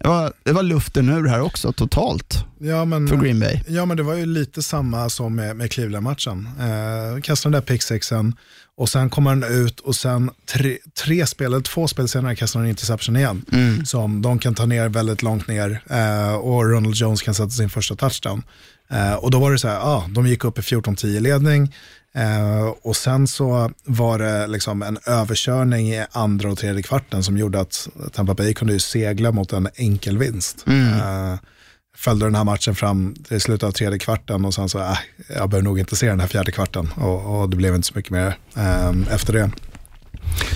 det, 0.00 0.08
var, 0.08 0.32
det 0.42 0.52
var 0.52 0.62
luften 0.62 1.08
ur 1.08 1.28
här 1.28 1.40
också 1.40 1.72
totalt 1.72 2.44
Ja, 2.58 2.84
men, 2.84 3.08
för 3.08 3.16
Green 3.16 3.40
Bay. 3.40 3.60
Ja, 3.68 3.84
men 3.84 3.96
det 3.96 4.02
var 4.02 4.14
ju 4.14 4.26
lite 4.26 4.62
samma 4.62 5.10
som 5.10 5.34
med, 5.34 5.56
med 5.56 5.72
Cleveland-matchen. 5.72 6.48
Eh, 6.60 7.20
kastade 7.22 7.52
den 7.54 7.60
där 7.60 7.66
picksexen 7.66 8.34
och 8.76 8.88
sen 8.88 9.10
kommer 9.10 9.30
den 9.36 9.64
ut 9.64 9.80
och 9.80 9.96
sen 9.96 10.30
tre, 10.52 10.78
tre 11.04 11.26
spel, 11.26 11.46
eller 11.46 11.60
två 11.60 11.88
spel 11.88 12.08
senare 12.08 12.36
kastar 12.36 12.60
den 12.60 12.64
en 12.66 12.70
interception 12.70 13.16
igen. 13.16 13.44
Som 13.84 14.22
de 14.22 14.38
kan 14.38 14.54
ta 14.54 14.66
ner 14.66 14.88
väldigt 14.88 15.22
långt 15.22 15.48
ner 15.48 15.82
eh, 15.90 16.34
och 16.34 16.70
Ronald 16.70 16.94
Jones 16.94 17.22
kan 17.22 17.34
sätta 17.34 17.50
sin 17.50 17.70
första 17.70 17.96
touchdown. 17.96 18.42
Eh, 18.90 19.14
och 19.14 19.30
då 19.30 19.38
var 19.38 19.52
det 19.52 19.58
så 19.58 19.68
här, 19.68 19.74
ja, 19.74 20.06
de 20.08 20.26
gick 20.26 20.44
upp 20.44 20.58
i 20.58 20.62
14-10 20.62 21.20
ledning. 21.20 21.74
Eh, 22.14 22.66
och 22.82 22.96
sen 22.96 23.28
så 23.28 23.70
var 23.84 24.18
det 24.18 24.46
liksom 24.46 24.82
en 24.82 24.98
överkörning 25.06 25.88
i 25.88 26.04
andra 26.12 26.50
och 26.50 26.58
tredje 26.58 26.82
kvarten 26.82 27.22
som 27.22 27.38
gjorde 27.38 27.60
att 27.60 27.88
Tampa 28.12 28.34
Bay 28.34 28.54
kunde 28.54 28.80
segla 28.80 29.32
mot 29.32 29.52
en 29.52 29.68
enkel 29.74 30.18
vinst. 30.18 30.64
Eh, 30.68 31.34
följde 31.96 32.26
den 32.26 32.34
här 32.34 32.44
matchen 32.44 32.74
fram 32.74 33.14
till 33.28 33.40
slutet 33.40 33.62
av 33.68 33.72
tredje 33.72 33.98
kvarten 33.98 34.44
och 34.44 34.54
sen 34.54 34.68
så, 34.68 34.78
äh, 34.78 34.98
jag 35.28 35.50
behöver 35.50 35.64
nog 35.64 35.78
inte 35.78 35.96
se 35.96 36.06
den 36.06 36.20
här 36.20 36.26
fjärde 36.26 36.52
kvarten 36.52 36.88
och, 36.96 37.40
och 37.40 37.50
det 37.50 37.56
blev 37.56 37.74
inte 37.74 37.88
så 37.88 37.94
mycket 37.96 38.10
mer 38.10 38.36
eh, 38.56 39.14
efter 39.14 39.32
det. 39.32 39.50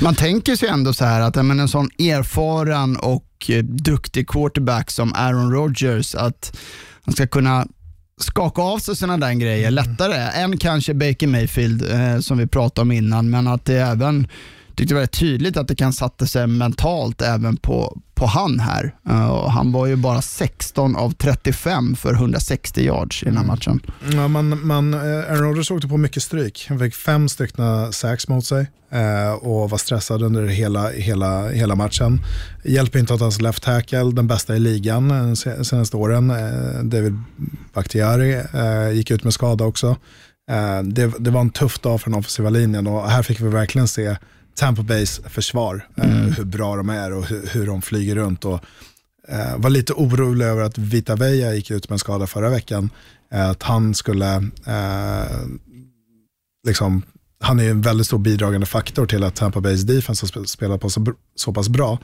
Man 0.03 0.15
tänker 0.15 0.57
sig 0.57 0.69
ändå 0.69 0.93
så 0.93 1.05
här 1.05 1.21
att 1.21 1.37
en 1.37 1.69
sån 1.69 1.91
erfaren 1.99 2.97
och 2.97 3.27
eh, 3.49 3.65
duktig 3.65 4.29
quarterback 4.29 4.91
som 4.91 5.13
Aaron 5.15 5.53
Rodgers, 5.53 6.15
att 6.15 6.57
han 7.05 7.15
ska 7.15 7.27
kunna 7.27 7.67
skaka 8.17 8.63
av 8.63 8.79
sig 8.79 8.97
sådana 8.97 9.27
där 9.27 9.35
grejer 9.35 9.71
lättare 9.71 10.43
än 10.43 10.59
kanske 10.59 10.95
Baker 10.95 11.27
Mayfield 11.27 11.91
eh, 11.91 12.19
som 12.19 12.39
vi 12.39 12.47
pratade 12.47 12.83
om 12.83 12.93
innan, 12.93 13.31
men 13.31 13.49
att 13.49 13.65
det 13.65 13.75
även 13.75 14.27
tyckte 14.77 14.95
det 14.95 15.01
var 15.01 15.07
tydligt 15.07 15.57
att 15.57 15.69
det 15.69 15.75
kan 15.75 15.93
satte 15.93 16.27
sig 16.27 16.47
mentalt 16.47 17.23
även 17.23 17.57
på, 17.57 17.99
på 18.15 18.27
han 18.27 18.61
här. 18.61 18.95
Och 19.31 19.53
han 19.53 19.73
var 19.73 19.87
ju 19.87 19.97
bara 19.97 20.23
16 20.23 20.97
av 20.97 21.11
35 21.11 21.97
för 21.97 22.15
160 22.15 22.81
yards 22.85 23.23
i 23.23 23.27
den 23.27 23.37
här 23.37 23.45
matchen. 23.45 23.81
Ja, 24.13 24.29
man, 24.29 24.67
man, 24.67 24.95
eh, 24.95 25.01
Aaron 25.01 25.43
Rodgers 25.43 25.71
åkte 25.71 25.89
på 25.89 25.97
mycket 25.97 26.23
stryk. 26.23 26.67
Han 26.69 26.79
fick 26.79 26.95
fem 26.95 27.29
stycken 27.29 27.93
sacks 27.93 28.29
mot 28.29 28.47
sig 28.47 28.67
eh, 28.91 29.33
och 29.33 29.71
var 29.71 29.79
stressad 29.79 30.23
under 30.23 30.47
hela, 30.47 30.91
hela, 30.91 31.49
hela 31.49 31.75
matchen. 31.75 32.21
Hjälper 32.65 32.99
inte 32.99 33.15
att 33.15 33.21
hans 33.21 33.41
left 33.41 33.63
tackle, 33.63 34.11
den 34.13 34.27
bästa 34.27 34.57
i 34.57 34.59
ligan 34.59 35.37
se- 35.37 35.65
senaste 35.65 35.97
åren, 35.97 36.31
eh, 36.31 36.83
David 36.83 37.19
Bakhtiari, 37.75 38.43
gick 38.93 39.11
ut 39.11 39.25
med 39.25 39.33
skada 39.35 39.65
också. 39.65 39.97
Det, 40.83 41.13
det 41.19 41.31
var 41.31 41.41
en 41.41 41.51
tuff 41.51 41.79
dag 41.79 42.01
för 42.01 42.11
den 42.11 42.19
offensiva 42.19 42.51
linjen 42.51 42.87
och 42.87 43.11
här 43.11 43.23
fick 43.23 43.41
vi 43.41 43.49
verkligen 43.49 43.89
se 43.89 44.17
Tampa 44.55 44.83
Bays 44.83 45.21
försvar, 45.29 45.89
eh, 45.97 46.05
hur 46.11 46.45
bra 46.45 46.77
de 46.77 46.89
är 46.91 47.13
och 47.13 47.25
hur, 47.27 47.47
hur 47.53 47.67
de 47.67 47.83
flyger 47.83 48.15
runt. 48.15 48.45
Och, 48.45 48.61
eh, 49.29 49.57
var 49.57 49.71
lite 49.71 49.93
orolig 49.93 50.45
över 50.47 50.63
att 50.63 50.79
Vita 50.79 51.17
Veja 51.17 51.55
gick 51.55 51.71
ut 51.71 51.89
med 51.89 51.95
en 51.95 51.99
skada 51.99 52.27
förra 52.27 52.51
veckan. 52.51 52.91
Eh, 53.33 53.51
att 53.51 53.63
han 53.63 53.95
skulle, 53.95 54.35
eh, 54.67 55.39
liksom, 56.67 57.03
han 57.41 57.61
är 57.61 57.71
en 57.71 57.81
väldigt 57.81 58.07
stor 58.07 58.19
bidragande 58.19 58.67
faktor 58.67 59.07
till 59.07 59.25
att 59.25 59.35
Tampa 59.35 59.61
Bays 59.61 59.83
defense 59.83 60.27
har 60.27 60.29
sp- 60.43 60.45
spelat 60.47 60.81
på 60.81 60.91
så, 60.91 61.07
så 61.35 61.53
pass 61.53 61.69
bra. 61.69 61.99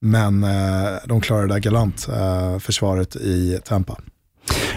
Men 0.00 0.44
eh, 0.44 0.96
de 1.06 1.20
klarade 1.20 1.54
det 1.54 1.60
galant, 1.60 2.08
eh, 2.08 2.58
försvaret 2.58 3.16
i 3.16 3.60
Tampa. 3.64 3.98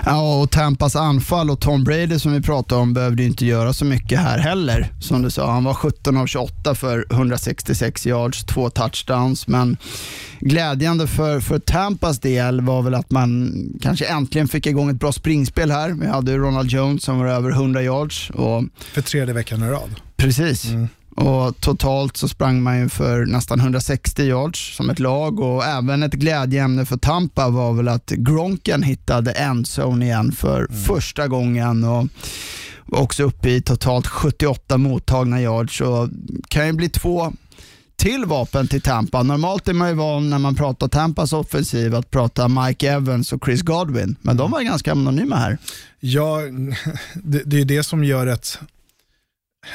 Ja, 0.05 0.41
och 0.41 0.51
Tampas 0.51 0.95
anfall 0.95 1.49
och 1.49 1.59
Tom 1.59 1.83
Brady 1.83 2.19
som 2.19 2.33
vi 2.33 2.41
pratade 2.41 2.81
om 2.81 2.93
behövde 2.93 3.23
inte 3.23 3.45
göra 3.45 3.73
så 3.73 3.85
mycket 3.85 4.19
här 4.19 4.37
heller. 4.37 4.93
Som 4.99 5.21
du 5.21 5.31
sa, 5.31 5.51
han 5.51 5.63
var 5.63 5.73
17 5.73 6.17
av 6.17 6.27
28 6.27 6.75
för 6.75 7.05
166 7.11 8.05
yards, 8.07 8.43
två 8.43 8.69
touchdowns. 8.69 9.47
Men 9.47 9.77
glädjande 10.39 11.07
för, 11.07 11.39
för 11.39 11.59
Tampas 11.59 12.19
del 12.19 12.61
var 12.61 12.81
väl 12.81 12.95
att 12.95 13.11
man 13.11 13.53
kanske 13.81 14.05
äntligen 14.05 14.47
fick 14.47 14.65
igång 14.65 14.89
ett 14.89 14.99
bra 14.99 15.11
springspel 15.11 15.71
här. 15.71 15.89
Vi 15.89 16.07
hade 16.07 16.37
Ronald 16.37 16.69
Jones 16.69 17.03
som 17.03 17.19
var 17.19 17.27
över 17.27 17.51
100 17.51 17.83
yards. 17.83 18.29
Och 18.29 18.63
För 18.93 19.01
tredje 19.01 19.33
veckan 19.33 19.63
i 19.63 19.67
rad. 19.67 19.89
Precis. 20.17 20.65
Och 21.15 21.59
totalt 21.59 22.17
så 22.17 22.27
sprang 22.27 22.63
man 22.63 22.79
ju 22.79 22.89
för 22.89 23.25
nästan 23.25 23.59
160 23.59 24.23
yards 24.23 24.75
som 24.75 24.89
ett 24.89 24.99
lag 24.99 25.39
och 25.39 25.65
även 25.65 26.03
ett 26.03 26.13
glädjeämne 26.13 26.85
för 26.85 26.97
Tampa 26.97 27.49
var 27.49 27.73
väl 27.73 27.87
att 27.87 28.09
Gronken 28.09 28.83
hittade 28.83 29.31
endzone 29.31 30.05
igen 30.05 30.31
för 30.31 30.67
första 30.87 31.27
gången. 31.27 31.83
Och 31.83 32.07
Var 32.85 32.99
också 32.99 33.23
uppe 33.23 33.49
i 33.49 33.61
totalt 33.61 34.07
78 34.07 34.77
mottagna 34.77 35.41
yards. 35.41 35.77
Så 35.77 36.09
kan 36.47 36.67
ju 36.67 36.73
bli 36.73 36.89
två 36.89 37.33
till 38.01 38.25
vapen 38.25 38.67
till 38.67 38.81
Tampa. 38.81 39.23
Normalt 39.23 39.67
är 39.67 39.73
man 39.73 39.89
ju 39.89 39.95
van 39.95 40.29
när 40.29 40.39
man 40.39 40.55
pratar 40.55 40.87
Tampas 40.87 41.33
offensiv 41.33 41.95
att 41.95 42.11
prata 42.11 42.47
Mike 42.47 42.91
Evans 42.91 43.33
och 43.33 43.45
Chris 43.45 43.61
Godwin, 43.61 44.15
men 44.21 44.37
de 44.37 44.51
var 44.51 44.61
ganska 44.61 44.91
anonyma 44.91 45.35
här. 45.35 45.57
Ja, 45.99 46.37
det, 47.13 47.41
det 47.45 47.61
är 47.61 47.65
det 47.65 47.83
som 47.83 48.03
gör 48.03 48.27
ett, 48.27 48.59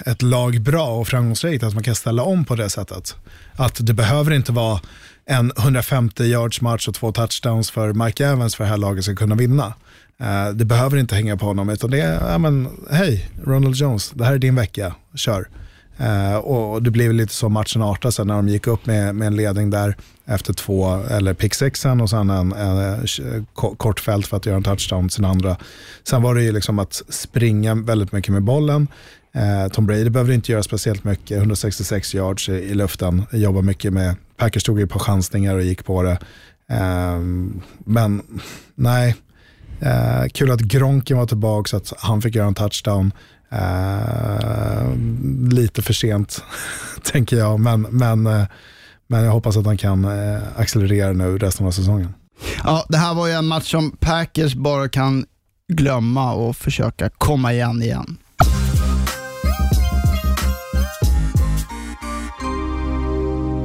ett 0.07 0.23
lag 0.23 0.61
bra 0.61 0.89
och 0.89 1.09
framgångsrikt, 1.09 1.65
att 1.65 1.75
man 1.75 1.83
kan 1.83 1.95
ställa 1.95 2.23
om 2.23 2.45
på 2.45 2.55
det 2.55 2.71
sättet. 2.71 3.17
Att 3.57 3.87
det 3.87 3.95
behöver 3.95 4.33
inte 4.33 4.53
vara 4.53 4.81
en 5.27 5.53
150 5.59 6.25
yards 6.25 6.61
match 6.61 6.89
och 6.89 6.95
två 6.95 7.13
touchdowns 7.13 7.71
för 7.71 7.93
Mike 7.93 8.27
Evans 8.27 8.57
för 8.57 8.65
det 8.65 8.71
här 8.71 8.77
laget 8.77 9.05
ska 9.05 9.15
kunna 9.15 9.35
vinna. 9.35 9.75
Eh, 10.21 10.49
det 10.55 10.65
behöver 10.65 10.97
inte 10.97 11.15
hänga 11.15 11.37
på 11.37 11.47
honom, 11.47 11.69
utan 11.69 11.91
det 11.91 12.01
är, 12.01 12.31
ja 12.31 12.39
men 12.39 12.69
hej, 12.91 13.31
Ronald 13.45 13.77
Jones, 13.77 14.11
det 14.11 14.25
här 14.25 14.33
är 14.33 14.39
din 14.39 14.55
vecka, 14.55 14.95
kör. 15.15 15.49
Uh, 16.01 16.37
och 16.37 16.83
det 16.83 16.91
blev 16.91 17.13
lite 17.13 17.35
så 17.35 17.49
matchen 17.49 17.83
artade 17.83 18.13
sen 18.13 18.27
när 18.27 18.35
de 18.35 18.49
gick 18.49 18.67
upp 18.67 18.87
med, 18.87 19.15
med 19.15 19.27
en 19.27 19.37
ledning 19.37 19.71
där 19.71 19.97
efter 20.25 20.53
två, 20.53 20.95
eller 20.95 21.35
pick 21.35 21.55
sexen 21.55 22.01
och 22.01 22.11
sen 22.11 22.31
en, 22.31 22.53
en, 22.53 22.79
eh, 22.79 22.99
en, 23.35 23.47
kort 23.55 24.01
fält 24.01 24.27
för 24.27 24.37
att 24.37 24.47
göra 24.47 24.57
en 24.57 24.63
touchdown 24.63 25.11
sin 25.11 25.25
andra. 25.25 25.57
Sen 26.05 26.23
var 26.23 26.35
det 26.35 26.43
ju 26.43 26.53
liksom 26.53 26.79
att 26.79 27.03
springa 27.09 27.75
väldigt 27.75 28.13
mycket 28.13 28.33
med 28.33 28.43
bollen. 28.43 28.89
Eh, 29.37 29.69
Tom 29.69 29.87
Brady 29.87 30.11
behövde 30.11 30.35
inte 30.35 30.53
göra 30.53 30.63
speciellt 30.63 31.05
mycket, 31.05 31.39
166 31.39 32.15
yards 32.15 32.49
i, 32.49 32.53
i 32.53 32.75
luften, 32.75 33.23
jobba 33.33 33.63
mycket 33.63 33.93
med, 33.93 34.17
Packers 34.37 34.63
tog 34.63 34.81
ju 34.81 34.87
på 34.87 34.99
chansningar 34.99 35.55
och 35.55 35.63
gick 35.63 35.85
på 35.85 36.03
det. 36.03 36.19
Eh, 36.71 37.19
men 37.79 38.23
nej, 38.75 39.17
eh, 39.81 40.29
kul 40.33 40.51
att 40.51 40.61
Gronken 40.61 41.19
var 41.19 41.27
tillbaka 41.27 41.69
så 41.69 41.77
att 41.77 41.93
han 41.99 42.23
fick 42.23 42.35
göra 42.35 42.47
en 42.47 42.55
touchdown. 42.55 43.13
Lite 45.51 45.83
för 45.83 45.93
sent, 45.93 46.43
tänker 47.03 47.37
jag. 47.37 47.61
Men, 47.61 47.83
men, 47.83 48.23
men 49.07 49.25
jag 49.25 49.33
hoppas 49.33 49.57
att 49.57 49.67
han 49.67 49.77
kan 49.77 50.05
accelerera 50.57 51.13
nu 51.13 51.39
resten 51.39 51.67
av 51.67 51.71
säsongen. 51.71 52.15
Ja, 52.65 52.87
det 52.89 52.97
här 52.97 53.15
var 53.15 53.27
ju 53.27 53.33
en 53.33 53.47
match 53.47 53.71
som 53.71 53.91
Packers 53.91 54.55
bara 54.55 54.89
kan 54.89 55.27
glömma 55.69 56.33
och 56.33 56.57
försöka 56.57 57.09
komma 57.09 57.53
igen 57.53 57.83
igen. 57.83 58.17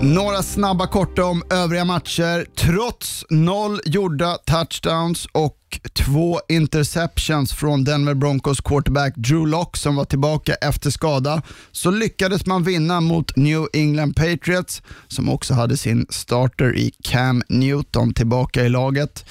Några 0.04 0.44
snabba 0.44 0.88
korta 0.88 1.26
om 1.26 1.44
övriga 1.50 1.86
matcher. 1.86 2.46
Trots 2.56 3.26
noll 3.30 3.80
gjorda 3.86 4.38
touchdowns 4.38 5.28
och 5.32 5.58
två 5.94 6.40
interceptions 6.50 7.54
från 7.54 7.84
Denver 7.84 8.14
Broncos 8.14 8.62
quarterback 8.62 9.16
Drew 9.16 9.48
Lock 9.48 9.78
som 9.78 9.96
var 9.96 10.06
tillbaka 10.06 10.54
efter 10.54 10.90
skada 10.90 11.42
så 11.72 11.92
lyckades 11.92 12.46
man 12.46 12.64
vinna 12.64 13.02
mot 13.02 13.36
New 13.36 13.68
England 13.74 14.14
Patriots 14.14 14.82
som 15.08 15.30
också 15.30 15.54
hade 15.54 15.78
sin 15.78 16.06
starter 16.10 16.78
i 16.78 16.92
Cam 17.04 17.44
Newton 17.50 18.14
tillbaka 18.14 18.66
i 18.66 18.70
laget. 18.70 19.26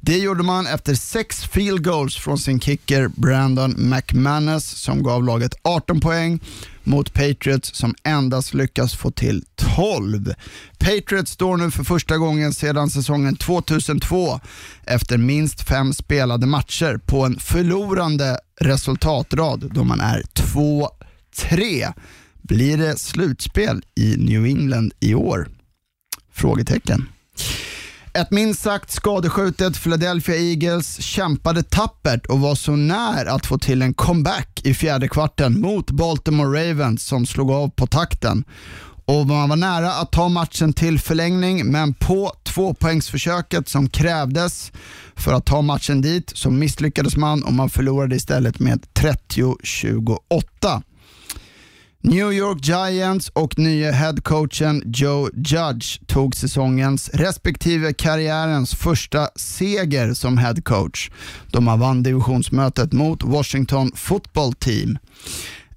Det 0.00 0.18
gjorde 0.18 0.42
man 0.42 0.66
efter 0.66 0.94
sex 0.94 1.44
field 1.44 1.84
goals 1.84 2.16
från 2.16 2.38
sin 2.38 2.60
kicker 2.60 3.08
Brandon 3.08 3.74
McManus 3.78 4.64
som 4.64 5.02
gav 5.02 5.24
laget 5.24 5.54
18 5.62 6.00
poäng 6.00 6.40
mot 6.90 7.12
Patriots 7.12 7.74
som 7.74 7.94
endast 8.04 8.54
lyckas 8.54 8.94
få 8.94 9.10
till 9.10 9.44
12. 9.56 10.34
Patriots 10.78 11.30
står 11.30 11.56
nu 11.56 11.70
för 11.70 11.84
första 11.84 12.16
gången 12.16 12.54
sedan 12.54 12.90
säsongen 12.90 13.36
2002 13.36 14.40
efter 14.84 15.18
minst 15.18 15.68
fem 15.68 15.92
spelade 15.92 16.46
matcher 16.46 17.00
på 17.06 17.24
en 17.24 17.38
förlorande 17.38 18.38
resultatrad 18.60 19.70
då 19.74 19.84
man 19.84 20.00
är 20.00 20.22
2-3. 21.42 21.92
Blir 22.42 22.78
det 22.78 22.98
slutspel 22.98 23.82
i 23.94 24.16
New 24.16 24.44
England 24.46 24.92
i 25.00 25.14
år? 25.14 25.48
Frågetecken. 26.32 27.08
Ett 28.14 28.30
minst 28.30 28.62
sagt 28.62 28.90
skadeskjutet 28.90 29.82
Philadelphia 29.82 30.36
Eagles 30.36 31.02
kämpade 31.02 31.62
tappert 31.62 32.26
och 32.26 32.40
var 32.40 32.54
så 32.54 32.76
när 32.76 33.26
att 33.26 33.46
få 33.46 33.58
till 33.58 33.82
en 33.82 33.94
comeback 33.94 34.60
i 34.64 34.74
fjärde 34.74 35.08
kvarten 35.08 35.60
mot 35.60 35.90
Baltimore 35.90 36.70
Ravens 36.70 37.06
som 37.06 37.26
slog 37.26 37.50
av 37.50 37.68
på 37.68 37.86
takten. 37.86 38.44
Och 39.04 39.26
man 39.26 39.48
var 39.48 39.56
nära 39.56 39.92
att 39.92 40.12
ta 40.12 40.28
matchen 40.28 40.72
till 40.72 40.98
förlängning, 40.98 41.66
men 41.66 41.94
på 41.94 42.32
tvåpoängsförsöket 42.42 43.68
som 43.68 43.88
krävdes 43.88 44.72
för 45.16 45.32
att 45.32 45.46
ta 45.46 45.62
matchen 45.62 46.00
dit 46.00 46.32
så 46.34 46.50
misslyckades 46.50 47.16
man 47.16 47.42
och 47.42 47.52
man 47.52 47.70
förlorade 47.70 48.16
istället 48.16 48.58
med 48.58 48.86
30-28. 48.94 50.82
New 52.02 52.32
York 52.32 52.58
Giants 52.62 53.28
och 53.28 53.58
nya 53.58 53.92
headcoachen 53.92 54.82
Joe 54.86 55.30
Judge 55.34 55.98
tog 56.06 56.36
säsongens 56.36 57.08
respektive 57.08 57.92
karriärens 57.92 58.74
första 58.74 59.28
seger 59.36 60.14
som 60.14 60.38
headcoach 60.38 61.10
De 61.52 61.68
har 61.68 61.76
vann 61.76 62.02
divisionsmötet 62.02 62.92
mot 62.92 63.22
Washington 63.22 63.92
Football 63.94 64.52
Team. 64.52 64.98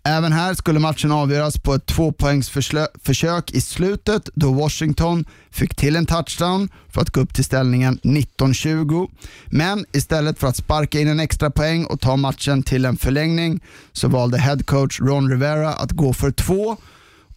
Även 0.06 0.34
här 0.34 0.54
skulle 0.54 0.80
matchen 0.80 1.12
avgöras 1.12 1.58
på 1.58 1.74
ett 1.74 1.86
tvåpoängsförsök 1.86 3.52
i 3.52 3.62
slutet 3.62 4.30
då 4.36 4.54
Washington 4.54 5.26
fick 5.52 5.76
till 5.76 5.96
en 5.96 6.06
touchdown 6.06 6.70
för 6.90 7.02
att 7.02 7.10
gå 7.10 7.22
upp 7.22 7.34
till 7.34 7.44
ställningen 7.44 8.00
19-20. 8.04 9.10
Men 9.46 9.86
istället 9.92 10.40
för 10.40 10.48
att 10.48 10.56
sparka 10.56 11.00
in 11.00 11.08
en 11.08 11.20
extra 11.20 11.50
poäng 11.50 11.86
och 11.86 12.00
ta 12.00 12.16
matchen 12.16 12.64
till 12.64 12.86
en 12.86 12.98
förlängning 12.98 13.60
så 13.92 14.08
valde 14.08 14.38
headcoach 14.38 15.00
Ron 15.00 15.30
Rivera 15.30 15.74
att 15.74 15.92
gå 15.92 16.14
för 16.14 16.32
två 16.32 16.78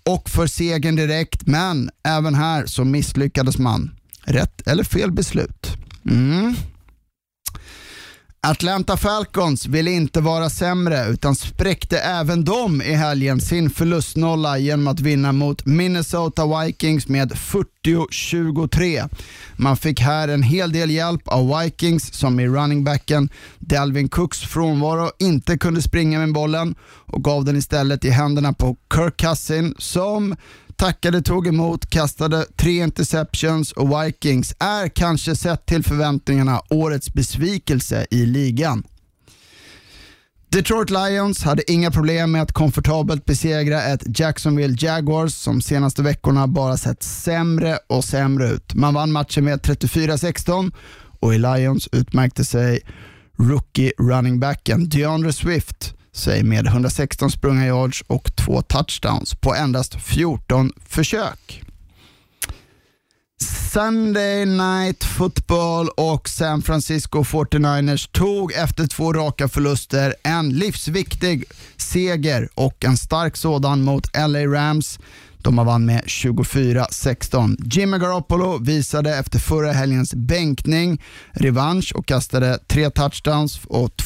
och 0.05 0.31
för 0.31 0.47
segern 0.47 0.97
direkt. 0.97 1.47
Men 1.47 1.91
även 2.05 2.35
här 2.35 2.67
så 2.67 2.85
misslyckades 2.85 3.59
man. 3.59 3.91
Rätt 4.25 4.69
eller 4.69 4.85
fel 4.85 5.13
beslut? 5.13 5.77
Mm. 6.11 6.55
Atlanta 8.49 8.97
Falcons 8.97 9.67
ville 9.67 9.91
inte 9.91 10.21
vara 10.21 10.51
sämre 10.51 11.07
utan 11.09 11.35
spräckte 11.35 11.99
även 11.99 12.45
de 12.45 12.83
i 12.83 12.93
helgen 12.93 13.41
sin 13.41 13.71
förlustnolla 13.71 14.59
genom 14.59 14.89
att 14.89 15.01
vinna 15.01 15.33
mot 15.33 15.67
Minnesota 15.67 16.65
Vikings 16.65 17.09
med 17.09 17.33
40-23. 17.33 19.09
Man 19.57 19.77
fick 19.77 20.01
här 20.01 20.29
en 20.29 20.43
hel 20.43 20.73
del 20.73 20.91
hjälp 20.91 21.29
av 21.29 21.61
Vikings 21.61 22.13
som 22.13 22.41
i 22.41 22.49
runningbacken 22.49 23.29
Dalvin 23.59 24.09
Cooks 24.09 24.41
frånvaro 24.41 25.11
inte 25.19 25.59
kunde 25.59 25.83
springa 25.83 26.19
med 26.19 26.33
bollen 26.33 26.75
och 27.07 27.25
gav 27.25 27.45
den 27.45 27.57
istället 27.57 28.05
i 28.05 28.11
händerna 28.11 28.53
på 28.53 28.77
Kirk 28.95 29.17
Cousin 29.17 29.75
som 29.79 30.37
tackade, 30.77 31.23
tog 31.23 31.47
emot, 31.47 31.91
kastade 31.91 32.47
tre 32.57 32.83
interceptions 32.83 33.73
och 33.73 33.89
Vikings 33.91 34.55
är 34.59 34.89
kanske 34.89 35.37
sett 35.37 35.67
till 35.67 35.85
förväntningarna 35.85 36.61
årets 36.71 37.13
besvikelse 37.13 38.07
i 38.11 38.27
ligan. 38.27 38.83
Detroit 40.49 40.91
Lions 40.91 41.43
hade 41.43 41.73
inga 41.73 41.91
problem 41.91 42.33
med 42.33 42.43
att 42.43 42.53
komfortabelt 42.53 43.25
besegra 43.25 43.83
ett 43.83 44.19
Jacksonville 44.19 44.77
Jaguars 44.81 45.35
som 45.35 45.61
senaste 45.61 46.03
veckorna 46.03 46.47
bara 46.47 46.77
sett 46.77 47.03
sämre 47.03 47.79
och 47.87 48.05
sämre 48.05 48.49
ut. 48.49 48.75
Man 48.75 48.95
vann 48.95 49.13
matchen 49.13 49.45
med 49.45 49.61
34-16 49.61 50.73
och 51.21 51.35
i 51.35 51.39
Lions 51.39 51.89
utmärkte 51.93 52.45
sig 52.45 52.81
rookie 53.39 53.93
running 53.99 54.41
backen 54.41 54.89
DeAndre 54.89 55.33
Swift 55.33 55.96
sig 56.17 56.43
med 56.43 56.67
116 56.67 57.31
sprungna 57.31 57.67
yards 57.67 58.05
och 58.07 58.37
två 58.37 58.63
touchdowns 58.63 59.35
på 59.35 59.55
endast 59.55 59.95
14 59.95 60.73
försök. 60.87 61.63
Sunday 63.73 64.47
Night 64.47 65.05
Football 65.05 65.89
och 65.89 66.29
San 66.29 66.63
Francisco 66.63 67.23
49ers 67.23 68.11
tog 68.13 68.53
efter 68.53 68.87
två 68.87 69.13
raka 69.13 69.49
förluster 69.49 70.15
en 70.23 70.51
livsviktig 70.51 71.45
seger 71.77 72.49
och 72.55 72.85
en 72.85 72.97
stark 72.97 73.37
sådan 73.37 73.83
mot 73.83 74.17
LA 74.17 74.47
Rams. 74.47 74.99
De 75.39 75.59
har 75.59 75.65
vann 75.65 75.87
med 75.87 76.03
24-16. 76.03 77.57
Jimmy 77.75 77.99
Garoppolo 77.99 78.59
visade 78.59 79.17
efter 79.17 79.39
förra 79.39 79.73
helgens 79.73 80.15
bänkning 80.15 81.03
revansch 81.33 81.93
och 81.95 82.07
kastade 82.07 82.59
tre 82.69 82.91
touchdowns 82.91 83.61
och 83.65 83.97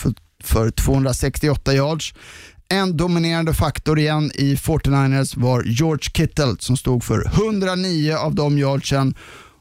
för 0.44 0.70
268 0.70 1.74
yards. 1.74 2.14
En 2.68 2.96
dominerande 2.96 3.54
faktor 3.54 3.98
igen 3.98 4.30
i 4.34 4.54
49ers 4.54 5.40
var 5.40 5.62
George 5.62 6.10
Kittle 6.14 6.56
som 6.58 6.76
stod 6.76 7.04
för 7.04 7.26
109 7.26 8.14
av 8.14 8.34
de 8.34 8.58
yardsen 8.58 9.14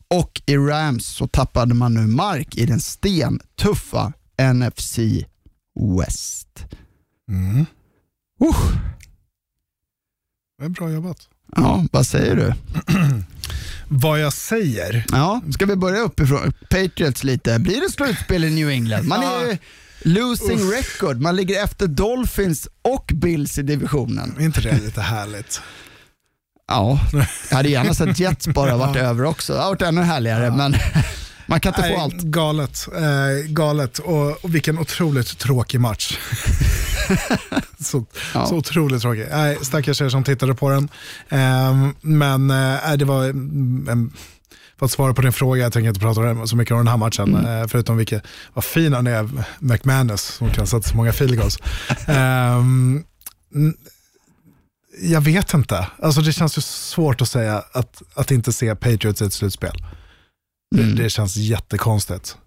och 0.07 0.41
i 0.45 0.57
Rams 0.57 1.07
så 1.07 1.27
tappade 1.27 1.73
man 1.73 1.93
nu 1.93 2.07
mark 2.07 2.55
i 2.55 2.65
den 2.65 2.80
stentuffa 2.80 4.13
NFC 4.53 4.99
West. 5.99 6.65
Mm. 7.30 7.65
Uh. 8.43 8.80
Det 10.59 10.65
är 10.65 10.69
bra 10.69 10.89
jobbat. 10.89 11.30
Ja, 11.55 11.86
vad 11.91 12.07
säger 12.07 12.36
du? 12.36 12.53
vad 13.88 14.19
jag 14.19 14.34
säger? 14.34 15.05
Ja, 15.11 15.41
ska 15.53 15.65
vi 15.65 15.75
börja 15.75 15.99
uppifrån? 16.01 16.53
Patriots 16.69 17.23
lite. 17.23 17.59
Blir 17.59 17.82
det 17.82 17.91
slutspel 17.91 18.43
i 18.43 18.49
New 18.49 18.69
England? 18.69 19.07
Man 19.07 19.23
är 19.23 19.57
Losing 20.01 20.71
record. 20.71 21.21
Man 21.21 21.35
ligger 21.35 21.63
efter 21.63 21.87
Dolphins 21.87 22.67
och 22.81 23.11
Bills 23.13 23.57
i 23.57 23.61
divisionen. 23.61 24.35
Är 24.39 24.43
inte 24.43 24.61
det 24.61 24.79
lite 24.79 25.01
härligt? 25.01 25.61
Ja, 26.67 26.99
jag 27.49 27.57
hade 27.57 27.69
gärna 27.69 27.93
sett 27.93 28.19
Jets 28.19 28.47
bara 28.47 28.77
varit 28.77 28.95
över 28.95 29.23
också. 29.23 29.53
Det 29.53 29.59
hade 29.59 29.69
varit 29.69 29.81
ännu 29.81 30.01
härligare, 30.01 30.51
men 30.51 30.75
man 31.47 31.59
kan 31.59 31.69
inte 31.69 31.81
Nej, 31.81 31.95
få 31.95 32.01
allt. 32.01 32.21
Galet, 32.21 32.87
eh, 32.95 33.51
galet 33.51 33.99
och, 33.99 34.45
och 34.45 34.55
vilken 34.55 34.79
otroligt 34.79 35.37
tråkig 35.37 35.79
match. 35.79 36.17
så, 37.79 38.05
Ja. 38.33 38.45
så 38.45 38.55
otroligt 38.55 39.01
tråkig. 39.01 39.27
Nej, 39.31 39.57
stackars 39.61 40.01
er 40.01 40.09
som 40.09 40.23
tittade 40.23 40.55
på 40.55 40.69
den. 40.69 40.89
Eh, 41.29 41.87
men 42.01 42.51
eh, 42.51 42.93
det 42.97 43.05
var 43.05 43.25
en, 43.25 44.13
för 44.80 44.86
att 44.86 44.91
svara 44.91 45.13
på 45.13 45.21
din 45.21 45.34
fråga, 45.34 45.63
jag 45.63 45.73
tänker 45.73 45.88
inte 45.89 45.99
prata 45.99 46.47
så 46.47 46.55
mycket 46.55 46.71
om 46.71 46.77
den 46.77 46.88
här 46.88 46.97
matchen, 46.97 47.36
Mm. 47.36 47.61
eh, 47.61 47.67
förutom 47.67 47.97
vilket, 47.97 48.23
vad 48.53 48.63
fin 48.63 48.93
han 48.93 49.07
är, 49.07 49.30
McManus, 49.59 50.21
som 50.21 50.49
kan 50.49 50.67
sätta 50.67 50.89
så 50.89 50.95
många 50.95 51.13
field 51.13 51.38
goals. 51.38 51.57
N- 52.07 53.03
jag 55.01 55.21
vet 55.21 55.53
inte, 55.53 55.88
alltså 56.01 56.21
det 56.21 56.34
känns 56.34 56.57
ju 56.57 56.61
svårt 56.61 57.21
att 57.21 57.30
säga 57.30 57.63
att, 57.71 58.01
att 58.13 58.32
inte 58.32 58.53
se 58.53 58.75
Patriots 58.75 59.21
i 59.21 59.25
ett 59.25 59.34
slutspel. 59.34 59.73
Det, 60.75 60.82
Mm. 60.84 60.95
det 60.95 61.09
känns 61.09 61.36
jättekonstigt. 61.36 62.38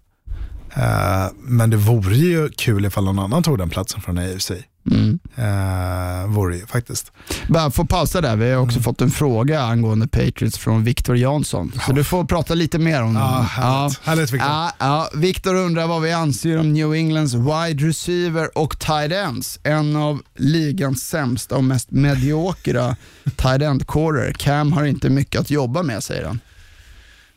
Eh, 0.75 1.27
men 1.35 1.69
det 1.69 1.77
vore 1.77 2.15
ju 2.15 2.49
kul 2.49 2.85
ifall 2.85 3.03
någon 3.05 3.19
annan 3.19 3.43
tog 3.43 3.57
den 3.57 3.69
platsen 3.69 4.01
från 4.01 4.17
AFC. 4.17 4.51
Mm. 4.91 5.19
Uh, 5.39 6.27
vore 6.35 6.55
ju 6.57 6.65
faktiskt. 6.65 7.11
Bara 7.47 7.71
få 7.71 7.85
pausa 7.85 8.21
där, 8.21 8.35
vi 8.35 8.51
har 8.51 8.61
också 8.61 8.79
fått 8.79 9.01
en 9.01 9.11
fråga 9.11 9.61
angående 9.61 10.07
Patriots 10.07 10.57
från 10.57 10.83
Viktor 10.83 11.17
Jansson. 11.17 11.71
Så 11.85 11.93
du 11.93 12.03
får 12.03 12.25
prata 12.25 12.53
lite 12.53 12.79
mer 12.79 13.03
om 13.03 13.15
Ja, 13.15 13.21
dem. 13.21 13.45
härligt. 13.45 13.99
Härligt 14.03 14.31
Victor. 14.31 14.49
Ja, 14.49 14.71
ja. 14.79 15.09
Viktor 15.13 15.55
undrar 15.55 15.87
vad 15.87 16.01
vi 16.01 16.11
anser 16.11 16.59
om 16.59 16.73
New 16.73 16.93
Englands 16.93 17.33
wide 17.33 17.87
receiver 17.87 18.57
och 18.57 18.79
tight 18.79 19.11
ends. 19.11 19.59
En 19.63 19.95
av 19.95 20.21
ligans 20.35 21.07
sämsta 21.07 21.55
och 21.55 21.63
mest 21.63 21.91
mediokra 21.91 22.95
tight 23.35 23.61
end 23.61 23.87
corer. 23.87 24.33
Cam 24.33 24.73
har 24.73 24.83
inte 24.83 25.09
mycket 25.09 25.41
att 25.41 25.49
jobba 25.49 25.83
med 25.83 26.03
säger 26.03 26.25
han. 26.25 26.39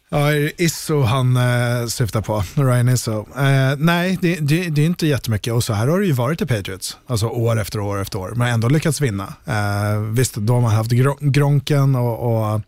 Ja, 0.09 0.32
är 0.32 0.40
det 0.40 0.62
Isso 0.62 1.00
han 1.02 1.36
eh, 1.36 1.86
syftar 1.86 2.20
på, 2.20 2.44
Ryan 2.54 2.88
Isso. 2.88 3.26
Eh, 3.36 3.76
nej, 3.78 4.18
det, 4.22 4.36
det, 4.40 4.68
det 4.68 4.82
är 4.82 4.86
inte 4.86 5.07
jättemycket 5.07 5.52
och 5.52 5.64
så 5.64 5.72
här 5.72 5.86
har 5.86 6.00
det 6.00 6.07
ju 6.07 6.12
varit 6.12 6.42
i 6.42 6.46
Patriots, 6.46 6.96
alltså 7.07 7.26
år 7.26 7.61
efter 7.61 7.80
år 7.80 8.00
efter 8.00 8.18
år, 8.18 8.32
men 8.36 8.48
ändå 8.48 8.68
lyckats 8.68 9.00
vinna. 9.00 9.34
Eh, 9.44 10.00
visst, 10.00 10.34
då 10.34 10.54
har 10.54 10.61
man 10.61 10.70
haft 10.70 10.90
Gronken 11.20 11.96
och, 11.96 12.36
och 12.36 12.61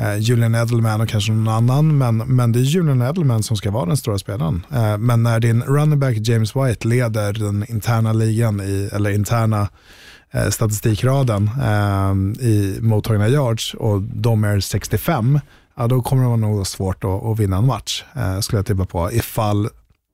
eh, 0.00 0.16
Julian 0.18 0.54
Edelman 0.54 1.00
och 1.00 1.08
kanske 1.08 1.32
någon 1.32 1.48
annan, 1.48 1.98
men, 1.98 2.16
men 2.16 2.52
det 2.52 2.58
är 2.58 2.62
Julian 2.62 3.02
Edelman 3.02 3.42
som 3.42 3.56
ska 3.56 3.70
vara 3.70 3.86
den 3.86 3.96
stora 3.96 4.18
spelaren. 4.18 4.66
Eh, 4.72 4.98
men 4.98 5.22
när 5.22 5.40
din 5.40 5.62
running 5.62 5.98
back 5.98 6.16
James 6.16 6.56
White 6.56 6.88
leder 6.88 7.32
den 7.32 7.64
interna 7.68 8.12
ligan, 8.12 8.60
i, 8.60 8.90
eller 8.92 9.10
interna 9.10 9.68
eh, 10.30 10.48
statistikraden 10.48 11.50
eh, 11.62 12.44
i 12.46 12.78
mottagna 12.80 13.28
yards 13.28 13.74
och 13.74 14.02
de 14.02 14.44
är 14.44 14.60
65, 14.60 15.40
ja, 15.80 15.86
då 15.86 16.02
kommer 16.02 16.22
det 16.22 16.28
vara 16.28 16.36
nog 16.36 16.66
svårt 16.66 17.04
att, 17.04 17.24
att 17.24 17.38
vinna 17.38 17.56
en 17.56 17.66
match, 17.66 18.04
eh, 18.16 18.40
skulle 18.40 18.58
jag 18.58 18.66
tippa 18.66 18.84
på, 18.84 19.12
ifall 19.12 19.68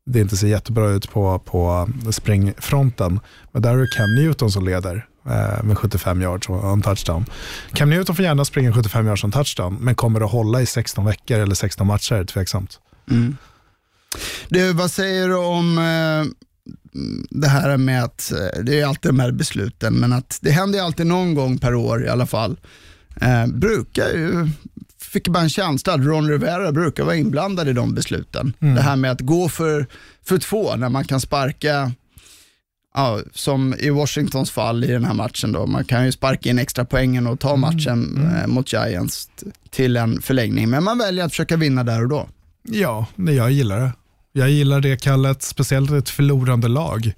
det 0.07 0.21
inte 0.21 0.37
ser 0.37 0.47
jättebra 0.47 0.89
ut 0.89 1.11
på, 1.11 1.39
på 1.39 1.89
springfronten. 2.11 3.21
Men 3.53 3.63
där 3.63 3.75
är 3.75 3.79
det 3.79 3.87
Cam 3.97 4.15
Newton 4.15 4.51
som 4.51 4.65
leder 4.65 5.07
eh, 5.27 5.63
med 5.63 5.79
75 5.79 6.23
yards 6.23 6.49
och 6.49 6.73
en 6.73 6.83
touchdown. 6.83 7.25
Cam 7.73 7.91
Newton 7.91 8.17
får 8.17 8.25
gärna 8.25 8.45
springa 8.45 8.73
75 8.73 9.07
yards 9.07 9.25
och 9.25 9.29
en 9.29 9.33
touchdown, 9.33 9.77
men 9.81 9.95
kommer 9.95 10.21
att 10.21 10.31
hålla 10.31 10.63
i 10.63 10.67
16 10.67 11.05
veckor 11.05 11.39
eller 11.39 11.55
16 11.55 11.87
matcher, 11.87 12.25
tveksamt. 12.25 12.81
Mm. 13.11 13.37
Du, 14.49 14.73
vad 14.73 14.91
säger 14.91 15.29
du 15.29 15.37
om 15.37 15.79
eh, 15.79 16.33
det 17.31 17.49
här 17.49 17.77
med 17.77 18.05
att, 18.05 18.33
eh, 18.33 18.63
det 18.63 18.81
är 18.81 18.87
alltid 18.87 19.09
de 19.09 19.21
här 19.21 19.33
besluten, 19.33 19.95
men 19.95 20.13
att 20.13 20.39
det 20.41 20.51
händer 20.51 20.79
ju 20.79 20.85
alltid 20.85 21.07
någon 21.07 21.35
gång 21.35 21.59
per 21.59 21.75
år 21.75 22.05
i 22.05 22.09
alla 22.09 22.27
fall. 22.27 22.61
Eh, 23.21 23.47
brukar 23.47 24.09
ju, 24.09 24.49
fick 25.17 25.29
bara 25.29 25.43
en 25.43 25.49
känsla 25.51 25.95
att 25.95 26.01
Ron 26.05 26.29
Rivera 26.29 26.73
brukar 26.73 27.05
vara 27.05 27.17
inblandad 27.17 27.69
i 27.69 27.73
de 27.73 27.95
besluten. 27.95 28.53
Det 28.59 28.81
här 28.83 28.97
med 28.97 29.11
att 29.11 29.21
gå 29.21 29.49
för, 29.49 29.87
för 30.25 30.39
två 30.39 30.77
när 30.77 30.89
man 30.89 31.05
kan 31.05 31.21
sparka, 31.21 31.93
ja, 32.95 33.21
som 33.33 33.75
i 33.79 33.91
Washingtons 33.91 34.51
fall 34.51 34.85
i 34.85 34.87
den 34.87 35.05
här 35.05 35.15
matchen 35.15 35.53
då, 35.53 35.67
man 35.67 35.85
kan 35.85 36.05
ju 36.05 36.13
sparka 36.13 36.51
in 36.51 36.59
extra 36.59 36.85
poängen 36.85 37.27
och 37.27 37.41
ta 37.41 37.57
matchen 37.57 38.31
eh, 38.43 38.47
mot 38.47 38.73
Giants 38.73 39.29
till 39.71 39.97
en 39.97 40.23
förlängning, 40.23 40.71
men 40.71 40.85
man 40.85 40.99
väljer 40.99 41.25
att 41.25 41.33
försöka 41.33 41.57
vinna 41.57 41.85
där 41.85 42.03
och 42.03 42.09
då. 42.09 42.29
Ja, 42.63 43.07
det- 43.17 43.33
jag 43.33 43.51
gillar 43.51 43.81
det. 43.81 43.91
Jag 44.33 44.51
gillar 44.51 44.81
det 44.81 44.97
kallet, 45.03 45.43
speciellt 45.43 45.91
ett 45.91 46.09
förlorande 46.09 46.69
lag. 46.69 47.13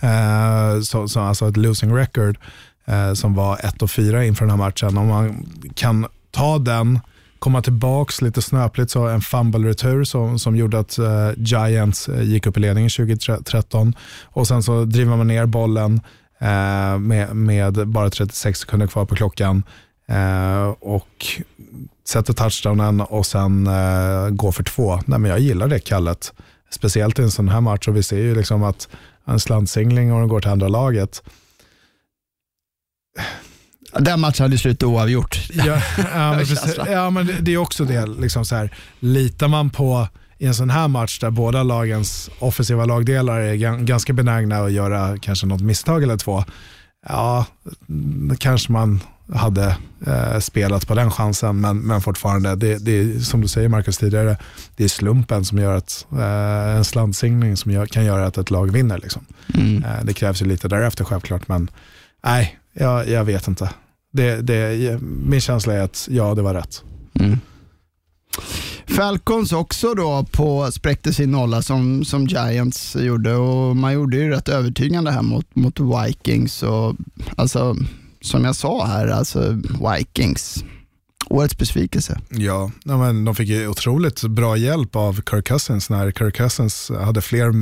Eh, 0.00 0.80
så, 0.82 1.08
så, 1.08 1.20
alltså 1.20 1.48
ett 1.48 1.56
losing 1.56 1.96
record 1.96 2.38
eh, 2.84 3.14
som 3.14 3.34
var 3.34 3.58
1 3.66 3.82
och 3.82 3.90
4 3.90 4.24
inför 4.24 4.44
den 4.44 4.50
här 4.50 4.56
matchen. 4.66 4.98
Om 4.98 5.06
man 5.08 5.46
kan 5.74 6.06
ta 6.30 6.58
den, 6.58 7.00
komma 7.42 7.62
tillbaka 7.62 8.24
lite 8.24 8.42
snöpligt, 8.42 8.90
så 8.90 9.06
en 9.06 9.20
fumble-retur 9.20 10.04
som, 10.04 10.38
som 10.38 10.56
gjorde 10.56 10.78
att 10.78 10.98
eh, 10.98 11.30
Giants 11.36 12.08
eh, 12.08 12.22
gick 12.22 12.46
upp 12.46 12.56
i 12.56 12.60
ledningen 12.60 12.90
2013 12.90 13.94
och 14.24 14.48
sen 14.48 14.62
så 14.62 14.84
driver 14.84 15.16
man 15.16 15.26
ner 15.26 15.46
bollen 15.46 16.00
eh, 16.38 16.98
med, 16.98 17.36
med 17.36 17.88
bara 17.88 18.10
36 18.10 18.58
sekunder 18.58 18.86
kvar 18.86 19.04
på 19.04 19.14
klockan 19.14 19.62
eh, 20.08 20.66
och 20.80 21.26
sätter 22.08 22.32
touchdownen 22.32 23.00
och 23.00 23.26
sen 23.26 23.66
eh, 23.66 24.28
går 24.28 24.52
för 24.52 24.64
två. 24.64 25.00
Nej, 25.06 25.18
men 25.18 25.30
jag 25.30 25.40
gillar 25.40 25.68
det 25.68 25.78
kallet. 25.78 26.32
Speciellt 26.70 27.18
i 27.18 27.22
en 27.22 27.30
sån 27.30 27.48
här 27.48 27.60
match 27.60 27.88
och 27.88 27.96
vi 27.96 28.02
ser 28.02 28.18
ju 28.18 28.34
liksom 28.34 28.62
att 28.62 28.88
en 29.24 29.40
slantsingling 29.40 30.12
och 30.12 30.20
den 30.20 30.28
går 30.28 30.40
till 30.40 30.50
andra 30.50 30.68
laget. 30.68 31.22
Den 33.98 34.20
matchen 34.20 34.42
hade 34.42 34.58
slutat 34.58 34.86
oavgjort. 34.86 35.48
Ja, 35.52 35.82
ja, 36.14 36.36
men, 36.36 36.92
ja, 36.92 37.10
men 37.10 37.30
det, 37.40 37.54
är 37.54 37.56
också 37.56 37.84
det, 37.84 38.06
liksom 38.06 38.44
så 38.44 38.54
här, 38.54 38.74
litar 39.00 39.48
man 39.48 39.70
på 39.70 40.08
i 40.38 40.46
en 40.46 40.54
sån 40.54 40.70
här 40.70 40.88
match 40.88 41.18
där 41.18 41.30
båda 41.30 41.62
lagens 41.62 42.30
offensiva 42.38 42.84
lagdelar 42.84 43.40
är 43.40 43.54
gan- 43.54 43.84
ganska 43.84 44.12
benägna 44.12 44.58
att 44.58 44.72
göra 44.72 45.18
kanske 45.18 45.46
något 45.46 45.60
misstag 45.60 46.02
eller 46.02 46.16
två, 46.16 46.44
ja, 47.08 47.46
kanske 48.38 48.72
man 48.72 49.00
hade 49.34 49.76
eh, 50.06 50.38
spelat 50.38 50.88
på 50.88 50.94
den 50.94 51.10
chansen, 51.10 51.60
men, 51.60 51.78
men 51.78 52.00
fortfarande, 52.00 52.54
det, 52.54 52.78
det 52.78 52.92
är 52.92 53.18
som 53.18 53.40
du 53.40 53.48
säger 53.48 53.68
Marcus 53.68 53.98
tidigare, 53.98 54.36
det 54.76 54.84
är 54.84 54.88
slumpen 54.88 55.44
som 55.44 55.58
gör 55.58 55.76
att, 55.76 56.06
eh, 56.12 56.76
en 56.76 56.84
slantsingling 56.84 57.56
som 57.56 57.70
gör, 57.70 57.86
kan 57.86 58.04
göra 58.04 58.26
att 58.26 58.38
ett 58.38 58.50
lag 58.50 58.72
vinner. 58.72 58.98
Liksom. 58.98 59.24
Mm. 59.54 59.84
Eh, 59.84 60.04
det 60.04 60.14
krävs 60.14 60.42
ju 60.42 60.46
lite 60.46 60.68
därefter 60.68 61.04
självklart, 61.04 61.48
men 61.48 61.70
nej, 62.24 62.58
jag, 62.72 63.08
jag 63.08 63.24
vet 63.24 63.48
inte. 63.48 63.70
Det, 64.12 64.36
det, 64.40 64.98
min 65.00 65.40
känsla 65.40 65.74
är 65.74 65.80
att 65.80 66.08
ja, 66.10 66.34
det 66.34 66.42
var 66.42 66.54
rätt. 66.54 66.82
Mm. 67.20 67.38
Falcons 68.86 69.52
också 69.52 69.94
då 69.94 70.26
på 70.32 70.72
spräckte 70.72 71.12
sin 71.12 71.30
nolla 71.30 71.62
som, 71.62 72.04
som 72.04 72.26
Giants 72.26 72.96
gjorde 72.96 73.34
och 73.34 73.76
man 73.76 73.92
gjorde 73.92 74.16
ju 74.16 74.30
rätt 74.30 74.48
övertygande 74.48 75.10
här 75.10 75.22
mot, 75.22 75.56
mot 75.56 75.80
Vikings 75.80 76.62
och 76.62 76.96
alltså 77.36 77.76
som 78.20 78.44
jag 78.44 78.56
sa 78.56 78.86
här, 78.86 79.08
alltså 79.08 79.60
Vikings, 79.94 80.64
årets 81.32 81.58
besvikelse. 81.58 82.20
Ja, 82.30 82.70
men 82.84 83.24
de 83.24 83.34
fick 83.34 83.48
ju 83.48 83.68
otroligt 83.68 84.22
bra 84.22 84.56
hjälp 84.56 84.96
av 84.96 85.20
Kirk 85.30 85.46
Cousins 85.46 85.90
när 85.90 86.10
Kirk 86.12 86.36
Cousins 86.36 86.90
hade 87.04 87.20
fler 87.22 87.52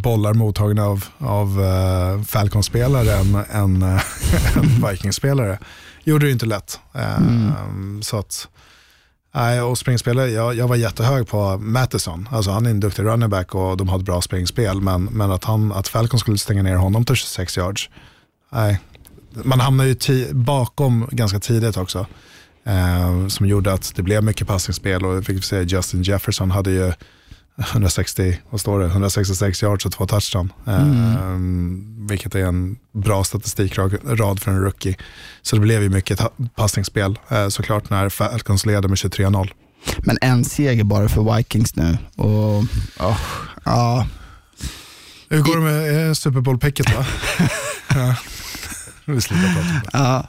bollar 0.00 0.34
mottagna 0.34 0.84
av, 0.84 1.04
av 1.18 1.60
uh, 1.60 2.22
Falcons-spelare 2.22 3.12
än, 3.12 3.34
än, 3.50 3.82
uh, 3.82 4.00
än 4.56 4.90
Vikings-spelare. 4.90 5.58
Gjorde 6.04 6.26
det 6.26 6.32
inte 6.32 6.46
lätt. 6.46 6.80
Eh, 6.94 7.18
Så 8.02 8.18
att, 8.18 8.48
nej, 9.34 9.62
och 9.62 9.78
springspelare, 9.78 10.30
jag, 10.30 10.54
jag 10.54 10.68
var 10.68 10.76
jättehög 10.76 11.28
på 11.28 11.58
Mattison. 11.58 12.28
Alltså 12.32 12.50
han 12.50 12.66
är 12.66 12.70
en 12.70 12.80
duktig 12.80 13.02
running 13.02 13.30
back 13.30 13.54
och 13.54 13.76
de 13.76 13.88
har 13.88 13.98
ett 13.98 14.04
bra 14.04 14.22
springspel. 14.22 14.80
Men, 14.80 15.04
men 15.04 15.30
att, 15.30 15.44
han, 15.44 15.72
att 15.72 15.88
Falcons 15.88 16.20
skulle 16.20 16.38
stänga 16.38 16.62
ner 16.62 16.76
honom 16.76 17.04
till 17.04 17.14
26 17.16 17.56
yards, 17.56 17.90
nej. 18.52 18.80
Man 19.44 19.60
hamnar 19.60 19.84
ju 19.84 19.94
ti- 19.94 20.34
bakom 20.34 21.08
ganska 21.12 21.40
tidigt 21.40 21.76
också. 21.76 22.06
Eh, 22.66 23.26
som 23.28 23.46
gjorde 23.46 23.72
att 23.72 23.92
det 23.96 24.02
blev 24.02 24.24
mycket 24.24 24.46
passningsspel 24.46 25.04
och 25.06 25.24
fick 25.24 25.44
se 25.44 25.62
Justin 25.62 26.02
Jefferson 26.02 26.50
hade 26.50 26.70
ju 26.70 26.92
160, 27.72 28.38
vad 28.50 28.60
står 28.60 28.80
det, 28.80 28.86
166 28.86 29.62
yards 29.62 29.86
och 29.86 29.92
två 29.92 30.06
touchdown. 30.06 30.52
Eh, 30.66 30.86
Vilket 32.08 32.34
är 32.34 32.44
en 32.44 32.76
bra 32.92 33.24
statistikrad 33.24 33.98
för 34.40 34.48
en 34.50 34.60
rookie. 34.60 34.96
Så 35.42 35.56
det 35.56 35.60
blev 35.62 35.82
ju 35.82 35.88
mycket 35.88 36.20
passningsspel 36.56 37.18
eh, 37.28 37.48
såklart 37.48 37.90
när 37.90 38.08
Falcons 38.08 38.66
leder 38.66 38.88
med 38.88 38.96
23-0. 38.96 39.50
Men 39.98 40.18
en 40.20 40.44
seger 40.44 40.84
bara 40.84 41.08
för 41.08 41.36
Vikings 41.36 41.76
nu 41.76 41.98
och 42.16 42.58
oh, 42.58 42.64
ja, 43.64 44.06
Hur 45.28 45.40
går 45.40 45.56
det 45.56 45.62
med 45.62 46.08
eh, 46.08 46.12
Super 46.12 46.40
Bowl-picket 46.40 46.94
va? 46.96 47.06
ja. 47.94 48.16
Vi 49.14 49.20
slutar 49.20 49.46
prata 49.46 49.60
om 49.60 49.66
det. 49.66 49.90
ja, 49.92 50.26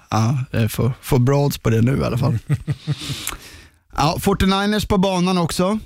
ja, 0.52 0.70
får, 0.70 0.94
får 1.02 1.20
broads 1.20 1.58
på 1.58 1.70
det 1.70 1.82
nu 1.82 1.98
i 1.98 2.04
alla 2.04 2.18
fall. 2.18 2.38
Ja, 3.96 4.18
49ers 4.20 4.88
på 4.88 4.98
banan 4.98 5.38
också. 5.38 5.80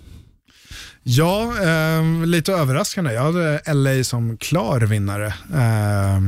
Ja, 1.04 1.54
eh, 1.64 2.26
lite 2.26 2.54
överraskande. 2.54 3.14
Jag 3.14 3.24
hade 3.24 3.74
LA 3.74 4.04
som 4.04 4.38
klar 4.38 4.82
vinnare, 4.82 5.34
eh, 5.54 6.22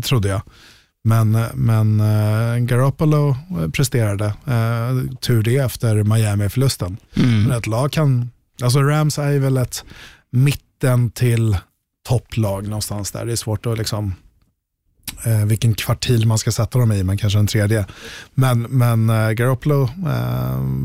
trodde 0.00 0.28
jag. 0.28 0.42
Men, 1.04 1.38
men 1.54 2.00
uh, 2.00 2.58
Garoppolo 2.58 3.36
presterade, 3.72 4.24
uh, 4.24 5.16
tur 5.20 5.42
det 5.42 5.56
efter 5.56 6.02
Miami-förlusten. 6.02 6.96
Mm. 7.14 7.42
Men 7.42 7.58
ett 7.58 7.66
lag 7.66 7.92
kan, 7.92 8.30
alltså 8.62 8.82
Rams 8.82 9.18
är 9.18 9.38
väl 9.38 9.56
ett 9.56 9.84
mitten 10.30 11.10
till 11.10 11.56
topplag 12.08 12.64
någonstans 12.64 13.10
där. 13.10 13.24
Det 13.24 13.32
är 13.32 13.36
svårt 13.36 13.66
att 13.66 13.78
liksom, 13.78 14.14
uh, 15.26 15.44
vilken 15.44 15.74
kvartil 15.74 16.26
man 16.26 16.38
ska 16.38 16.52
sätta 16.52 16.78
dem 16.78 16.92
i, 16.92 17.02
men 17.02 17.18
kanske 17.18 17.38
en 17.38 17.46
tredje. 17.46 17.86
Men, 18.34 18.62
men 18.62 19.10
uh, 19.10 19.30
Garoppolo 19.30 19.88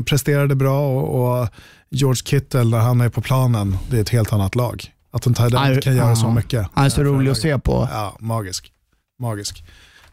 presterade 0.06 0.54
bra 0.54 0.88
och, 0.88 1.40
och, 1.40 1.48
George 1.90 2.22
Kittle, 2.24 2.64
när 2.64 2.78
han 2.78 3.00
är 3.00 3.08
på 3.08 3.20
planen, 3.20 3.78
det 3.90 3.96
är 3.96 4.00
ett 4.00 4.08
helt 4.08 4.32
annat 4.32 4.54
lag. 4.54 4.92
Att 5.10 5.26
en 5.26 5.34
tight 5.34 5.82
kan 5.84 5.96
göra 5.96 6.16
så 6.16 6.30
mycket. 6.30 6.66
Han 6.74 6.84
är 6.84 6.88
så 6.88 7.02
rolig 7.02 7.30
att 7.30 7.38
se 7.38 7.58
på. 7.58 7.88
Ja, 7.92 8.16
magisk. 8.20 8.72
Magisk. 9.20 9.64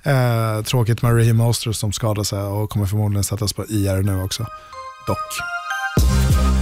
Eh, 0.04 0.64
tråkigt 0.64 1.02
med 1.02 1.18
Raheem 1.18 1.38
Mostert 1.38 1.76
som 1.76 1.92
skadade 1.92 2.26
sig 2.26 2.40
och 2.40 2.70
kommer 2.70 2.86
förmodligen 2.86 3.24
sättas 3.24 3.54
på 3.54 3.66
IR 3.66 4.04
nu 4.04 4.22
också. 4.22 4.46
Dock. 5.08 6.55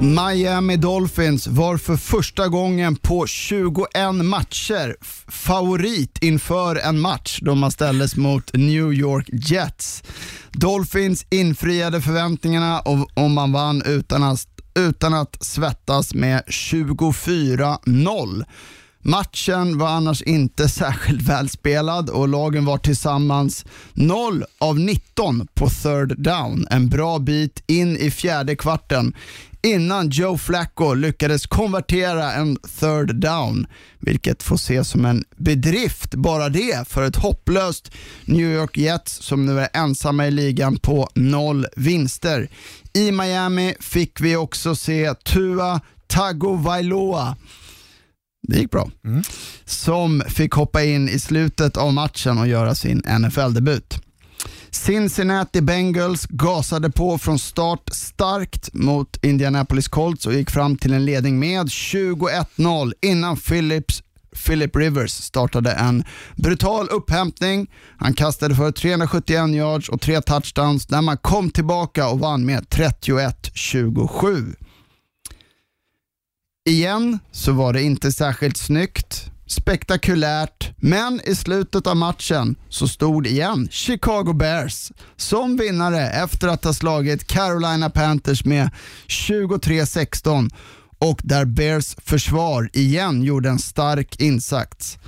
Miami 0.00 0.76
Dolphins 0.76 1.46
var 1.46 1.76
för 1.76 1.96
första 1.96 2.48
gången 2.48 2.96
på 2.96 3.26
21 3.26 3.86
matcher 4.24 4.96
favorit 5.30 6.18
inför 6.20 6.76
en 6.76 7.00
match 7.00 7.38
då 7.42 7.54
man 7.54 7.70
ställdes 7.70 8.16
mot 8.16 8.54
New 8.54 8.92
York 8.92 9.28
Jets. 9.32 10.02
Dolphins 10.52 11.26
infriade 11.30 12.00
förväntningarna 12.00 12.80
och 13.14 13.30
man 13.30 13.52
vann 13.52 13.82
utan 13.86 14.22
att 14.22 14.46
utan 14.74 15.14
att 15.14 15.36
svettas 15.40 16.14
med 16.14 16.42
24-0. 16.46 18.44
Matchen 19.02 19.78
var 19.78 19.88
annars 19.88 20.22
inte 20.22 20.68
särskilt 20.68 21.22
välspelad 21.22 22.10
och 22.10 22.28
lagen 22.28 22.64
var 22.64 22.78
tillsammans 22.78 23.64
0 23.92 24.44
av 24.58 24.78
19 24.78 25.48
på 25.54 25.70
third 25.70 26.22
down. 26.22 26.66
En 26.70 26.88
bra 26.88 27.18
bit 27.18 27.62
in 27.66 27.96
i 27.96 28.10
fjärde 28.10 28.56
kvarten 28.56 29.14
innan 29.62 30.08
Joe 30.10 30.38
Flacco 30.38 30.94
lyckades 30.94 31.46
konvertera 31.46 32.32
en 32.32 32.56
third 32.80 33.14
down, 33.14 33.66
vilket 33.98 34.42
får 34.42 34.56
ses 34.56 34.88
som 34.88 35.04
en 35.04 35.24
bedrift 35.36 36.14
bara 36.14 36.48
det 36.48 36.88
för 36.88 37.02
ett 37.02 37.16
hopplöst 37.16 37.92
New 38.24 38.50
York 38.50 38.76
Jets 38.76 39.12
som 39.12 39.46
nu 39.46 39.60
är 39.60 39.68
ensamma 39.72 40.26
i 40.26 40.30
ligan 40.30 40.76
på 40.76 41.08
noll 41.14 41.66
vinster. 41.76 42.48
I 42.92 43.12
Miami 43.12 43.74
fick 43.80 44.20
vi 44.20 44.36
också 44.36 44.76
se 44.76 45.14
Tua 45.14 45.80
Tagovailoa 46.06 47.36
det 48.42 48.58
gick 48.58 48.70
bra. 48.70 48.90
Mm. 49.04 49.22
Som 49.64 50.22
fick 50.28 50.52
hoppa 50.52 50.84
in 50.84 51.08
i 51.08 51.18
slutet 51.18 51.76
av 51.76 51.92
matchen 51.92 52.38
och 52.38 52.48
göra 52.48 52.74
sin 52.74 53.02
NFL-debut. 53.20 53.98
Cincinnati 54.70 55.60
Bengals 55.60 56.26
gasade 56.26 56.90
på 56.90 57.18
från 57.18 57.38
start 57.38 57.90
starkt 57.92 58.74
mot 58.74 59.24
Indianapolis 59.24 59.88
Colts 59.88 60.26
och 60.26 60.34
gick 60.34 60.50
fram 60.50 60.76
till 60.76 60.92
en 60.92 61.04
ledning 61.04 61.38
med 61.38 61.66
21-0 61.66 62.92
innan 63.02 63.36
Phillips 63.36 64.02
Philip 64.46 64.76
Rivers 64.76 65.10
startade 65.10 65.72
en 65.72 66.04
brutal 66.36 66.88
upphämtning. 66.88 67.70
Han 67.98 68.14
kastade 68.14 68.54
för 68.54 68.72
371 68.72 69.50
yards 69.50 69.88
och 69.88 70.00
tre 70.00 70.20
touchdowns 70.20 70.90
när 70.90 71.02
man 71.02 71.16
kom 71.16 71.50
tillbaka 71.50 72.08
och 72.08 72.20
vann 72.20 72.46
med 72.46 72.66
31-27. 72.68 74.54
Igen 76.68 77.18
så 77.32 77.52
var 77.52 77.72
det 77.72 77.82
inte 77.82 78.12
särskilt 78.12 78.56
snyggt 78.56 79.30
spektakulärt, 79.46 80.70
men 80.76 81.20
i 81.24 81.34
slutet 81.34 81.86
av 81.86 81.96
matchen 81.96 82.56
så 82.68 82.88
stod 82.88 83.26
igen 83.26 83.68
Chicago 83.70 84.32
Bears 84.32 84.92
som 85.16 85.56
vinnare 85.56 86.10
efter 86.10 86.48
att 86.48 86.64
ha 86.64 86.72
slagit 86.72 87.26
Carolina 87.26 87.90
Panthers 87.90 88.44
med 88.44 88.70
23-16 89.08 90.50
och 90.98 91.20
där 91.24 91.44
Bears 91.44 91.96
försvar 92.04 92.70
igen 92.72 93.22
gjorde 93.22 93.48
en 93.48 93.58
stark 93.58 94.20
insats. 94.20 94.98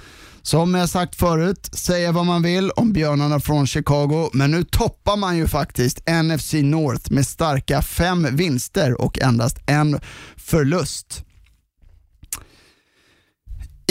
Som 0.42 0.74
jag 0.74 0.88
sagt 0.88 1.14
förut, 1.14 1.70
säga 1.72 2.12
vad 2.12 2.26
man 2.26 2.42
vill 2.42 2.70
om 2.70 2.92
björnarna 2.92 3.40
från 3.40 3.66
Chicago, 3.66 4.30
men 4.32 4.50
nu 4.50 4.64
toppar 4.64 5.16
man 5.16 5.36
ju 5.36 5.48
faktiskt 5.48 6.02
NFC 6.08 6.52
North 6.52 7.12
med 7.12 7.26
starka 7.26 7.82
fem 7.82 8.28
vinster 8.36 9.00
och 9.00 9.18
endast 9.18 9.58
en 9.66 10.00
förlust. 10.36 11.24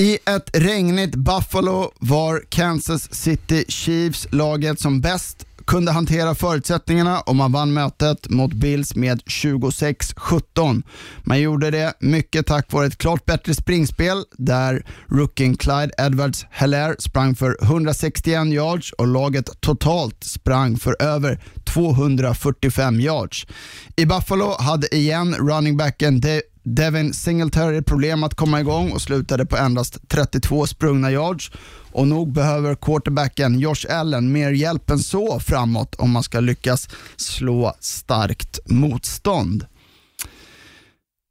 I 0.01 0.17
ett 0.25 0.49
regnigt 0.53 1.15
Buffalo 1.15 1.91
var 1.99 2.43
Kansas 2.49 3.13
City 3.15 3.65
Chiefs 3.67 4.27
laget 4.31 4.79
som 4.79 5.01
bäst 5.01 5.45
kunde 5.67 5.91
hantera 5.91 6.35
förutsättningarna 6.35 7.21
och 7.21 7.35
man 7.35 7.51
vann 7.51 7.73
mötet 7.73 8.29
mot 8.29 8.53
Bills 8.53 8.95
med 8.95 9.21
26-17. 9.21 10.83
Man 11.23 11.41
gjorde 11.41 11.71
det 11.71 11.93
mycket 11.99 12.47
tack 12.47 12.71
vare 12.71 12.85
ett 12.85 12.97
klart 12.97 13.25
bättre 13.25 13.53
springspel 13.53 14.23
där 14.37 14.85
rookien 15.07 15.57
Clyde 15.57 15.91
edwards 15.97 16.45
heller 16.51 16.95
sprang 16.99 17.35
för 17.35 17.57
161 17.61 18.47
yards 18.47 18.91
och 18.91 19.07
laget 19.07 19.49
totalt 19.59 20.23
sprang 20.23 20.77
för 20.77 20.95
över 21.01 21.43
245 21.63 22.99
yards. 22.99 23.47
I 23.95 24.05
Buffalo 24.05 24.55
hade 24.59 24.95
igen 24.95 25.35
running 25.35 25.77
backen 25.77 26.21
Devin 26.63 27.13
Singletary 27.13 27.81
problem 27.81 28.23
att 28.23 28.35
komma 28.35 28.59
igång 28.59 28.91
och 28.91 29.01
slutade 29.01 29.45
på 29.45 29.57
endast 29.57 29.99
32 30.07 30.67
sprungna 30.67 31.11
yards. 31.11 31.51
Och 31.91 32.07
nog 32.07 32.33
behöver 32.33 32.75
quarterbacken 32.75 33.59
Josh 33.59 33.85
Allen 33.89 34.31
mer 34.31 34.51
hjälp 34.51 34.89
än 34.89 34.99
så 34.99 35.39
framåt 35.39 35.95
om 35.95 36.11
man 36.11 36.23
ska 36.23 36.39
lyckas 36.39 36.89
slå 37.15 37.73
starkt 37.79 38.59
motstånd. 38.65 39.65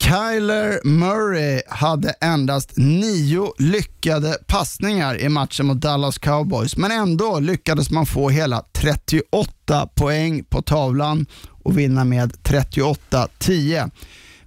Kyler 0.02 0.80
Murray 0.84 1.62
hade 1.68 2.10
endast 2.10 2.72
nio 2.76 3.52
lyckade 3.58 4.38
passningar 4.46 5.20
i 5.20 5.28
matchen 5.28 5.66
mot 5.66 5.80
Dallas 5.80 6.18
Cowboys, 6.18 6.76
men 6.76 6.90
ändå 6.90 7.38
lyckades 7.38 7.90
man 7.90 8.06
få 8.06 8.28
hela 8.28 8.64
38 8.72 9.88
poäng 9.94 10.44
på 10.44 10.62
tavlan 10.62 11.26
och 11.62 11.78
vinna 11.78 12.04
med 12.04 12.32
38-10. 12.32 13.90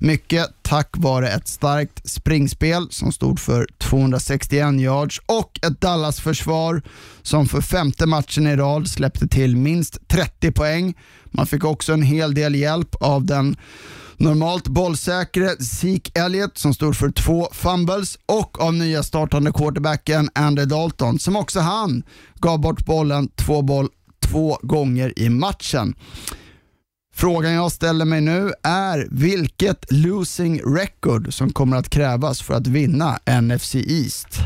Mycket 0.05 0.49
tack 0.61 0.89
vare 0.97 1.29
ett 1.29 1.47
starkt 1.47 2.09
springspel 2.09 2.87
som 2.91 3.11
stod 3.11 3.39
för 3.39 3.67
261 3.77 4.81
yards 4.81 5.21
och 5.25 5.59
ett 5.61 5.81
Dallas-försvar 5.81 6.81
som 7.21 7.47
för 7.47 7.61
femte 7.61 8.05
matchen 8.05 8.47
i 8.47 8.55
rad 8.55 8.87
släppte 8.87 9.27
till 9.27 9.55
minst 9.55 10.07
30 10.07 10.51
poäng. 10.51 10.93
Man 11.25 11.47
fick 11.47 11.63
också 11.63 11.93
en 11.93 12.01
hel 12.01 12.33
del 12.33 12.55
hjälp 12.55 12.95
av 12.99 13.25
den 13.25 13.55
normalt 14.17 14.67
bollsäkre 14.67 15.49
Zeke 15.49 16.21
Elliott 16.21 16.57
som 16.57 16.73
stod 16.73 16.97
för 16.97 17.11
två 17.11 17.49
fumbles 17.51 18.17
och 18.25 18.61
av 18.61 18.73
nya 18.73 19.03
startande 19.03 19.51
quarterbacken 19.51 20.29
Andy 20.35 20.65
Dalton 20.65 21.19
som 21.19 21.35
också 21.35 21.59
han 21.59 22.03
gav 22.35 22.59
bort 22.59 22.85
bollen 22.85 23.27
två, 23.27 23.61
boll, 23.61 23.89
två 24.25 24.57
gånger 24.61 25.19
i 25.19 25.29
matchen. 25.29 25.95
Frågan 27.15 27.53
jag 27.53 27.71
ställer 27.71 28.05
mig 28.05 28.21
nu 28.21 28.51
är 28.63 29.07
vilket 29.11 29.91
losing 29.91 30.61
record 30.75 31.33
som 31.33 31.53
kommer 31.53 31.77
att 31.77 31.89
krävas 31.89 32.41
för 32.41 32.53
att 32.53 32.67
vinna 32.67 33.19
NFC 33.41 33.75
East? 33.75 34.27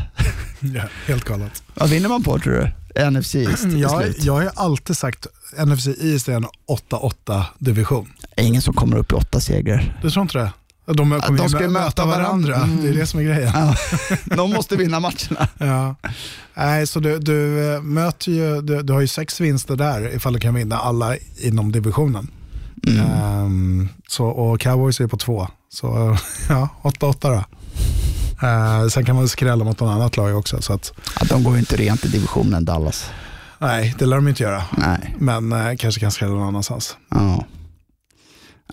Ja, 0.60 0.82
helt 1.06 1.24
galet. 1.24 1.62
Vad 1.74 1.88
vinner 1.88 2.08
man 2.08 2.22
på 2.22 2.38
tror 2.38 2.52
du? 2.94 3.10
NFC 3.10 3.34
East 3.34 3.64
jag, 3.64 4.04
jag 4.18 4.32
har 4.32 4.50
alltid 4.54 4.96
sagt 4.96 5.26
NFC 5.66 5.86
East 5.86 6.28
är 6.28 6.32
en 6.32 6.46
8-8 6.90 7.44
division. 7.58 8.12
Ingen 8.36 8.62
som 8.62 8.74
kommer 8.74 8.96
upp 8.96 9.12
i 9.12 9.14
åtta 9.14 9.40
segrar. 9.40 9.98
Du 10.02 10.10
tror 10.10 10.22
inte 10.22 10.38
det? 10.38 10.52
De 10.94 11.20
kommer 11.20 11.38
de 11.38 11.48
ska 11.48 11.58
möta, 11.58 11.84
möta 11.84 12.06
varandra, 12.06 12.56
mm. 12.56 12.82
det 12.82 12.88
är 12.88 12.92
det 12.92 13.06
som 13.06 13.20
är 13.20 13.24
grejen. 13.24 13.52
Ja. 13.54 13.74
De 14.36 14.50
måste 14.50 14.76
vinna 14.76 15.00
matcherna. 15.00 15.48
ja. 15.58 15.94
Nej, 16.54 16.86
så 16.86 17.00
du, 17.00 17.18
du 17.18 17.68
eh, 17.74 17.82
möter 17.82 18.32
ju, 18.32 18.62
du, 18.62 18.82
du, 18.82 18.92
har 18.92 19.00
ju 19.00 19.06
sex 19.06 19.40
vinster 19.40 19.76
där 19.76 20.14
ifall 20.14 20.32
du 20.32 20.40
kan 20.40 20.54
vinna 20.54 20.76
alla 20.78 21.16
inom 21.36 21.72
divisionen. 21.72 22.30
Mm. 22.86 23.44
Um, 23.44 23.88
så, 24.08 24.26
och 24.26 24.60
Cowboys 24.60 25.00
är 25.00 25.06
på 25.06 25.16
två, 25.16 25.48
så 25.68 26.16
ja, 26.48 26.68
8-8 26.82 27.16
då. 27.20 27.44
Uh, 28.46 28.88
sen 28.88 29.04
kan 29.04 29.16
man 29.16 29.28
skrälla 29.28 29.64
mot 29.64 29.80
något 29.80 29.90
annat 29.90 30.16
lag 30.16 30.38
också. 30.38 30.62
Så 30.62 30.72
att, 30.72 30.92
ja, 31.20 31.26
de 31.28 31.44
går 31.44 31.52
ju 31.52 31.58
inte 31.58 31.76
rent 31.76 32.04
i 32.04 32.08
divisionen, 32.08 32.64
Dallas. 32.64 33.10
Nej, 33.58 33.94
det 33.98 34.06
lär 34.06 34.16
de 34.16 34.28
inte 34.28 34.42
göra. 34.42 34.62
Nej. 34.76 35.14
Men 35.18 35.52
uh, 35.52 35.76
kanske 35.76 36.00
kan 36.00 36.10
skrälla 36.10 36.32
någon 36.32 36.48
annanstans. 36.48 36.96
Ja. 37.08 37.44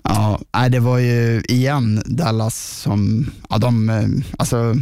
Ja, 0.04 0.68
det 0.70 0.80
var 0.80 0.98
ju 0.98 1.42
igen 1.48 2.02
Dallas 2.06 2.80
som, 2.80 3.30
ja 3.50 3.58
de, 3.58 3.90
eh, 3.90 4.08
alltså 4.38 4.74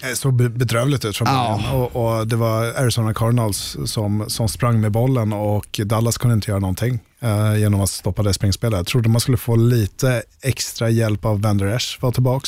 Det 0.00 0.16
såg 0.16 0.34
be- 0.34 0.48
bedrövligt 0.48 1.04
ut 1.04 1.16
från 1.16 1.28
Ja. 1.28 1.60
början. 1.62 1.80
Och, 1.82 2.18
och 2.18 2.26
det 2.28 2.36
var 2.36 2.64
Arizona 2.64 3.14
Cardinals 3.14 3.76
som, 3.84 4.24
som 4.28 4.48
sprang 4.48 4.80
med 4.80 4.92
bollen 4.92 5.32
och 5.32 5.80
Dallas 5.84 6.18
kunde 6.18 6.34
inte 6.34 6.50
göra 6.50 6.60
någonting 6.60 6.98
eh, 7.20 7.56
genom 7.56 7.80
att 7.80 7.90
stoppa 7.90 8.22
det 8.22 8.34
springspelet. 8.34 8.76
Jag 8.76 8.86
trodde 8.86 9.08
man 9.08 9.20
skulle 9.20 9.36
få 9.36 9.56
lite 9.56 10.22
extra 10.42 10.90
hjälp 10.90 11.24
av 11.24 11.40
Van 11.42 11.58
Der 11.58 11.66
Esch 11.66 11.98
var 12.00 12.12
tillbaka 12.12 12.46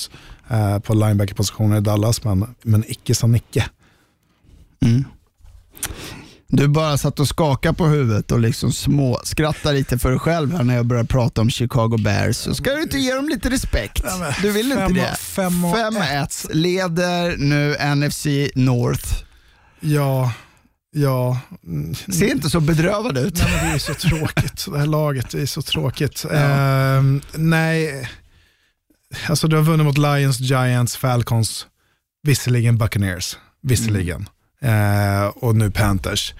eh, 0.51 0.79
på 0.79 0.95
linebacker-positionen 0.95 1.79
i 1.79 1.81
Dallas, 1.81 2.25
men, 2.25 2.55
men 2.63 2.85
icke 2.91 3.15
sa 3.15 3.27
Nicke. 3.27 3.65
Du 6.53 6.69
bara 6.69 6.99
satt 6.99 7.21
och 7.21 7.29
skakade 7.29 7.75
på 7.75 7.87
huvudet 7.87 8.33
och 8.33 8.41
liksom 8.41 8.73
små 8.73 9.21
skrattade 9.25 9.75
lite 9.75 9.99
för 9.99 10.11
dig 10.11 10.19
själv 10.19 10.53
här 10.57 10.65
när 10.65 10.77
jag 10.77 10.87
började 10.87 11.09
prata 11.09 11.41
om 11.41 11.51
Chicago 11.51 11.97
Bears. 11.99 12.37
Så 12.37 12.55
ska 12.55 12.75
du 12.75 12.83
inte 12.83 12.99
ge 12.99 13.15
dem 13.15 13.29
lite 13.29 13.51
respekt? 13.51 14.03
Ja, 14.05 14.35
Du 14.43 14.51
vill 14.53 14.73
inte 14.73 14.87
det? 14.93 15.17
fem 15.19 15.65
och 15.65 15.75
5-1 15.77 16.47
leder 16.55 17.37
nu 17.37 17.77
NFC 17.97 18.27
North. 18.55 19.09
Ja, 19.81 20.33
ja. 20.91 21.41
mm, 21.67 21.95
Ser 21.95 22.31
inte 22.31 22.51
så 22.51 22.61
bedrövad 22.61 23.19
ut. 23.19 23.35
Nej, 23.43 23.53
men 23.57 23.69
det 23.69 23.75
är 23.75 23.79
så 23.79 23.95
tråkigt. 23.95 24.67
Det 24.73 24.79
här 24.79 24.87
laget 24.87 25.35
är 25.35 25.47
så 25.47 25.63
tråkigt. 25.63 26.25
Ehm, 26.33 27.21
nej, 27.35 28.09
alltså 29.29 29.49
du 29.49 29.57
har 29.57 29.63
vunnit 29.63 29.87
mot 29.87 29.99
Lions, 29.99 30.41
Giants, 30.41 30.97
Falcons, 30.97 31.67
visserligen 32.23 32.79
Buccaneers, 32.79 33.37
visserligen. 33.63 34.21
Eh, 34.23 34.29
och 35.35 35.57
nu 35.57 35.71
Panthers. 35.71 36.35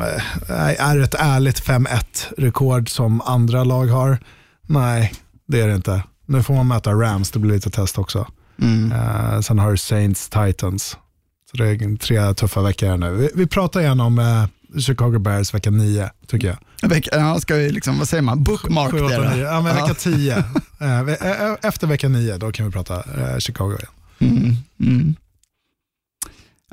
Eh, 0.00 0.86
är 0.88 0.96
det 0.96 1.04
ett 1.04 1.14
ärligt 1.18 1.62
5-1 1.66 2.26
rekord 2.38 2.90
som 2.90 3.20
andra 3.20 3.64
lag 3.64 3.86
har? 3.86 4.18
Nej, 4.66 5.14
det 5.48 5.60
är 5.60 5.68
det 5.68 5.74
inte. 5.74 6.02
Nu 6.26 6.42
får 6.42 6.54
man 6.54 6.68
möta 6.68 6.90
Rams, 6.92 7.30
det 7.30 7.38
blir 7.38 7.54
lite 7.54 7.70
test 7.70 7.98
också. 7.98 8.26
Mm. 8.62 8.92
Eh, 8.92 9.40
sen 9.40 9.58
har 9.58 9.70
du 9.70 9.76
Saints, 9.76 10.28
Titans. 10.28 10.96
Så 11.50 11.56
det 11.56 11.68
är 11.68 11.96
tre 11.96 12.34
tuffa 12.34 12.62
veckor 12.62 12.86
här 12.88 12.96
nu. 12.96 13.10
Vi, 13.14 13.30
vi 13.34 13.46
pratar 13.46 13.80
igen 13.80 14.00
om 14.00 14.18
eh, 14.18 14.46
Chicago 14.80 15.18
Bears 15.18 15.54
vecka 15.54 15.70
9, 15.70 16.10
tycker 16.26 16.48
jag. 16.48 16.88
Vecka- 16.90 17.10
Ja, 17.12 17.40
ska 17.40 17.54
vi 17.54 17.70
liksom, 17.70 17.98
vad 17.98 18.08
säger 18.08 18.22
man, 18.22 18.42
bookmark 18.42 18.92
det? 18.92 19.38
Ja, 19.38 19.60
men 19.60 19.74
vecka 19.76 19.94
10. 19.94 20.36
Eh, 20.80 21.02
ve- 21.02 21.16
eh, 21.20 21.68
Efter 21.68 21.86
vecka 21.86 22.08
9, 22.08 22.36
då 22.36 22.52
kan 22.52 22.66
vi 22.66 22.72
prata 22.72 22.94
eh, 22.96 23.38
Chicago 23.38 23.72
igen. 23.78 24.36
Mm, 24.36 24.56
mm. 24.80 25.14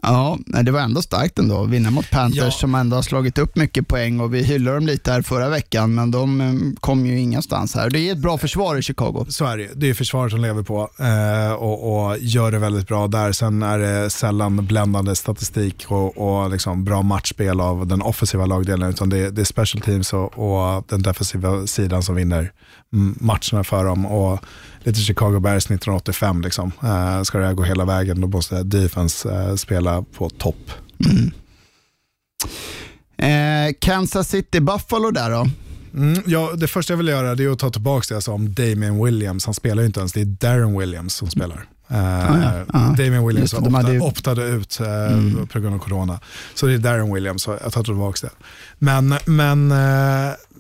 Ja, 0.06 0.38
det 0.64 0.72
var 0.72 0.80
ändå 0.80 1.01
starkt 1.01 1.39
ändå 1.39 1.64
att 1.64 1.70
vinna 1.70 1.91
mot 1.91 2.10
Panthers 2.12 2.38
Ja. 2.38 2.51
som 2.51 2.76
ändå 2.76 2.95
har 2.95 3.04
slagit 3.04 3.38
upp 3.38 3.56
mycket 3.56 3.88
poäng 3.88 4.20
och 4.20 4.34
vi 4.34 4.43
hyllade 4.43 4.78
dem 4.78 4.86
lite 4.88 5.12
här 5.12 5.22
förra 5.22 5.49
veckan 5.49 5.95
men 5.95 6.12
de 6.12 6.41
eh, 6.41 6.54
kom 6.80 7.06
ju 7.06 7.20
ingenstans 7.20 7.76
här. 7.76 7.89
Det 7.89 7.99
är 7.99 8.12
ett 8.12 8.18
bra 8.18 8.38
försvar 8.38 8.76
i 8.76 8.82
Chicago. 8.82 9.26
Så 9.30 9.45
är 9.45 9.58
det. 9.58 9.70
Det 9.76 9.89
är 9.89 9.93
försvaret 9.93 10.32
som 10.32 10.41
lever 10.41 10.64
på 10.64 10.89
eh, 10.99 11.54
och, 11.54 12.06
och 12.08 12.18
gör 12.20 12.51
det 12.51 12.60
väldigt 12.60 12.88
bra 12.88 13.08
där. 13.08 13.32
Sen 13.32 13.64
är 13.64 13.80
det 13.80 14.10
sällan 14.10 14.66
bländande 14.66 15.16
statistik 15.16 15.86
och, 15.88 16.18
och 16.18 16.49
liksom 16.49 16.84
bra 16.84 17.01
matchspel 17.01 17.60
av 17.62 17.88
den 17.88 18.01
offensiva 18.01 18.45
lagdelen, 18.45 18.89
utan 18.89 19.10
det, 19.10 19.30
det 19.30 19.41
är 19.41 19.45
special 19.45 19.82
teams 19.82 20.14
och, 20.14 20.39
och 20.39 20.84
den 20.89 21.01
defensiva 21.01 21.68
sidan 21.68 22.04
som 22.04 22.16
vinner 22.16 22.51
mm, 22.93 23.16
matcherna 23.20 23.64
för 23.64 23.86
dem. 23.86 24.06
Och 24.06 24.39
lite 24.84 25.00
Chicago 25.00 25.40
Bears 25.40 25.66
1985, 25.66 26.42
liksom. 26.42 26.72
eh, 26.84 27.22
ska 27.24 27.38
det 27.38 27.46
här 27.46 27.54
gå 27.54 27.64
hela 27.64 27.86
vägen 27.86 28.22
då 28.22 28.28
måste 28.28 28.64
defense 28.64 29.32
eh, 29.32 29.56
spela 29.56 30.02
på 30.18 30.30
topp. 30.30 30.72
Eh, 33.18 33.74
Kansas 33.80 34.30
City 34.30 34.60
Buffalo 34.60 35.12
där 35.12 35.30
då. 35.30 35.48
Mm, 35.96 36.24
ja, 36.26 36.52
det 36.58 36.68
första 36.68 36.94
jag 36.94 36.98
vill 36.98 37.08
göra 37.08 37.30
är 37.32 37.52
att 37.52 37.60
ta 37.60 37.70
tillbaka 37.70 38.06
det 38.10 38.14
jag 38.16 38.24
sa 38.24 38.32
om 38.34 38.54
Damien 38.54 39.04
Williams. 39.06 39.46
Han 39.46 39.54
spelar 39.54 39.82
ju 39.82 39.88
inte 39.88 40.00
ens, 40.00 40.14
det 40.14 40.22
är 40.22 40.26
Darren 40.26 40.80
Williams 40.80 41.14
som 41.16 41.30
spelar. 41.30 41.66
Eh, 41.88 41.98
ja. 41.98 42.64
Ja. 42.74 42.80
Damien 42.80 43.28
Williams 43.28 43.54
hade 43.54 43.70
opta, 43.70 43.94
ju- 43.94 44.00
optade 44.00 44.44
ut 44.44 44.80
eh, 44.80 45.46
på 45.52 45.60
grund 45.60 45.76
av 45.76 45.80
corona. 45.80 46.20
Så 46.54 46.66
det 46.66 46.74
är 46.74 46.78
Darren 46.78 47.14
Williams, 47.14 47.44
så 47.44 47.58
jag 47.64 47.74
tar 47.74 47.84
tillbaka 47.84 48.28
det. 48.28 48.34
Men, 48.80 49.16
men 49.26 49.74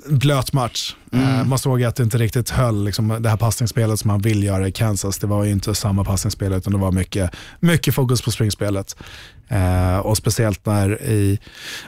blöt 0.09 0.53
match. 0.53 0.95
Eh, 1.11 1.45
man 1.45 1.59
såg 1.59 1.83
att 1.83 1.95
det 1.95 2.03
inte 2.03 2.17
riktigt 2.17 2.49
höll, 2.49 2.83
liksom, 2.83 3.17
det 3.21 3.29
här 3.29 3.37
passningsspelet 3.37 3.99
som 3.99 4.07
man 4.07 4.21
vill 4.21 4.43
göra 4.43 4.67
i 4.67 4.71
Kansas. 4.71 5.17
Det 5.17 5.27
var 5.27 5.43
ju 5.43 5.51
inte 5.51 5.75
samma 5.75 6.03
passningsspel 6.03 6.53
utan 6.53 6.73
det 6.73 6.79
var 6.79 6.91
mycket, 6.91 7.31
mycket 7.59 7.95
fokus 7.95 8.21
på 8.21 8.31
springspelet. 8.31 8.95
Eh, 9.47 9.97
och 9.97 10.17
speciellt 10.17 10.65
när 10.65 11.03
i 11.03 11.39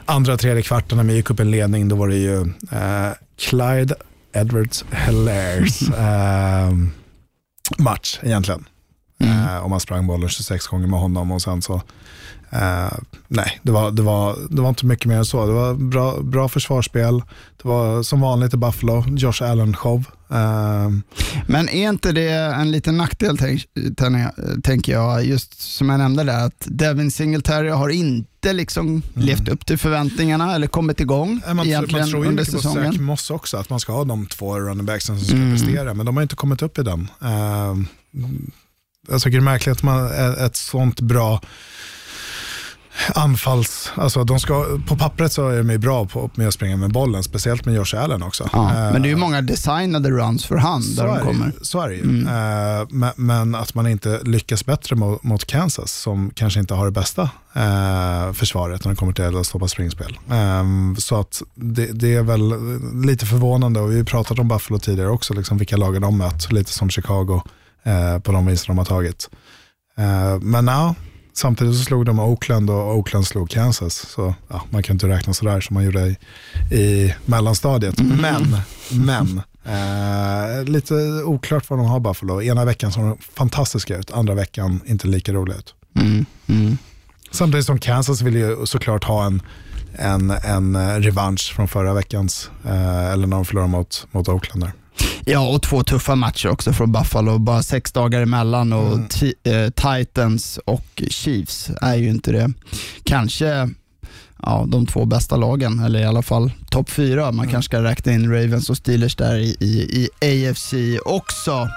andra 0.04 0.36
tredje 0.36 0.62
kvarten 0.62 0.96
när 0.96 1.04
man 1.04 1.14
gick 1.14 1.30
upp 1.30 1.40
en 1.40 1.50
ledning, 1.50 1.88
då 1.88 1.96
var 1.96 2.08
det 2.08 2.16
ju 2.16 2.40
eh, 2.72 3.12
Clyde 3.38 3.94
Edwards 4.32 4.84
Helaires 4.90 5.82
eh, 5.90 6.70
match 7.78 8.18
egentligen. 8.22 8.64
Eh, 9.18 9.64
om 9.64 9.70
man 9.70 9.80
sprang 9.80 10.06
bollen 10.06 10.28
26 10.28 10.66
gånger 10.66 10.86
med 10.86 11.00
honom 11.00 11.30
och 11.32 11.42
sen 11.42 11.62
så 11.62 11.82
Eh, 12.50 12.92
nej, 13.28 13.60
det 13.62 13.72
var, 13.72 13.90
det, 13.90 14.02
var, 14.02 14.36
det 14.50 14.62
var 14.62 14.68
inte 14.68 14.86
mycket 14.86 15.06
mer 15.06 15.16
än 15.16 15.24
så. 15.24 15.46
Det 15.46 15.52
var 15.52 15.74
bra, 15.74 16.20
bra 16.22 16.48
försvarsspel. 16.48 17.22
Det 17.62 17.68
var 17.68 18.02
som 18.02 18.20
vanligt 18.20 18.54
i 18.54 18.56
Buffalo, 18.56 19.04
Josh 19.08 19.42
Allen-show. 19.42 20.04
Eh, 20.30 20.90
Men 21.46 21.68
är 21.68 21.88
inte 21.88 22.12
det 22.12 22.30
en 22.30 22.70
liten 22.70 22.96
nackdel, 22.96 23.38
tänk, 23.38 23.62
tänk- 23.96 24.62
tänker 24.64 24.92
jag, 24.92 25.24
just 25.24 25.60
som 25.60 25.88
jag 25.88 25.98
nämnde 25.98 26.24
där, 26.24 26.46
att 26.46 26.64
Devin 26.66 27.10
Singletary 27.10 27.68
har 27.68 27.88
inte 27.88 28.52
liksom 28.52 29.02
levt 29.14 29.48
upp 29.48 29.66
till 29.66 29.78
förväntningarna 29.78 30.54
eller 30.54 30.66
kommit 30.66 31.00
igång 31.00 31.40
man, 31.46 31.56
man 31.56 31.66
egentligen 31.66 32.10
tror 32.10 32.24
ju 32.24 32.30
under 32.30 32.44
säsongen. 32.44 33.02
Moss 33.04 33.30
också, 33.30 33.56
att 33.56 33.70
man 33.70 33.80
ska 33.80 33.92
ha 33.92 34.04
de 34.04 34.26
två 34.26 34.58
running 34.60 34.86
backsen 34.86 35.18
som 35.18 35.26
ska 35.26 35.36
prestera, 35.36 35.94
men 35.94 36.06
de 36.06 36.16
har 36.16 36.22
inte 36.22 36.36
kommit 36.36 36.62
upp 36.62 36.78
i 36.78 36.82
den. 36.82 37.08
Eh, 37.22 37.74
jag 39.08 39.20
tycker 39.20 39.38
det 39.38 39.42
är 39.42 39.44
märkligt 39.44 39.76
att 39.76 39.82
man 39.82 40.06
är 40.06 40.46
ett 40.46 40.56
sånt 40.56 41.00
bra 41.00 41.40
anfalls... 43.14 43.92
Alltså 43.94 44.24
de 44.24 44.40
ska, 44.40 44.66
på 44.88 44.96
pappret 44.96 45.32
så 45.32 45.48
är 45.48 45.58
de 45.58 45.70
ju 45.70 45.78
bra 45.78 46.06
på, 46.06 46.30
med 46.34 46.48
att 46.48 46.54
springa 46.54 46.76
med 46.76 46.92
bollen, 46.92 47.22
speciellt 47.22 47.64
med 47.64 47.74
Josh 47.74 47.94
Allen 47.96 48.22
också. 48.22 48.48
Ja, 48.52 48.66
Eh, 48.66 48.92
men 48.92 49.02
det 49.02 49.08
är 49.08 49.10
ju 49.10 49.16
många 49.16 49.42
designade 49.42 50.10
runs 50.10 50.46
för 50.46 50.56
hand 50.56 50.84
där 50.96 51.04
är, 51.04 51.18
de 51.18 51.26
kommer. 51.26 51.52
så 51.62 51.80
är 51.80 51.88
det 51.88 51.94
ju. 51.94 52.26
Eh, 52.26 52.86
men, 52.90 53.12
men 53.16 53.54
att 53.54 53.74
man 53.74 53.86
inte 53.86 54.20
lyckas 54.22 54.66
bättre 54.66 54.96
mot, 54.96 55.22
mot 55.22 55.44
Kansas, 55.44 55.92
som 55.92 56.30
kanske 56.34 56.60
inte 56.60 56.74
har 56.74 56.84
det 56.84 56.90
bästa 56.90 57.30
eh, 57.54 58.32
försvaret 58.32 58.84
när 58.84 58.92
det 58.92 58.96
kommer 58.96 59.12
till 59.12 59.36
att 59.36 59.46
stoppa 59.46 59.68
springspel. 59.68 60.18
Eh, 60.30 60.64
så 60.98 61.20
att 61.20 61.42
det, 61.54 61.86
det 61.86 62.14
är 62.14 62.22
väl 62.22 62.54
lite 63.06 63.26
förvånande 63.26 63.80
och 63.80 63.92
vi 63.92 63.96
har 63.96 64.04
pratat 64.04 64.38
om 64.38 64.48
Buffalo 64.48 64.78
tidigare 64.78 65.10
också, 65.10 65.34
liksom 65.34 65.58
vilka 65.58 65.76
lag 65.76 66.00
de 66.00 66.18
mött, 66.18 66.52
lite 66.52 66.72
som 66.72 66.90
Chicago 66.90 67.42
eh, 67.86 68.18
på 68.18 68.32
de 68.32 68.46
vinster 68.46 68.68
de 68.68 68.78
har 68.78 68.84
tagit. 68.84 69.30
Eh, 69.98 70.38
men 70.40 70.66
ja, 70.66 70.94
samtidigt 71.34 71.76
så 71.76 71.84
slog 71.84 72.06
de 72.06 72.18
Oakland 72.18 72.70
och 72.70 72.96
Oakland 72.96 73.26
slog 73.26 73.50
Kansas. 73.50 73.94
Så 73.94 74.34
ja, 74.48 74.62
man 74.70 74.82
kan 74.82 74.96
inte 74.96 75.08
räkna 75.08 75.34
sådär 75.34 75.60
som 75.60 75.74
man 75.74 75.84
gjorde 75.84 76.06
i, 76.06 76.16
i 76.76 77.14
mellanstadiet. 77.24 78.00
Men, 78.00 78.56
men 78.90 79.42
eh, 79.64 80.64
lite 80.64 80.94
oklart 81.24 81.70
vad 81.70 81.78
de 81.78 81.86
har 81.86 82.00
Buffalo. 82.00 82.42
Ena 82.42 82.64
veckan 82.64 82.92
såg 82.92 83.04
de 83.04 83.18
fantastiska 83.18 83.96
ut, 83.96 84.10
andra 84.10 84.34
veckan 84.34 84.80
inte 84.86 85.06
lika 85.06 85.32
roliga 85.32 85.56
ut. 85.56 85.74
Mm, 85.96 86.26
mm. 86.46 86.78
Samtidigt 87.30 87.66
som 87.66 87.78
Kansas 87.78 88.22
vill 88.22 88.34
ju 88.34 88.66
såklart 88.66 89.04
ha 89.04 89.26
en, 89.26 89.42
en, 89.92 90.30
en 90.30 90.76
eh, 90.76 90.94
revansch 90.94 91.52
från 91.56 91.68
förra 91.68 91.94
veckans, 91.94 92.50
eh, 92.64 93.12
eller 93.12 93.26
när 93.26 93.36
de 93.36 93.44
förlorade 93.44 93.70
mot, 93.70 94.06
mot 94.10 94.28
Oakland. 94.28 94.62
Där. 94.62 94.72
Ja, 95.24 95.48
och 95.48 95.62
två 95.62 95.82
tuffa 95.82 96.14
matcher 96.14 96.48
också 96.48 96.72
från 96.72 96.92
Buffalo. 96.92 97.38
Bara 97.38 97.62
sex 97.62 97.92
dagar 97.92 98.20
emellan 98.22 98.72
och 98.72 98.92
Mm. 99.22 99.34
eh, 99.44 99.70
Titans 99.70 100.58
och 100.64 101.02
Chiefs 101.10 101.70
är 101.82 101.94
ju 101.94 102.08
inte 102.10 102.32
det. 102.32 102.52
Kanske 103.04 103.70
ja, 104.42 104.64
de 104.68 104.86
två 104.86 105.04
bästa 105.04 105.36
lagen, 105.36 105.78
eller 105.84 106.00
i 106.00 106.04
alla 106.04 106.22
fall 106.22 106.50
topp 106.70 106.90
fyra. 106.90 107.24
Man 107.24 107.34
Mm. 107.34 107.50
kanske 107.52 107.68
ska 107.68 107.82
räkna 107.82 108.12
in 108.12 108.30
Ravens 108.32 108.70
och 108.70 108.76
Steelers 108.76 109.16
där 109.16 109.36
i, 109.38 109.56
i, 109.60 110.08
i 110.20 110.48
AFC 110.48 110.74
också. 111.04 111.68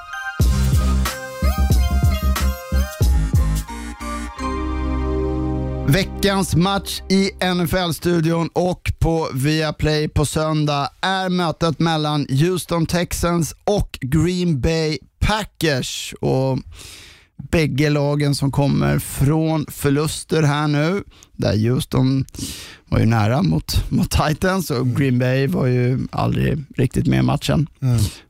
Veckans 5.93 6.55
match 6.55 7.01
i 7.09 7.31
NFL-studion 7.55 8.49
och 8.53 8.91
på 8.99 9.27
Viaplay 9.33 10.07
på 10.07 10.25
söndag 10.25 10.89
är 11.01 11.29
mötet 11.29 11.79
mellan 11.79 12.27
Houston 12.29 12.85
Texans 12.85 13.55
och 13.63 13.99
Green 14.01 14.61
Bay 14.61 14.97
Packers. 15.19 16.13
Och 16.21 16.59
bägge 17.51 17.89
lagen 17.89 18.35
som 18.35 18.51
kommer 18.51 18.99
från 18.99 19.65
förluster 19.69 20.43
här 20.43 20.67
nu, 20.67 21.03
där 21.37 21.69
Houston 21.69 22.25
var 22.89 22.99
ju 22.99 23.05
nära 23.05 23.43
mot, 23.43 23.91
mot 23.91 24.11
Titans 24.11 24.71
och 24.71 24.87
Green 24.87 25.19
Bay 25.19 25.47
var 25.47 25.65
ju 25.65 26.07
aldrig 26.11 26.63
riktigt 26.77 27.07
med 27.07 27.19
i 27.19 27.23
matchen. 27.23 27.67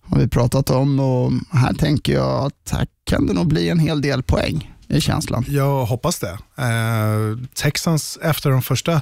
Har 0.02 0.20
vi 0.20 0.28
pratat 0.28 0.70
om 0.70 1.00
och 1.00 1.32
här 1.52 1.74
tänker 1.74 2.14
jag 2.14 2.46
att 2.46 2.72
här 2.72 2.88
kan 3.04 3.28
det 3.28 3.34
nog 3.34 3.48
bli 3.48 3.70
en 3.70 3.80
hel 3.80 4.02
del 4.02 4.24
poäng 4.24 4.79
är 4.90 5.00
känslan. 5.00 5.46
Jag 5.48 5.86
hoppas 5.86 6.20
det. 6.20 6.38
Eh, 6.58 7.38
Texans, 7.54 8.20
efter 8.22 8.50
de 8.50 8.62
första 8.62 9.02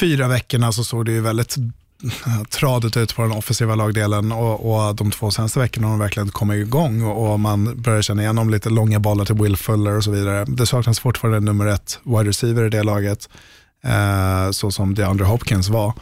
fyra 0.00 0.28
veckorna 0.28 0.72
så 0.72 0.84
såg 0.84 1.06
det 1.06 1.12
ju 1.12 1.20
väldigt 1.20 1.56
eh, 1.56 2.42
tradet 2.50 2.96
ut 2.96 3.16
på 3.16 3.22
den 3.22 3.32
offensiva 3.32 3.74
lagdelen 3.74 4.32
och, 4.32 4.88
och 4.88 4.94
de 4.94 5.10
två 5.10 5.30
senaste 5.30 5.58
veckorna 5.58 5.86
har 5.86 5.92
de 5.92 6.00
verkligen 6.00 6.28
kommit 6.28 6.66
igång 6.66 7.02
och, 7.02 7.32
och 7.32 7.40
man 7.40 7.82
börjar 7.82 8.02
känna 8.02 8.22
igenom 8.22 8.50
lite 8.50 8.70
långa 8.70 9.00
bollar 9.00 9.24
till 9.24 9.34
Will 9.34 9.56
Fuller 9.56 9.96
och 9.96 10.04
så 10.04 10.10
vidare. 10.10 10.44
Det 10.48 10.66
saknas 10.66 11.00
fortfarande 11.00 11.40
nummer 11.40 11.66
ett 11.66 11.98
wide 12.04 12.24
receiver 12.28 12.64
i 12.64 12.68
det 12.68 12.82
laget, 12.82 13.28
eh, 13.84 14.50
så 14.50 14.70
som 14.70 14.94
DeAndre 14.94 15.26
Hopkins 15.26 15.68
var. 15.68 15.92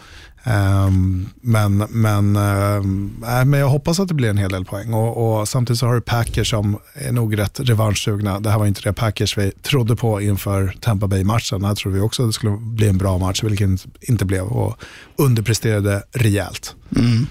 Um, 0.48 1.28
men, 1.40 1.76
men, 1.76 2.36
äh, 2.36 3.44
men 3.44 3.60
jag 3.60 3.68
hoppas 3.68 4.00
att 4.00 4.08
det 4.08 4.14
blir 4.14 4.30
en 4.30 4.38
hel 4.38 4.50
del 4.50 4.64
poäng 4.64 4.94
och, 4.94 5.40
och, 5.40 5.48
samtidigt 5.48 5.80
så 5.80 5.86
har 5.86 5.94
du 5.94 6.00
Packers 6.00 6.50
som 6.50 6.78
är 6.94 7.12
nog 7.12 7.38
rätt 7.38 7.60
revanschsugna. 7.60 8.40
Det 8.40 8.50
här 8.50 8.58
var 8.58 8.66
inte 8.66 8.80
det 8.80 8.92
Packers 8.92 9.38
vi 9.38 9.50
trodde 9.50 9.96
på 9.96 10.20
inför 10.20 10.74
Tampa 10.80 11.06
Bay-matchen. 11.06 11.64
Här 11.64 11.74
trodde 11.74 11.96
vi 11.96 12.02
också 12.02 12.22
att 12.22 12.28
det 12.28 12.32
skulle 12.32 12.56
bli 12.56 12.88
en 12.88 12.98
bra 12.98 13.18
match, 13.18 13.42
vilket 13.42 13.86
inte 14.00 14.24
blev 14.24 14.44
och 14.44 14.76
underpresterade 15.16 16.02
rejält. 16.12 16.74
Mm. 16.96 17.26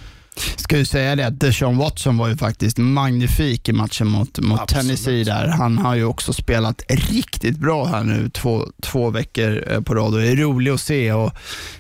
Ska 0.55 0.77
ju 0.77 0.85
säga 0.85 1.15
det 1.15 1.27
att 1.27 1.39
Deshaun 1.39 1.77
Watson 1.77 2.17
var 2.17 2.27
ju 2.27 2.37
faktiskt 2.37 2.77
magnifik 2.77 3.69
i 3.69 3.73
matchen 3.73 4.07
mot, 4.07 4.39
mot 4.39 4.67
Tennessee 4.67 5.23
där. 5.23 5.47
Han 5.47 5.77
har 5.77 5.95
ju 5.95 6.03
också 6.05 6.33
spelat 6.33 6.81
riktigt 6.89 7.57
bra 7.57 7.85
här 7.85 8.03
nu 8.03 8.29
två, 8.29 8.65
två 8.81 9.09
veckor 9.09 9.71
eh, 9.71 9.81
på 9.81 9.95
rad 9.95 10.13
och 10.13 10.23
är 10.23 10.35
rolig 10.35 10.71
att 10.71 10.81
se. 10.81 11.13
Och, 11.13 11.33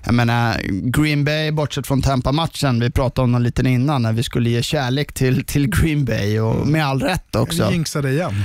jag 0.03 0.13
menar, 0.13 0.61
Green 0.91 1.23
Bay, 1.23 1.51
bortsett 1.51 1.87
från 1.87 2.01
Tampa-matchen, 2.01 2.79
vi 2.79 2.91
pratade 2.91 3.23
om 3.23 3.31
den 3.31 3.43
lite 3.43 3.69
innan, 3.69 4.01
när 4.01 4.13
vi 4.13 4.23
skulle 4.23 4.49
ge 4.49 4.63
kärlek 4.63 5.13
till, 5.13 5.45
till 5.45 5.67
Green 5.67 6.05
Bay 6.05 6.39
och 6.39 6.67
med 6.67 6.85
all 6.85 7.01
rätt 7.01 7.35
också. 7.35 7.63
Jag 7.63 7.71
jinxade 7.71 8.11
igen. 8.11 8.43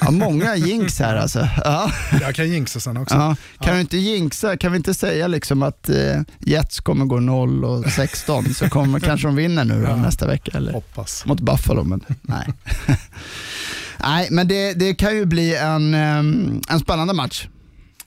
Ja, 0.00 0.10
många 0.10 0.56
jinx 0.56 0.98
här 0.98 1.16
alltså. 1.16 1.48
Ja. 1.64 1.92
Jag 2.20 2.34
kan 2.34 2.50
jinxa 2.50 2.80
sen 2.80 2.96
också. 2.96 3.14
Ja. 3.14 3.36
Kan 3.60 3.68
ja. 3.68 3.74
du 3.74 3.80
inte 3.80 3.96
jinxa, 3.96 4.56
kan 4.56 4.72
vi 4.72 4.76
inte 4.76 4.94
säga 4.94 5.26
liksom 5.26 5.62
att 5.62 5.88
eh, 5.88 6.20
Jets 6.38 6.80
kommer 6.80 7.04
gå 7.04 7.20
0 7.20 7.64
och 7.64 7.84
16 7.90 8.54
så 8.54 8.68
kommer, 8.68 9.00
kanske 9.00 9.28
de 9.28 9.36
vinner 9.38 9.64
nu 9.64 9.86
då, 9.86 9.96
nästa 9.96 10.26
vecka? 10.26 10.50
Eller? 10.54 10.72
Hoppas. 10.72 11.26
Mot 11.26 11.40
Buffalo, 11.40 11.84
men 11.84 12.00
nej. 12.22 12.46
nej, 14.00 14.28
men 14.30 14.48
det, 14.48 14.72
det 14.72 14.94
kan 14.94 15.16
ju 15.16 15.24
bli 15.24 15.56
en, 15.56 15.94
en 15.94 16.80
spännande 16.80 17.14
match. 17.14 17.48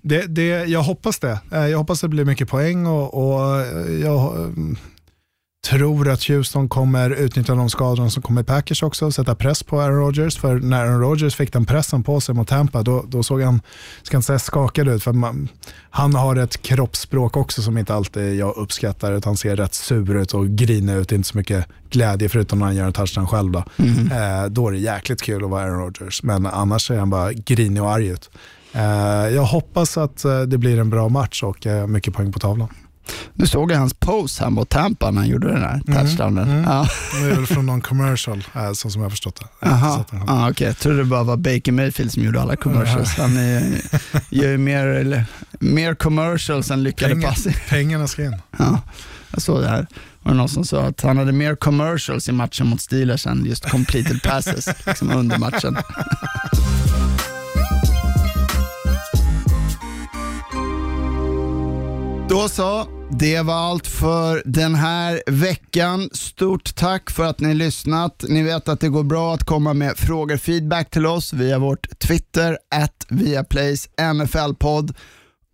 Det, 0.02 0.26
det, 0.26 0.48
jag 0.48 0.84
hoppas 0.84 1.20
det. 1.20 1.40
Eh, 1.52 1.68
jag 1.68 1.78
hoppas 1.78 2.02
det 2.02 2.08
blir 2.08 2.26
mycket 2.26 2.50
poäng 2.50 2.86
och, 2.86 3.14
och 3.14 3.66
jag 4.02 4.54
tror 5.62 6.10
att 6.10 6.24
Houston 6.24 6.70
kommer 6.70 7.10
utnyttja 7.10 7.56
de 7.56 7.70
skadorna 7.70 8.10
som 8.10 8.24
kommer 8.24 8.42
i 8.42 8.44
Packers 8.44 8.84
också 8.84 9.06
och 9.06 9.14
sätta 9.14 9.36
press 9.36 9.64
på 9.64 9.82
Aaron 9.82 10.00
Rodgers. 10.00 10.38
För 10.38 10.60
när 10.60 10.86
Aaron 10.86 11.02
Rodgers 11.02 11.36
fick 11.36 11.54
den 11.54 11.66
pressen 11.66 12.04
på 12.04 12.22
sig 12.22 12.36
mot 12.36 12.48
Tampa, 12.48 12.84
då, 12.84 13.06
då 13.08 13.24
såg 13.24 13.42
han, 13.42 13.62
ska 14.04 14.18
inte 14.18 14.28
säga 14.28 14.40
skakad 14.40 14.88
ut, 14.88 15.04
för 15.04 15.14
man, 15.14 15.48
han 15.90 16.16
har 16.16 16.36
ett 16.36 16.62
kroppsspråk 16.62 17.38
också 17.38 17.62
som 17.62 17.78
inte 17.78 17.94
alltid 17.94 18.36
jag 18.36 18.58
uppskattar, 18.58 19.12
utan 19.12 19.30
han 19.30 19.38
ser 19.38 19.56
rätt 19.56 19.74
sur 19.74 20.16
ut 20.16 20.34
och 20.34 20.48
grinig 20.48 20.94
ut, 20.94 21.12
inte 21.12 21.28
så 21.28 21.38
mycket 21.38 21.66
glädje 21.90 22.30
förutom 22.30 22.60
när 22.60 22.66
han 22.66 22.76
gör 22.76 22.86
en 22.86 22.94
touchdown 22.94 23.28
själv. 23.28 23.52
Då, 23.52 23.64
mm. 23.78 24.12
eh, 24.12 24.50
då 24.50 24.68
är 24.68 24.72
det 24.72 24.78
jäkligt 24.78 25.22
kul 25.22 25.44
att 25.44 25.50
vara 25.50 25.64
Aaron 25.64 25.80
Rodgers, 25.80 26.24
men 26.24 26.46
annars 26.46 26.92
är 26.92 27.00
han 27.00 27.10
bara 27.10 27.34
grinig 27.34 27.84
och 27.84 27.92
arg 27.92 28.08
ut. 28.08 28.30
Eh, 28.74 28.84
jag 29.36 29.44
hoppas 29.44 29.98
att 29.98 30.26
eh, 30.26 30.42
det 30.42 30.58
blir 30.58 30.80
en 30.80 30.90
bra 30.90 31.10
match 31.10 31.44
och 31.44 31.68
eh, 31.68 31.88
mycket 31.88 32.14
poäng 32.14 32.32
på 32.32 32.40
tavlan. 32.40 32.70
Nu 33.34 33.48
såg 33.48 33.72
jag 33.72 33.78
hans 33.78 33.94
pose 33.94 34.44
här 34.44 34.50
mot 34.50 34.70
Tampa 34.70 35.12
när 35.12 35.22
han 35.22 35.30
gjorde 35.30 35.48
den 35.48 35.62
här 35.62 35.82
mm, 35.88 36.06
touchdownen. 36.06 36.44
Mm, 36.44 36.58
mm. 36.58 36.70
Ja. 36.70 36.88
Det 37.14 37.32
är 37.32 37.36
väl 37.36 37.46
från 37.46 37.66
någon 37.66 37.82
commercial, 37.82 38.44
äh, 38.56 38.72
så 38.74 38.90
som 38.90 39.02
jag 39.02 39.06
har 39.06 39.10
förstått 39.10 39.40
det. 39.40 39.70
Aha, 39.70 40.06
ah, 40.28 40.50
okay. 40.50 40.68
Jag 40.68 40.78
trodde 40.78 40.98
det 40.98 41.04
bara 41.04 41.24
var 41.24 41.38
Baker 41.38 41.72
Mayfield 41.72 42.12
som 42.12 42.24
gjorde 42.24 42.42
alla 42.42 42.56
commercials. 42.56 43.18
Han 43.18 43.38
är, 43.38 43.82
gör 44.30 44.50
ju 44.50 44.58
mer, 44.58 44.88
eller, 44.88 45.26
mer 45.60 45.96
commercials 45.96 46.72
än 46.72 46.84
lyckade 46.84 47.14
Pengar, 47.14 47.30
pass. 47.30 47.48
Pengarna 47.70 48.08
ska 48.08 48.26
in. 48.26 48.42
Ja, 48.58 48.82
jag 49.32 49.42
såg 49.42 49.62
det 49.62 49.68
här. 49.68 49.88
Var 50.24 50.32
det 50.32 50.38
någon 50.38 50.50
som 50.50 50.66
sa 50.66 50.82
att 50.82 51.02
han 51.02 51.18
hade 51.18 51.32
mer 51.32 51.56
commercials 51.56 52.30
i 52.30 52.32
matchen 52.32 52.68
mot 52.68 52.82
Steelers 52.82 53.28
än 53.28 53.46
just 53.46 53.70
completed 53.70 54.24
passes 54.24 54.68
liksom 54.86 55.12
under 55.12 55.38
matchen. 55.38 55.78
Då 62.32 62.50
så, 62.50 62.88
det 63.10 63.42
var 63.42 63.54
allt 63.54 63.88
för 63.88 64.42
den 64.46 64.76
här 64.76 65.22
veckan. 65.28 66.10
Stort 66.14 66.76
tack 66.76 67.12
för 67.12 67.24
att 67.24 67.40
ni 67.40 67.48
har 67.48 67.56
lyssnat. 67.56 68.24
Ni 68.28 68.44
vet 68.44 68.70
att 68.70 68.80
det 68.80 68.90
går 68.90 69.04
bra 69.04 69.34
att 69.34 69.44
komma 69.44 69.74
med 69.74 69.98
frågor, 69.98 70.38
feedback 70.38 70.90
till 70.90 71.06
oss 71.06 71.34
via 71.34 71.60
vårt 71.60 72.00
Twitter, 72.00 72.58
at 72.76 73.06
Viaplays 73.10 73.90
NFL-podd. 74.02 74.96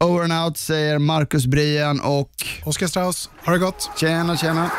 Over 0.04 0.24
and 0.24 0.34
out 0.34 0.58
säger 0.58 1.00
Marcus 1.00 1.46
Brien 1.46 2.02
och 2.02 2.32
Oskar 2.64 2.88
Strauss. 2.88 3.30
Ha 3.46 3.54
det 3.54 3.60
gott. 3.60 3.90
Tjena, 4.00 4.38
tjena. 4.38 4.72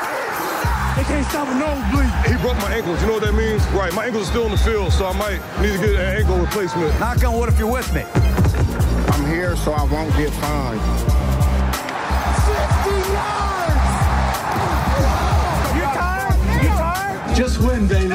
They 0.97 1.05
can't 1.05 1.29
stop 1.29 1.49
a 1.49 1.55
nosebleed. 1.55 2.11
He 2.27 2.43
broke 2.43 2.69
my 2.69 2.77
ankles. 2.77 3.03
You 3.03 3.09
know 3.09 3.19
what 3.19 3.25
that 3.27 3.35
means? 3.35 3.63
Right. 3.83 3.95
My 3.95 4.05
ankles 4.05 4.23
are 4.23 4.31
still 4.31 4.47
in 4.47 4.53
the 4.53 4.59
field, 4.59 4.93
so 4.93 5.05
I 5.05 5.13
might 5.13 5.41
need 5.63 5.81
to 5.81 5.87
get 5.87 6.01
an 6.01 6.17
ankle 6.21 6.37
replacement. 6.47 7.01
Knock 7.01 7.25
on 7.25 7.39
wood 7.39 7.49
if 7.49 7.59
you're 7.59 7.73
with 7.73 7.93
me. 7.95 8.03
I'm 9.13 9.25
here 9.27 9.57
so 9.57 9.73
I 9.73 9.85
won't 9.93 10.17
get 10.17 10.31
fined. 10.31 11.18
Just 17.39 17.61
win, 17.61 17.87
baby. 17.87 18.09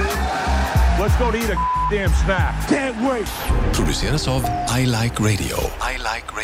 Let's 0.99 1.15
go 1.15 1.31
to 1.31 1.37
eat 1.37 1.49
a 1.49 1.55
damn 1.89 2.09
snack. 2.09 2.67
Can't 2.67 3.09
wait. 3.09 3.25
Produceras 3.71 4.27
av 4.27 4.43
I 4.67 4.83
Like 4.83 5.23
Radio. 5.23 5.57
I 5.79 5.95
Like 5.97 6.35